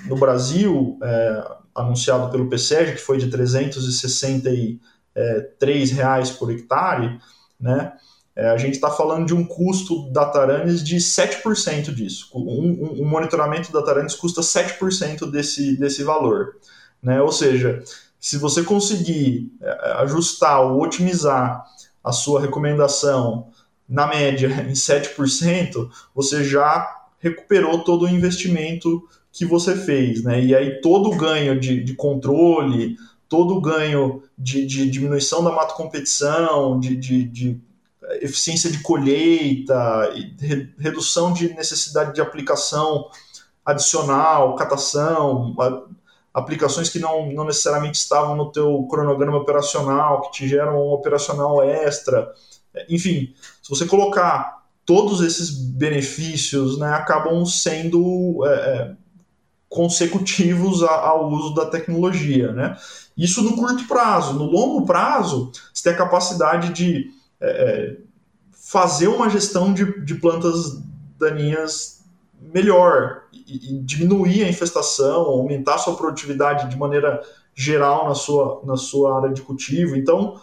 No 0.05 0.15
Brasil, 0.15 0.97
é, 1.01 1.51
anunciado 1.75 2.29
pelo 2.31 2.49
PSEG, 2.49 2.93
que 2.93 3.01
foi 3.01 3.17
de 3.17 3.29
360 3.29 4.49
e 4.49 4.79
é, 5.15 5.41
3 5.59 5.91
reais 5.91 6.31
por 6.31 6.51
hectare, 6.51 7.19
né? 7.59 7.93
É, 8.37 8.49
a 8.49 8.57
gente 8.57 8.75
está 8.75 8.91
falando 8.91 9.25
de 9.25 9.33
um 9.33 9.43
custo 9.43 10.11
da 10.11 10.25
Taranis 10.25 10.83
de 10.83 10.97
7% 10.97 11.91
disso. 11.91 12.29
Um, 12.35 12.41
um, 12.41 13.01
um, 13.01 13.05
monitoramento 13.05 13.71
da 13.71 13.81
Taranis 13.81 14.13
custa 14.13 14.41
7% 14.41 15.31
desse, 15.31 15.75
desse 15.75 16.03
valor. 16.03 16.55
Né? 17.01 17.19
Ou 17.19 17.31
seja, 17.31 17.81
se 18.19 18.37
você 18.37 18.61
conseguir 18.61 19.51
é, 19.59 19.93
ajustar 20.03 20.61
ou 20.61 20.79
otimizar 20.79 21.65
a 22.03 22.11
sua 22.11 22.39
recomendação 22.39 23.49
na 23.87 24.07
média 24.07 24.47
em 24.67 24.73
7%, 24.73 25.89
você 26.13 26.43
já 26.43 26.95
recuperou 27.19 27.83
todo 27.83 28.05
o 28.05 28.09
investimento 28.09 29.07
que 29.31 29.45
você 29.45 29.75
fez. 29.75 30.23
Né? 30.23 30.43
E 30.43 30.55
aí 30.55 30.81
todo 30.81 31.09
o 31.09 31.15
ganho 31.15 31.59
de, 31.59 31.83
de 31.83 31.93
controle, 31.93 32.97
todo 33.29 33.55
o 33.55 33.61
ganho 33.61 34.23
de, 34.37 34.65
de 34.65 34.89
diminuição 34.89 35.43
da 35.43 35.51
mato 35.51 35.75
competição, 35.75 36.79
de, 36.79 36.95
de, 36.95 37.23
de 37.23 37.61
eficiência 38.21 38.71
de 38.71 38.79
colheita, 38.79 40.11
redução 40.77 41.33
de 41.33 41.53
necessidade 41.53 42.13
de 42.13 42.21
aplicação 42.21 43.09
adicional, 43.65 44.55
catação, 44.55 45.55
aplicações 46.33 46.89
que 46.89 46.99
não, 46.99 47.31
não 47.31 47.43
necessariamente 47.43 47.97
estavam 47.97 48.35
no 48.35 48.51
teu 48.51 48.87
cronograma 48.89 49.37
operacional, 49.37 50.21
que 50.21 50.31
te 50.31 50.47
geram 50.47 50.77
um 50.77 50.91
operacional 50.91 51.61
extra. 51.63 52.31
Enfim, 52.89 53.33
se 53.61 53.69
você 53.69 53.85
colocar 53.85 54.65
todos 54.85 55.21
esses 55.21 55.49
benefícios, 55.51 56.77
né, 56.77 56.93
acabam 56.93 57.45
sendo 57.45 58.45
é, 58.45 58.49
é 58.49 58.91
consecutivos 59.69 60.81
ao 60.81 61.29
uso 61.29 61.53
da 61.53 61.65
tecnologia, 61.65 62.53
né? 62.53 62.77
Isso 63.17 63.41
no 63.41 63.55
curto 63.55 63.85
prazo. 63.85 64.33
No 64.33 64.45
longo 64.45 64.85
prazo, 64.85 65.51
você 65.73 65.83
tem 65.83 65.93
a 65.93 65.97
capacidade 65.97 66.71
de 66.71 67.11
é, 67.39 67.49
é, 67.49 67.97
fazer 68.51 69.07
uma 69.07 69.29
gestão 69.29 69.73
de, 69.73 70.03
de 70.05 70.15
plantas 70.15 70.81
daninhas 71.19 72.03
melhor 72.53 73.23
e, 73.33 73.75
e, 73.75 73.79
diminuir 73.79 74.43
a 74.43 74.49
infestação, 74.49 75.21
aumentar 75.21 75.75
a 75.75 75.79
sua 75.79 75.95
produtividade 75.95 76.69
de 76.69 76.77
maneira 76.77 77.21
geral 77.53 78.07
na 78.07 78.15
sua, 78.15 78.61
na 78.65 78.77
sua 78.77 79.17
área 79.17 79.33
de 79.33 79.41
cultivo. 79.41 79.95
Então, 79.95 80.39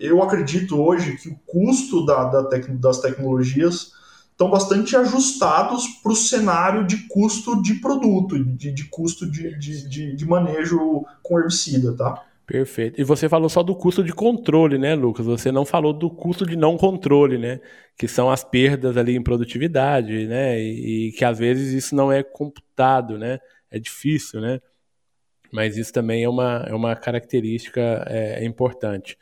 eu 0.00 0.22
acredito 0.22 0.80
hoje 0.80 1.16
que 1.16 1.28
o 1.28 1.38
custo 1.46 2.04
da, 2.04 2.24
da 2.24 2.44
tec, 2.44 2.68
das 2.72 3.00
tecnologias 3.00 3.92
estão 4.30 4.50
bastante 4.50 4.94
ajustados 4.94 5.86
para 6.02 6.12
o 6.12 6.16
cenário 6.16 6.86
de 6.86 7.08
custo 7.08 7.60
de 7.62 7.74
produto, 7.74 8.42
de, 8.44 8.70
de 8.70 8.84
custo 8.84 9.28
de, 9.30 9.58
de, 9.58 10.14
de, 10.14 10.26
manejo 10.26 11.06
com 11.22 11.38
herbicida, 11.38 11.94
tá? 11.96 12.22
Perfeito. 12.46 13.00
E 13.00 13.04
você 13.04 13.28
falou 13.28 13.48
só 13.48 13.62
do 13.62 13.74
custo 13.74 14.04
de 14.04 14.12
controle, 14.12 14.78
né, 14.78 14.94
Lucas? 14.94 15.26
Você 15.26 15.50
não 15.50 15.64
falou 15.64 15.92
do 15.92 16.10
custo 16.10 16.46
de 16.46 16.54
não 16.54 16.76
controle, 16.76 17.38
né? 17.38 17.60
Que 17.98 18.06
são 18.06 18.30
as 18.30 18.44
perdas 18.44 18.96
ali 18.96 19.16
em 19.16 19.22
produtividade, 19.22 20.26
né? 20.26 20.60
E, 20.60 21.08
e 21.08 21.12
que 21.12 21.24
às 21.24 21.38
vezes 21.38 21.72
isso 21.72 21.94
não 21.96 22.12
é 22.12 22.22
computado, 22.22 23.18
né? 23.18 23.40
É 23.70 23.78
difícil, 23.78 24.40
né? 24.40 24.60
Mas 25.50 25.76
isso 25.76 25.92
também 25.92 26.22
é 26.22 26.28
uma, 26.28 26.64
é 26.68 26.74
uma 26.74 26.94
característica 26.94 27.80
é, 28.06 28.44
importante. 28.44 29.16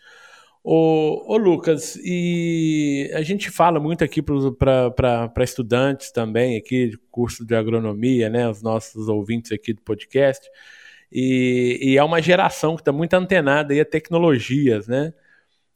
Ô, 0.66 1.34
ô, 1.34 1.36
Lucas, 1.36 1.94
e 2.02 3.10
a 3.14 3.20
gente 3.20 3.50
fala 3.50 3.78
muito 3.78 4.02
aqui 4.02 4.22
para 4.22 5.44
estudantes 5.44 6.10
também, 6.10 6.56
aqui 6.56 6.88
de 6.88 6.98
curso 7.10 7.44
de 7.44 7.54
agronomia, 7.54 8.30
né? 8.30 8.48
Os 8.48 8.62
nossos 8.62 9.08
ouvintes 9.08 9.52
aqui 9.52 9.74
do 9.74 9.82
podcast 9.82 10.48
e, 11.12 11.78
e 11.82 11.98
é 11.98 12.02
uma 12.02 12.20
geração 12.22 12.76
que 12.76 12.82
está 12.82 12.92
muito 12.92 13.14
antenada 13.14 13.74
aí 13.74 13.80
a 13.80 13.84
tecnologias, 13.84 14.88
né? 14.88 15.12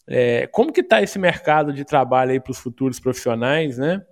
É, 0.07 0.47
como 0.49 0.72
que 0.72 0.80
está 0.80 1.03
esse 1.03 1.18
mercado 1.18 1.72
de 1.72 1.84
trabalho 1.84 2.32
aí 2.32 2.41
para 2.41 2.51
os 2.51 2.59
futuros 2.59 2.99
profissionais, 2.99 3.76
né? 3.76 4.03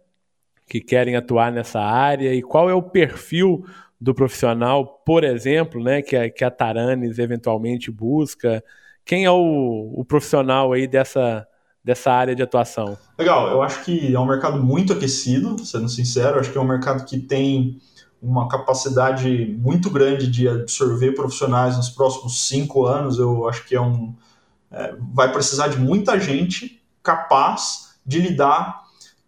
Que 0.69 0.81
querem 0.81 1.17
atuar 1.17 1.51
nessa 1.51 1.81
área 1.81 2.35
e 2.35 2.43
qual 2.43 2.69
é 2.69 2.75
o 2.75 2.83
perfil 2.83 3.65
do 4.01 4.15
profissional, 4.15 5.03
por 5.07 5.25
exemplo, 5.25 5.83
né? 5.83 6.03
Que 6.03 6.17
a, 6.17 6.31
que 6.31 6.45
a 6.45 6.51
Taranis 6.51 7.19
eventualmente 7.19 7.91
busca. 7.91 8.63
Quem 9.07 9.25
é 9.25 9.31
o, 9.31 9.93
o 9.95 10.05
profissional 10.05 10.73
aí 10.73 10.89
dessa, 10.89 11.47
dessa 11.83 12.11
área 12.11 12.35
de 12.35 12.43
atuação? 12.43 12.99
Legal, 13.17 13.49
eu 13.49 13.63
acho 13.63 13.85
que 13.85 14.13
é 14.13 14.19
um 14.19 14.27
mercado 14.27 14.63
muito 14.63 14.93
aquecido, 14.93 15.65
sendo 15.65 15.89
sincero, 15.89 16.41
acho 16.41 16.51
que 16.51 16.59
é 16.59 16.61
um 16.61 16.67
mercado 16.67 17.05
que 17.05 17.19
tem 17.19 17.81
uma 18.21 18.49
capacidade 18.49 19.57
muito 19.59 19.89
grande 19.89 20.29
de 20.29 20.49
absorver 20.49 21.13
profissionais 21.13 21.77
nos 21.77 21.89
próximos 21.89 22.49
cinco 22.49 22.85
anos. 22.85 23.19
Eu 23.19 23.49
acho 23.49 23.65
que 23.65 23.77
é 23.77 23.81
um 23.81 24.13
é, 24.71 24.95
vai 25.15 25.31
precisar 25.33 25.69
de 25.69 25.79
muita 25.79 26.19
gente 26.19 26.83
capaz 27.03 27.95
de 28.05 28.21
lidar 28.21 28.83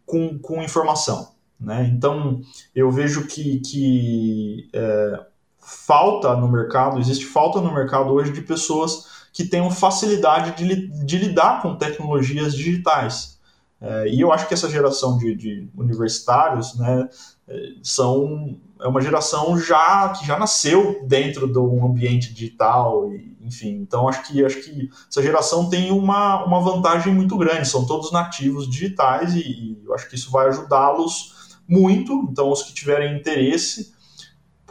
com, 0.05 0.39
com 0.39 0.63
informação. 0.63 1.33
Né? 1.61 1.89
Então, 1.93 2.41
eu 2.75 2.91
vejo 2.91 3.27
que, 3.27 3.61
que 3.61 4.69
é, 4.73 5.21
falta 5.61 6.35
no 6.37 6.49
mercado, 6.49 6.99
existe 6.99 7.25
falta 7.25 7.61
no 7.61 7.73
mercado 7.73 8.11
hoje 8.11 8.33
de 8.33 8.43
pessoas 8.43 9.18
que 9.33 9.45
tenham 9.45 9.71
facilidade 9.71 10.57
de, 10.57 10.89
de 11.05 11.19
lidar 11.19 11.63
com 11.63 11.77
tecnologias 11.77 12.55
digitais. 12.55 13.39
É, 13.81 14.09
e 14.09 14.21
eu 14.21 14.33
acho 14.33 14.49
que 14.49 14.55
essa 14.55 14.69
geração 14.69 15.17
de, 15.19 15.35
de 15.35 15.69
universitários 15.77 16.77
né, 16.77 17.09
é, 17.47 17.73
são 17.83 18.59
é 18.81 18.87
uma 18.87 19.01
geração 19.01 19.59
já 19.59 20.11
que 20.11 20.27
já 20.27 20.39
nasceu 20.39 21.05
dentro 21.05 21.53
de 21.53 21.59
um 21.59 21.85
ambiente 21.85 22.33
digital, 22.33 23.11
enfim. 23.41 23.71
Então 23.81 24.09
acho 24.09 24.23
que 24.25 24.45
acho 24.45 24.61
que 24.63 24.89
essa 25.09 25.23
geração 25.23 25.69
tem 25.69 25.91
uma, 25.91 26.45
uma 26.45 26.61
vantagem 26.61 27.13
muito 27.13 27.37
grande. 27.37 27.69
São 27.69 27.85
todos 27.87 28.13
nativos 28.13 28.71
digitais 28.71 29.35
e, 29.35 29.41
e 29.41 29.83
eu 29.85 29.95
acho 29.95 30.09
que 30.09 30.15
isso 30.15 30.31
vai 30.31 30.49
ajudá-los 30.49 31.59
muito. 31.67 32.29
Então 32.31 32.51
os 32.51 32.63
que 32.63 32.73
tiverem 32.73 33.19
interesse, 33.19 33.93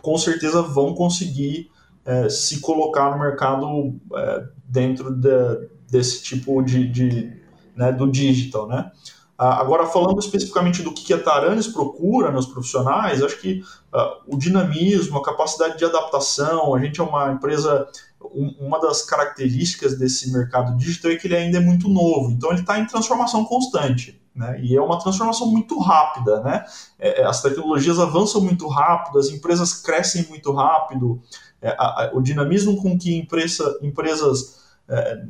com 0.01 0.17
certeza 0.17 0.61
vão 0.61 0.93
conseguir 0.93 1.69
é, 2.07 2.29
se 2.29 2.61
colocar 2.61 3.11
no 3.11 3.19
mercado 3.19 3.99
é, 4.15 4.43
dentro 4.63 5.13
de, 5.13 5.69
desse 5.91 6.23
tipo 6.23 6.61
de, 6.61 6.87
de 6.87 7.33
né, 7.75 7.91
do 7.91 8.09
digital, 8.09 8.67
né? 8.67 8.91
Ah, 9.37 9.61
agora, 9.61 9.85
falando 9.85 10.17
especificamente 10.17 10.81
do 10.81 10.91
que 10.91 11.13
a 11.13 11.21
Taranis 11.21 11.67
procura 11.67 12.31
nos 12.31 12.47
profissionais, 12.47 13.21
acho 13.21 13.39
que 13.39 13.61
uh, 13.93 14.23
o 14.25 14.35
dinamismo, 14.35 15.19
a 15.19 15.23
capacidade 15.23 15.77
de 15.77 15.85
adaptação, 15.85 16.73
a 16.73 16.79
gente 16.79 16.99
é 16.99 17.03
uma 17.03 17.31
empresa, 17.31 17.87
um, 18.19 18.55
uma 18.59 18.79
das 18.79 19.03
características 19.03 19.95
desse 19.95 20.33
mercado 20.33 20.75
digital 20.75 21.11
é 21.11 21.17
que 21.17 21.27
ele 21.27 21.35
ainda 21.35 21.59
é 21.59 21.61
muito 21.61 21.87
novo, 21.87 22.31
então 22.31 22.49
ele 22.49 22.61
está 22.61 22.79
em 22.79 22.87
transformação 22.87 23.45
constante. 23.45 24.19
Né? 24.37 24.59
E 24.61 24.77
é 24.77 24.81
uma 24.81 24.99
transformação 24.99 25.47
muito 25.47 25.79
rápida. 25.79 26.41
Né? 26.41 26.63
É, 26.99 27.21
é, 27.21 27.25
as 27.25 27.41
tecnologias 27.41 27.99
avançam 27.99 28.39
muito 28.39 28.67
rápido, 28.67 29.17
as 29.17 29.29
empresas 29.29 29.73
crescem 29.73 30.27
muito 30.29 30.51
rápido, 30.53 31.21
é, 31.61 31.69
a, 31.69 32.03
a, 32.03 32.11
o 32.13 32.21
dinamismo 32.21 32.81
com 32.81 32.97
que 32.97 33.17
empresa, 33.17 33.77
empresas 33.81 34.57
é, 34.89 35.21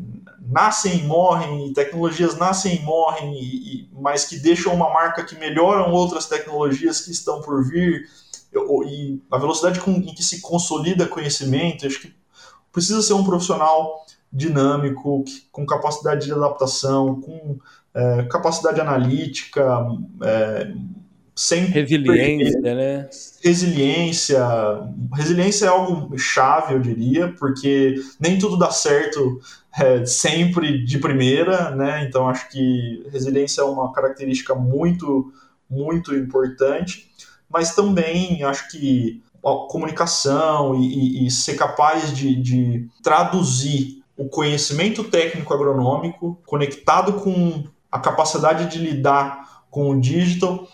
nascem 0.41 0.99
e 0.99 1.03
morrem, 1.03 1.73
tecnologias 1.73 2.37
nascem 2.37 2.77
e 2.77 2.81
morrem, 2.83 3.33
e, 3.33 3.81
e, 3.81 3.89
mas 3.93 4.25
que 4.25 4.37
deixam 4.37 4.73
uma 4.73 4.93
marca 4.93 5.23
que 5.23 5.35
melhoram 5.35 5.91
outras 5.91 6.25
tecnologias 6.27 7.01
que 7.01 7.11
estão 7.11 7.41
por 7.41 7.63
vir, 7.67 8.07
e 8.85 9.21
a 9.29 9.37
velocidade 9.37 9.79
com, 9.79 9.91
em 9.91 10.13
que 10.15 10.23
se 10.23 10.41
consolida 10.41 11.05
conhecimento, 11.05 11.85
acho 11.85 12.01
que 12.01 12.15
precisa 12.71 13.01
ser 13.01 13.13
um 13.13 13.23
profissional 13.23 14.05
dinâmico, 14.31 15.23
com 15.51 15.65
capacidade 15.65 16.25
de 16.25 16.31
adaptação, 16.31 17.21
com 17.21 17.57
é, 17.93 18.23
capacidade 18.23 18.79
analítica, 18.79 19.85
é, 20.21 20.73
sem 21.37 21.65
resiliência, 21.65 22.59
né? 22.75 23.07
Resiliência, 23.43 24.43
resiliência 25.13 25.65
é 25.67 25.69
algo 25.69 26.17
chave, 26.17 26.73
eu 26.73 26.79
diria, 26.79 27.31
porque 27.37 27.95
nem 28.19 28.39
tudo 28.39 28.57
dá 28.57 28.71
certo 28.71 29.39
é, 29.79 30.03
sempre 30.03 30.83
de 30.83 30.97
primeira, 30.97 31.69
né? 31.75 32.03
Então 32.03 32.27
acho 32.27 32.49
que 32.49 33.07
resiliência 33.11 33.61
é 33.61 33.63
uma 33.63 33.93
característica 33.93 34.55
muito, 34.55 35.31
muito 35.69 36.15
importante, 36.15 37.07
mas 37.47 37.75
também 37.75 38.43
acho 38.43 38.67
que 38.71 39.21
a 39.45 39.67
comunicação 39.69 40.73
e, 40.73 41.21
e, 41.21 41.27
e 41.27 41.31
ser 41.31 41.55
capaz 41.55 42.11
de, 42.17 42.35
de 42.35 42.89
traduzir 43.03 44.03
o 44.17 44.27
conhecimento 44.27 45.03
técnico 45.03 45.53
agronômico 45.53 46.41
conectado 46.47 47.13
com 47.13 47.63
a 47.91 47.99
capacidade 47.99 48.65
de 48.71 48.79
lidar 48.79 49.65
com 49.69 49.91
o 49.91 50.01
digital 50.01 50.67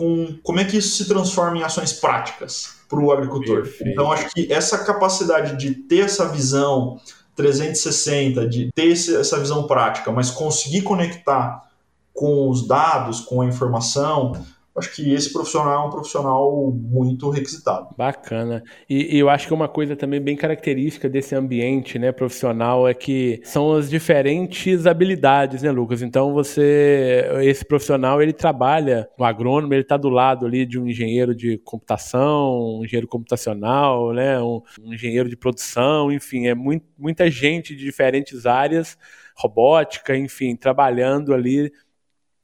com 0.00 0.34
como 0.42 0.58
é 0.58 0.64
que 0.64 0.78
isso 0.78 0.96
se 0.96 1.06
transforma 1.06 1.58
em 1.58 1.62
ações 1.62 1.92
práticas 1.92 2.76
para 2.88 2.98
o 2.98 3.12
agricultor. 3.12 3.64
Perfeito. 3.64 3.92
Então, 3.92 4.10
acho 4.10 4.30
que 4.30 4.50
essa 4.50 4.78
capacidade 4.78 5.58
de 5.58 5.74
ter 5.74 6.06
essa 6.06 6.26
visão 6.26 6.98
360, 7.36 8.48
de 8.48 8.70
ter 8.74 8.92
essa 8.92 9.38
visão 9.38 9.66
prática, 9.66 10.10
mas 10.10 10.30
conseguir 10.30 10.80
conectar 10.80 11.68
com 12.14 12.48
os 12.48 12.66
dados, 12.66 13.20
com 13.20 13.42
a 13.42 13.44
informação, 13.44 14.32
acho 14.76 14.94
que 14.94 15.12
esse 15.12 15.32
profissional 15.32 15.84
é 15.84 15.86
um 15.86 15.90
profissional 15.90 16.70
muito 16.72 17.28
requisitado. 17.30 17.88
Bacana. 17.96 18.62
E, 18.88 19.16
e, 19.16 19.18
eu 19.18 19.28
acho 19.28 19.46
que 19.46 19.54
uma 19.54 19.68
coisa 19.68 19.96
também 19.96 20.20
bem 20.20 20.36
característica 20.36 21.08
desse 21.08 21.34
ambiente 21.34 21.98
né, 21.98 22.12
profissional 22.12 22.86
é 22.86 22.94
que 22.94 23.40
são 23.44 23.72
as 23.72 23.90
diferentes 23.90 24.86
habilidades, 24.86 25.62
né, 25.62 25.70
Lucas? 25.70 26.02
Então 26.02 26.32
você, 26.32 27.24
esse 27.42 27.64
profissional, 27.64 28.22
ele 28.22 28.32
trabalha, 28.32 29.08
o 29.18 29.24
agrônomo, 29.24 29.74
ele 29.74 29.82
está 29.82 29.96
do 29.96 30.08
lado 30.08 30.46
ali 30.46 30.64
de 30.64 30.78
um 30.78 30.86
engenheiro 30.86 31.34
de 31.34 31.58
computação, 31.58 32.78
um 32.78 32.84
engenheiro 32.84 33.08
computacional, 33.08 34.12
né, 34.12 34.40
um, 34.40 34.62
um 34.80 34.94
engenheiro 34.94 35.28
de 35.28 35.36
produção, 35.36 36.12
enfim, 36.12 36.46
é 36.46 36.54
muito, 36.54 36.86
muita 36.96 37.30
gente 37.30 37.74
de 37.74 37.84
diferentes 37.84 38.46
áreas, 38.46 38.96
robótica, 39.36 40.16
enfim, 40.16 40.54
trabalhando 40.54 41.34
ali 41.34 41.72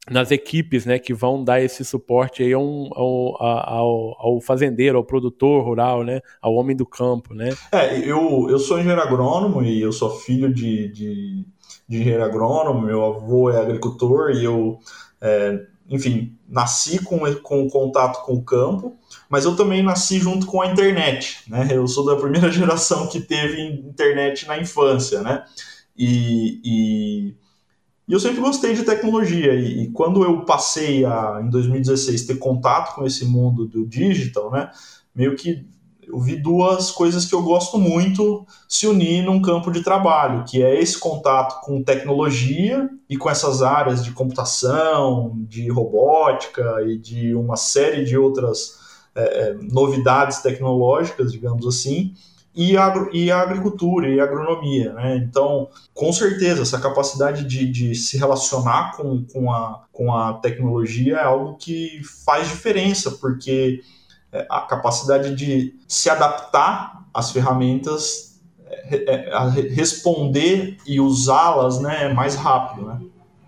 nas 0.09 0.31
equipes 0.31 0.85
né, 0.85 0.97
que 0.99 1.13
vão 1.13 1.43
dar 1.43 1.61
esse 1.61 1.83
suporte 1.83 2.43
aí 2.43 2.53
ao, 2.53 2.63
ao, 2.63 3.43
ao, 3.43 4.15
ao, 4.19 4.41
fazendeiro, 4.41 4.97
ao 4.97 5.03
produtor 5.03 5.63
rural, 5.63 6.03
né, 6.03 6.21
ao 6.41 6.55
homem 6.55 6.75
do 6.75 6.85
campo. 6.85 7.33
Né? 7.33 7.49
É, 7.71 7.97
eu, 7.99 8.47
eu 8.49 8.59
sou 8.59 8.77
engenheiro 8.77 9.01
agrônomo 9.01 9.63
e 9.63 9.81
eu 9.81 9.91
sou 9.91 10.09
filho 10.09 10.53
de, 10.53 10.87
de, 10.89 11.45
de 11.87 11.97
engenheiro 11.97 12.23
agrônomo, 12.23 12.85
meu 12.85 13.03
avô 13.03 13.49
é 13.49 13.59
agricultor 13.59 14.31
e 14.31 14.43
eu, 14.43 14.79
é, 15.21 15.59
enfim, 15.89 16.37
nasci 16.47 17.03
com, 17.03 17.19
com 17.35 17.69
contato 17.69 18.25
com 18.25 18.33
o 18.33 18.43
campo, 18.43 18.95
mas 19.29 19.45
eu 19.45 19.55
também 19.55 19.83
nasci 19.83 20.19
junto 20.19 20.45
com 20.45 20.61
a 20.61 20.67
internet. 20.67 21.43
Né? 21.47 21.67
Eu 21.71 21.87
sou 21.87 22.05
da 22.05 22.15
primeira 22.15 22.49
geração 22.51 23.07
que 23.07 23.19
teve 23.19 23.61
internet 23.61 24.47
na 24.47 24.57
infância. 24.57 25.21
Né? 25.21 25.43
e, 25.97 26.61
e 26.63 27.35
e 28.07 28.13
eu 28.13 28.19
sempre 28.19 28.39
gostei 28.39 28.73
de 28.73 28.83
tecnologia, 28.83 29.53
e, 29.53 29.83
e, 29.83 29.91
quando 29.91 30.23
eu 30.23 30.45
passei 30.45 31.03
a, 31.03 31.41
em 31.43 31.49
2016, 31.49 32.25
ter 32.25 32.37
contato 32.37 32.95
com 32.95 33.05
esse 33.05 33.25
mundo 33.25 33.65
do 33.65 33.85
digital, 33.85 34.49
né, 34.49 34.69
meio 35.13 35.35
que 35.35 35.67
eu 36.07 36.19
vi 36.19 36.37
duas 36.37 36.89
coisas 36.89 37.25
que 37.25 37.35
eu 37.35 37.43
gosto 37.43 37.77
muito 37.77 38.45
se 38.67 38.87
unir 38.87 39.23
num 39.23 39.41
campo 39.41 39.69
de 39.69 39.81
trabalho, 39.81 40.45
que 40.45 40.63
é 40.63 40.79
esse 40.79 40.97
contato 40.97 41.59
com 41.61 41.83
tecnologia 41.83 42.89
e 43.09 43.17
com 43.17 43.29
essas 43.29 43.61
áreas 43.61 44.03
de 44.03 44.11
computação, 44.11 45.33
de 45.49 45.69
robótica 45.69 46.81
e 46.87 46.97
de 46.97 47.35
uma 47.35 47.57
série 47.57 48.05
de 48.05 48.17
outras 48.17 48.77
é, 49.13 49.53
novidades 49.69 50.37
tecnológicas, 50.37 51.31
digamos 51.31 51.67
assim, 51.67 52.13
e 52.57 52.75
a, 52.75 53.07
e 53.13 53.31
a 53.31 53.39
agricultura 53.39 54.09
e 54.09 54.19
a 54.19 54.23
agronomia. 54.23 54.91
Né? 54.93 55.17
Então, 55.17 55.69
com 55.93 56.11
certeza, 56.11 56.63
essa 56.63 56.79
capacidade 56.79 57.45
de, 57.45 57.71
de 57.71 57.93
se 57.93 58.17
relacionar 58.17 58.97
com, 58.97 59.23
com, 59.31 59.51
a, 59.51 59.83
com 59.93 60.11
a 60.11 60.33
tecnologia 60.33 61.17
é 61.17 61.23
algo 61.23 61.55
que 61.55 62.01
faz 62.25 62.47
diferença, 62.47 63.11
porque 63.11 63.81
é, 64.31 64.47
a 64.49 64.61
capacidade 64.61 65.35
de 65.35 65.75
se 65.87 66.09
adaptar 66.09 67.05
às 67.13 67.31
ferramentas 67.31 68.41
é, 68.67 69.29
é 69.29 69.61
responder 69.69 70.77
e 70.85 70.99
usá-las 70.99 71.79
né, 71.79 72.11
mais 72.11 72.33
rápido. 72.33 72.87
Né? 72.87 73.01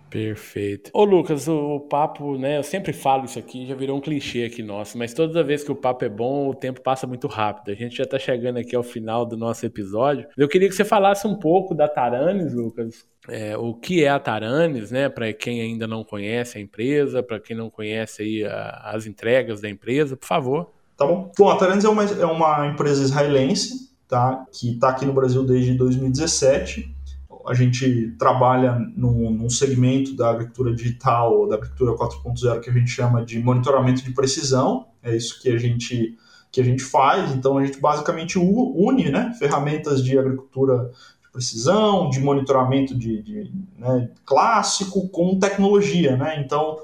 Perfeito. 0.09 0.89
Ô 0.93 1.03
Lucas, 1.03 1.47
o, 1.47 1.75
o, 1.75 1.79
papo, 1.79 2.37
né? 2.37 2.57
Eu 2.57 2.63
sempre 2.63 2.91
falo 2.91 3.25
isso 3.25 3.37
aqui, 3.37 3.67
já 3.67 3.75
virou 3.75 3.97
um 3.97 4.01
clichê 4.01 4.43
aqui 4.43 4.63
nosso, 4.63 4.97
mas 4.97 5.13
toda 5.13 5.43
vez 5.43 5.63
que 5.63 5.71
o 5.71 5.75
papo 5.75 6.03
é 6.03 6.09
bom, 6.09 6.49
o 6.49 6.55
tempo 6.55 6.81
passa 6.81 7.05
muito 7.05 7.27
rápido. 7.27 7.71
A 7.71 7.75
gente 7.75 7.97
já 7.97 8.05
tá 8.05 8.17
chegando 8.17 8.57
aqui 8.57 8.75
ao 8.75 8.81
final 8.81 9.25
do 9.25 9.37
nosso 9.37 9.65
episódio. 9.65 10.27
Eu 10.35 10.47
queria 10.47 10.67
que 10.67 10.75
você 10.75 10.83
falasse 10.83 11.27
um 11.27 11.35
pouco 11.35 11.75
da 11.75 11.87
Taranis, 11.87 12.53
Lucas. 12.53 13.05
É, 13.27 13.55
o 13.55 13.75
que 13.75 14.03
é 14.03 14.09
a 14.09 14.19
Taranis, 14.19 14.89
né? 14.89 15.09
Para 15.09 15.31
quem 15.31 15.61
ainda 15.61 15.87
não 15.87 16.03
conhece 16.03 16.57
a 16.57 16.61
empresa, 16.61 17.21
para 17.21 17.39
quem 17.39 17.55
não 17.55 17.69
conhece 17.69 18.23
aí 18.23 18.45
a, 18.45 18.91
as 18.95 19.05
entregas 19.05 19.61
da 19.61 19.69
empresa, 19.69 20.17
por 20.17 20.25
favor. 20.25 20.71
Tá 20.97 21.05
bom. 21.05 21.31
Bom, 21.37 21.49
a 21.49 21.55
Taranis 21.55 21.85
é 21.85 21.89
uma, 21.89 22.03
é 22.03 22.25
uma 22.25 22.67
empresa 22.67 23.03
israelense, 23.03 23.91
tá? 24.07 24.45
Que 24.51 24.71
está 24.71 24.89
aqui 24.89 25.05
no 25.05 25.13
Brasil 25.13 25.45
desde 25.45 25.75
2017 25.75 26.95
a 27.47 27.53
gente 27.53 28.15
trabalha 28.17 28.77
num, 28.95 29.31
num, 29.31 29.49
segmento 29.49 30.15
da 30.15 30.31
agricultura 30.31 30.73
digital, 30.73 31.47
da 31.47 31.55
agricultura 31.55 31.93
4.0, 31.93 32.59
que 32.59 32.69
a 32.69 32.73
gente 32.73 32.89
chama 32.89 33.23
de 33.23 33.39
monitoramento 33.39 34.03
de 34.03 34.11
precisão. 34.11 34.87
É 35.01 35.15
isso 35.15 35.41
que 35.41 35.49
a 35.49 35.57
gente, 35.57 36.17
que 36.51 36.59
a 36.61 36.63
gente 36.63 36.83
faz. 36.83 37.33
Então, 37.33 37.57
a 37.57 37.65
gente 37.65 37.79
basicamente 37.79 38.37
une 38.37 39.09
né, 39.09 39.33
ferramentas 39.39 40.03
de 40.03 40.17
agricultura 40.17 40.91
de 41.23 41.31
precisão, 41.31 42.09
de 42.09 42.19
monitoramento 42.19 42.97
de, 42.97 43.21
de 43.21 43.51
né, 43.77 44.09
clássico 44.25 45.07
com 45.09 45.39
tecnologia. 45.39 46.17
Né? 46.17 46.41
Então, 46.45 46.77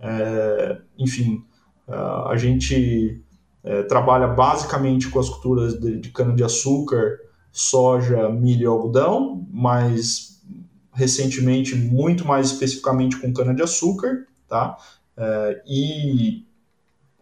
é, 0.00 0.78
enfim, 0.98 1.44
a 1.88 2.36
gente 2.36 3.20
é, 3.62 3.82
trabalha 3.82 4.28
basicamente 4.28 5.08
com 5.08 5.18
as 5.18 5.28
culturas 5.28 5.78
de, 5.78 5.98
de 5.98 6.10
cana-de-açúcar, 6.10 7.18
soja, 7.52 8.28
milho 8.28 8.62
e 8.62 8.66
algodão, 8.66 9.46
mas 9.50 10.42
recentemente 10.92 11.74
muito 11.74 12.24
mais 12.26 12.46
especificamente 12.46 13.16
com 13.18 13.32
cana-de-açúcar, 13.32 14.26
tá? 14.48 14.76
É, 15.16 15.62
e 15.66 16.44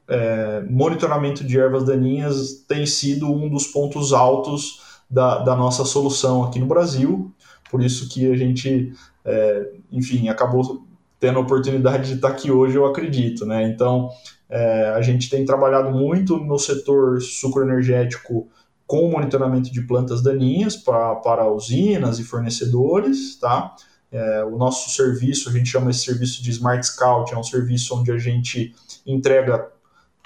é, 0.09 0.65
monitoramento 0.69 1.45
de 1.45 1.59
ervas 1.59 1.85
daninhas 1.85 2.65
tem 2.67 2.87
sido 2.87 3.31
um 3.31 3.49
dos 3.49 3.67
pontos 3.67 4.13
altos 4.13 5.01
da, 5.11 5.39
da 5.39 5.55
nossa 5.55 5.85
solução 5.85 6.45
aqui 6.45 6.59
no 6.59 6.67
Brasil, 6.67 7.33
por 7.71 7.83
isso 7.83 8.09
que 8.09 8.31
a 8.31 8.37
gente, 8.37 8.93
é, 9.25 9.71
enfim, 9.93 10.29
acabou 10.29 10.87
tendo 11.21 11.39
a 11.39 11.43
oportunidade 11.43 12.09
de 12.09 12.15
estar 12.17 12.29
aqui 12.29 12.51
hoje, 12.51 12.77
eu 12.77 12.87
acredito, 12.87 13.45
né? 13.45 13.69
Então, 13.69 14.09
é, 14.49 14.93
a 14.97 15.03
gente 15.03 15.29
tem 15.29 15.45
trabalhado 15.45 15.91
muito 15.91 16.39
no 16.39 16.59
setor 16.59 17.21
sucroenergético 17.21 18.49
com 18.89 19.07
o 19.07 19.13
monitoramento 19.13 19.71
de 19.71 19.83
plantas 19.83 20.23
daninhas 20.23 20.75
para, 20.75 21.47
usinas 21.53 22.19
e 22.19 22.25
fornecedores, 22.25 23.37
tá? 23.37 23.77
É, 24.11 24.43
o 24.43 24.57
nosso 24.57 24.89
serviço, 24.89 25.51
a 25.51 25.53
gente 25.53 25.69
chama 25.69 25.91
esse 25.91 26.01
serviço 26.01 26.43
de 26.43 26.51
Smart 26.51 26.85
Scout, 26.87 27.35
é 27.35 27.37
um 27.37 27.43
serviço 27.43 27.95
onde 27.95 28.11
a 28.11 28.17
gente 28.17 28.75
entrega 29.07 29.71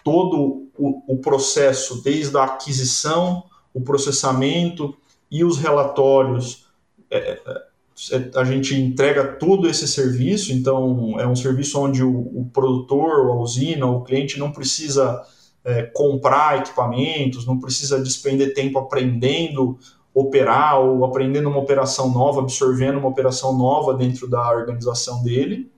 todo 0.05 0.69
o, 0.79 1.15
o 1.15 1.19
processo, 1.19 2.05
desde 2.05 2.37
a 2.37 2.45
aquisição, 2.45 3.43
o 3.75 3.81
processamento 3.81 4.97
e 5.29 5.45
os 5.45 5.59
relatórios. 5.59 6.69
É, 7.11 7.41
é, 7.45 8.31
a 8.37 8.45
gente 8.45 8.77
entrega 8.77 9.25
todo 9.25 9.69
esse 9.69 9.89
serviço, 9.89 10.53
então 10.53 11.19
é 11.19 11.27
um 11.27 11.35
serviço 11.35 11.81
onde 11.81 12.05
o, 12.05 12.17
o 12.17 12.49
produtor, 12.53 13.29
a 13.29 13.35
usina, 13.35 13.87
o 13.87 14.05
cliente 14.05 14.39
não 14.39 14.53
precisa 14.53 15.21
é, 15.65 15.83
comprar 15.83 16.59
equipamentos, 16.59 17.47
não 17.47 17.59
precisa 17.59 18.03
despender 18.03 18.55
tempo 18.55 18.79
aprendendo 18.79 19.79
operar 20.15 20.79
ou 20.79 21.05
aprendendo 21.05 21.49
uma 21.49 21.59
operação 21.59 22.11
nova, 22.11 22.41
absorvendo 22.41 22.99
uma 22.99 23.09
operação 23.09 23.57
nova 23.57 23.95
dentro 23.95 24.29
da 24.29 24.51
organização 24.51 25.23
dele. 25.23 25.71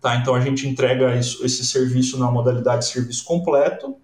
Tá? 0.00 0.16
Então 0.16 0.34
a 0.34 0.40
gente 0.40 0.66
entrega 0.66 1.14
isso, 1.16 1.44
esse 1.44 1.64
serviço 1.64 2.18
na 2.18 2.30
modalidade 2.30 2.86
de 2.86 2.92
serviço 2.92 3.24
completo. 3.24 3.96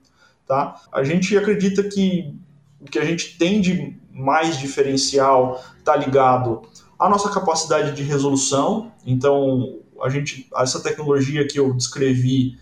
Tá? 0.46 0.80
A 0.92 1.02
gente 1.02 1.36
acredita 1.36 1.82
que 1.84 2.34
o 2.80 2.84
que 2.84 2.98
a 2.98 3.04
gente 3.04 3.38
tem 3.38 3.60
de 3.60 3.96
mais 4.10 4.58
diferencial 4.58 5.62
está 5.78 5.96
ligado 5.96 6.62
à 6.98 7.08
nossa 7.08 7.30
capacidade 7.30 7.92
de 7.92 8.02
resolução. 8.02 8.92
Então 9.06 9.78
a 10.02 10.10
gente, 10.10 10.48
essa 10.56 10.82
tecnologia 10.82 11.46
que 11.46 11.58
eu 11.58 11.72
descrevi 11.72 12.58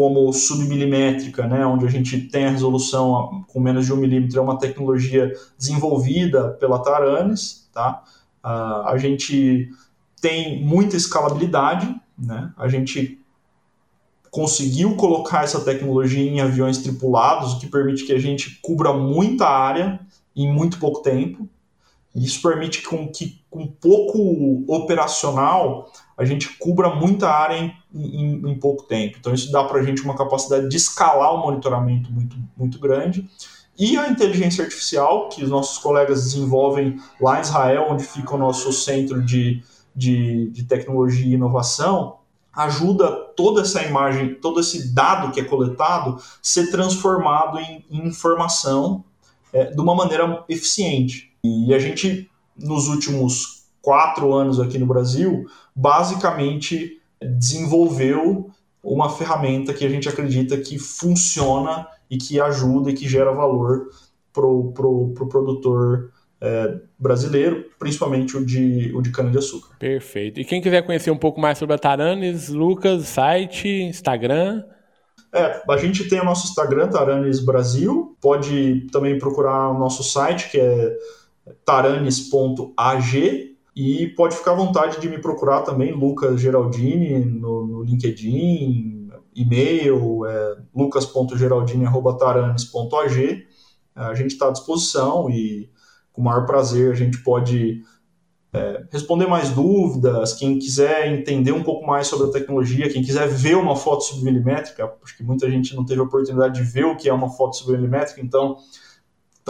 como 0.00 0.32
submilimétrica, 0.32 1.46
né, 1.46 1.66
onde 1.66 1.84
a 1.84 1.90
gente 1.90 2.18
tem 2.22 2.46
a 2.46 2.50
resolução 2.50 3.44
com 3.48 3.60
menos 3.60 3.84
de 3.84 3.92
um 3.92 3.96
milímetro, 3.96 4.38
é 4.38 4.40
uma 4.40 4.58
tecnologia 4.58 5.30
desenvolvida 5.58 6.52
pela 6.52 6.78
Taranis, 6.78 7.68
tá? 7.70 8.02
Uh, 8.42 8.88
a 8.88 8.94
gente 8.96 9.68
tem 10.18 10.64
muita 10.64 10.96
escalabilidade, 10.96 11.94
né? 12.18 12.50
A 12.56 12.66
gente 12.66 13.20
conseguiu 14.30 14.96
colocar 14.96 15.44
essa 15.44 15.60
tecnologia 15.60 16.26
em 16.26 16.40
aviões 16.40 16.78
tripulados, 16.78 17.52
o 17.52 17.58
que 17.58 17.66
permite 17.66 18.06
que 18.06 18.14
a 18.14 18.18
gente 18.18 18.58
cubra 18.62 18.94
muita 18.94 19.46
área 19.46 20.00
em 20.34 20.50
muito 20.50 20.78
pouco 20.78 21.02
tempo. 21.02 21.46
Isso 22.14 22.40
permite 22.40 22.80
com 22.84 23.06
que, 23.06 23.38
com 23.50 23.66
pouco 23.66 24.64
operacional, 24.66 25.92
a 26.20 26.24
gente 26.26 26.50
cubra 26.58 26.94
muita 26.94 27.30
área 27.30 27.56
em, 27.56 27.74
em, 27.94 28.50
em 28.50 28.54
pouco 28.58 28.82
tempo. 28.82 29.16
Então, 29.18 29.32
isso 29.32 29.50
dá 29.50 29.64
para 29.64 29.80
a 29.80 29.82
gente 29.82 30.02
uma 30.02 30.14
capacidade 30.14 30.68
de 30.68 30.76
escalar 30.76 31.34
o 31.34 31.38
monitoramento 31.38 32.12
muito, 32.12 32.36
muito 32.54 32.78
grande. 32.78 33.26
E 33.78 33.96
a 33.96 34.06
inteligência 34.06 34.62
artificial, 34.62 35.30
que 35.30 35.42
os 35.42 35.48
nossos 35.48 35.78
colegas 35.78 36.24
desenvolvem 36.24 37.00
lá 37.18 37.38
em 37.38 37.40
Israel, 37.40 37.86
onde 37.88 38.04
fica 38.04 38.34
o 38.34 38.38
nosso 38.38 38.70
centro 38.70 39.24
de, 39.24 39.62
de, 39.96 40.50
de 40.50 40.64
tecnologia 40.64 41.24
e 41.24 41.32
inovação, 41.32 42.18
ajuda 42.52 43.10
toda 43.34 43.62
essa 43.62 43.82
imagem, 43.82 44.34
todo 44.34 44.60
esse 44.60 44.92
dado 44.94 45.32
que 45.32 45.40
é 45.40 45.44
coletado, 45.44 46.20
ser 46.42 46.70
transformado 46.70 47.58
em, 47.58 47.82
em 47.90 48.06
informação 48.06 49.02
é, 49.54 49.70
de 49.70 49.80
uma 49.80 49.94
maneira 49.94 50.44
eficiente. 50.50 51.32
E 51.42 51.72
a 51.72 51.78
gente, 51.78 52.30
nos 52.54 52.88
últimos 52.88 53.59
quatro 53.82 54.32
anos 54.32 54.60
aqui 54.60 54.78
no 54.78 54.86
Brasil, 54.86 55.46
basicamente 55.74 57.00
desenvolveu 57.20 58.50
uma 58.82 59.10
ferramenta 59.10 59.74
que 59.74 59.84
a 59.84 59.88
gente 59.88 60.08
acredita 60.08 60.56
que 60.56 60.78
funciona 60.78 61.86
e 62.10 62.16
que 62.16 62.40
ajuda 62.40 62.90
e 62.90 62.94
que 62.94 63.08
gera 63.08 63.30
valor 63.32 63.88
para 64.32 64.46
o 64.46 64.72
pro, 64.72 65.12
pro 65.14 65.28
produtor 65.28 66.12
é, 66.40 66.78
brasileiro, 66.98 67.66
principalmente 67.78 68.36
o 68.36 68.44
de, 68.44 68.90
o 68.94 69.02
de 69.02 69.10
cana-de-açúcar. 69.10 69.76
Perfeito. 69.78 70.40
E 70.40 70.44
quem 70.44 70.62
quiser 70.62 70.82
conhecer 70.82 71.10
um 71.10 71.18
pouco 71.18 71.40
mais 71.40 71.58
sobre 71.58 71.74
a 71.74 71.78
Taranes, 71.78 72.48
Lucas, 72.48 73.06
site, 73.06 73.68
Instagram... 73.68 74.64
É, 75.32 75.62
a 75.68 75.76
gente 75.76 76.08
tem 76.08 76.20
o 76.20 76.24
nosso 76.24 76.48
Instagram, 76.48 76.88
Taranes 76.88 77.38
Brasil. 77.38 78.16
Pode 78.20 78.88
também 78.90 79.16
procurar 79.16 79.68
o 79.68 79.78
nosso 79.78 80.02
site, 80.02 80.50
que 80.50 80.58
é 80.58 80.96
taranes.ag 81.64 83.49
e 83.80 84.08
pode 84.08 84.36
ficar 84.36 84.50
à 84.50 84.56
vontade 84.56 85.00
de 85.00 85.08
me 85.08 85.18
procurar 85.18 85.62
também, 85.62 85.92
Lucas 85.92 86.38
Geraldini, 86.38 87.24
no, 87.24 87.66
no 87.66 87.82
LinkedIn, 87.82 89.08
e-mail, 89.34 90.26
é, 90.26 90.58
lucas.geraldini.taranes.ag. 90.74 93.46
A 93.94 94.14
gente 94.14 94.32
está 94.32 94.48
à 94.48 94.50
disposição 94.50 95.30
e 95.30 95.70
com 96.12 96.20
o 96.20 96.24
maior 96.24 96.44
prazer 96.44 96.92
a 96.92 96.94
gente 96.94 97.22
pode 97.22 97.82
é, 98.52 98.84
responder 98.92 99.26
mais 99.26 99.48
dúvidas. 99.48 100.34
Quem 100.34 100.58
quiser 100.58 101.10
entender 101.10 101.52
um 101.52 101.62
pouco 101.62 101.86
mais 101.86 102.06
sobre 102.06 102.26
a 102.26 102.30
tecnologia, 102.30 102.90
quem 102.90 103.02
quiser 103.02 103.28
ver 103.28 103.56
uma 103.56 103.76
foto 103.76 104.04
submilimétrica, 104.04 104.92
acho 105.02 105.16
que 105.16 105.22
muita 105.22 105.50
gente 105.50 105.74
não 105.74 105.86
teve 105.86 106.00
a 106.00 106.04
oportunidade 106.04 106.62
de 106.62 106.70
ver 106.70 106.84
o 106.84 106.96
que 106.96 107.08
é 107.08 107.14
uma 107.14 107.30
foto 107.30 107.56
submilimétrica, 107.56 108.20
então 108.20 108.58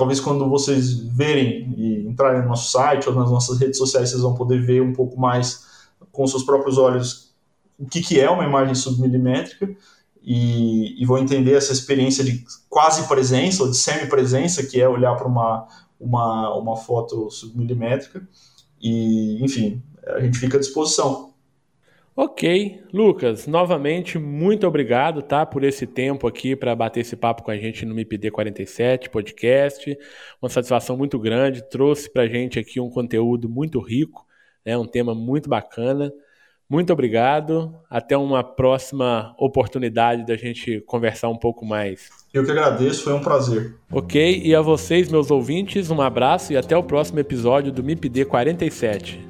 talvez 0.01 0.19
quando 0.19 0.49
vocês 0.49 0.99
verem 0.99 1.75
e 1.77 2.09
entrarem 2.09 2.41
no 2.41 2.49
nosso 2.49 2.71
site 2.71 3.07
ou 3.07 3.15
nas 3.15 3.31
nossas 3.31 3.61
redes 3.61 3.77
sociais, 3.77 4.09
vocês 4.09 4.23
vão 4.23 4.35
poder 4.35 4.65
ver 4.65 4.81
um 4.81 4.95
pouco 4.95 5.21
mais 5.21 5.67
com 6.11 6.27
seus 6.27 6.43
próprios 6.43 6.79
olhos 6.79 7.35
o 7.79 7.85
que, 7.85 8.01
que 8.01 8.19
é 8.19 8.31
uma 8.31 8.45
imagem 8.45 8.75
submilimétrica 8.75 9.71
e, 10.23 11.03
e 11.03 11.05
vão 11.05 11.19
entender 11.19 11.53
essa 11.53 11.75
experiência 11.75 12.25
de 12.25 12.43
quase 12.71 13.07
presença 13.09 13.63
ou 13.63 13.71
de 13.71 13.77
semi-presença, 13.77 14.65
que 14.65 14.81
é 14.81 14.89
olhar 14.89 15.15
para 15.17 15.29
uma, 15.29 15.69
uma, 16.01 16.57
uma 16.57 16.77
foto 16.79 17.31
submilimétrica. 17.31 18.27
E, 18.81 19.45
enfim, 19.45 19.83
a 20.07 20.21
gente 20.21 20.39
fica 20.39 20.57
à 20.57 20.61
disposição. 20.61 21.30
Ok, 22.23 22.83
Lucas, 22.93 23.47
novamente 23.47 24.19
muito 24.19 24.67
obrigado, 24.67 25.23
tá, 25.23 25.47
por 25.47 25.65
esse 25.65 25.87
tempo 25.87 26.27
aqui 26.27 26.55
para 26.55 26.77
bater 26.77 27.01
esse 27.01 27.17
papo 27.17 27.43
com 27.43 27.51
a 27.51 27.57
gente 27.57 27.87
no 27.87 27.95
MIPD 27.95 28.31
47 28.31 29.09
podcast. 29.09 29.97
Uma 30.43 30.51
satisfação 30.51 30.99
muito 30.99 31.19
grande, 31.19 31.67
trouxe 31.71 32.13
para 32.13 32.25
a 32.25 32.29
gente 32.29 32.59
aqui 32.59 32.79
um 32.79 32.91
conteúdo 32.91 33.49
muito 33.49 33.81
rico, 33.81 34.27
né, 34.67 34.77
um 34.77 34.85
tema 34.85 35.15
muito 35.15 35.49
bacana. 35.49 36.13
Muito 36.69 36.93
obrigado. 36.93 37.75
Até 37.89 38.19
uma 38.19 38.45
próxima 38.45 39.35
oportunidade 39.39 40.27
da 40.27 40.37
gente 40.37 40.83
conversar 40.83 41.31
um 41.31 41.39
pouco 41.39 41.65
mais. 41.65 42.11
Eu 42.35 42.45
que 42.45 42.51
agradeço, 42.51 43.03
foi 43.03 43.15
um 43.15 43.23
prazer. 43.23 43.77
Ok, 43.91 44.43
e 44.45 44.55
a 44.55 44.61
vocês, 44.61 45.11
meus 45.11 45.31
ouvintes, 45.31 45.91
um 45.91 46.03
abraço 46.03 46.53
e 46.53 46.57
até 46.59 46.77
o 46.77 46.83
próximo 46.83 47.19
episódio 47.19 47.73
do 47.73 47.83
MIPD 47.83 48.27
47. 48.27 49.30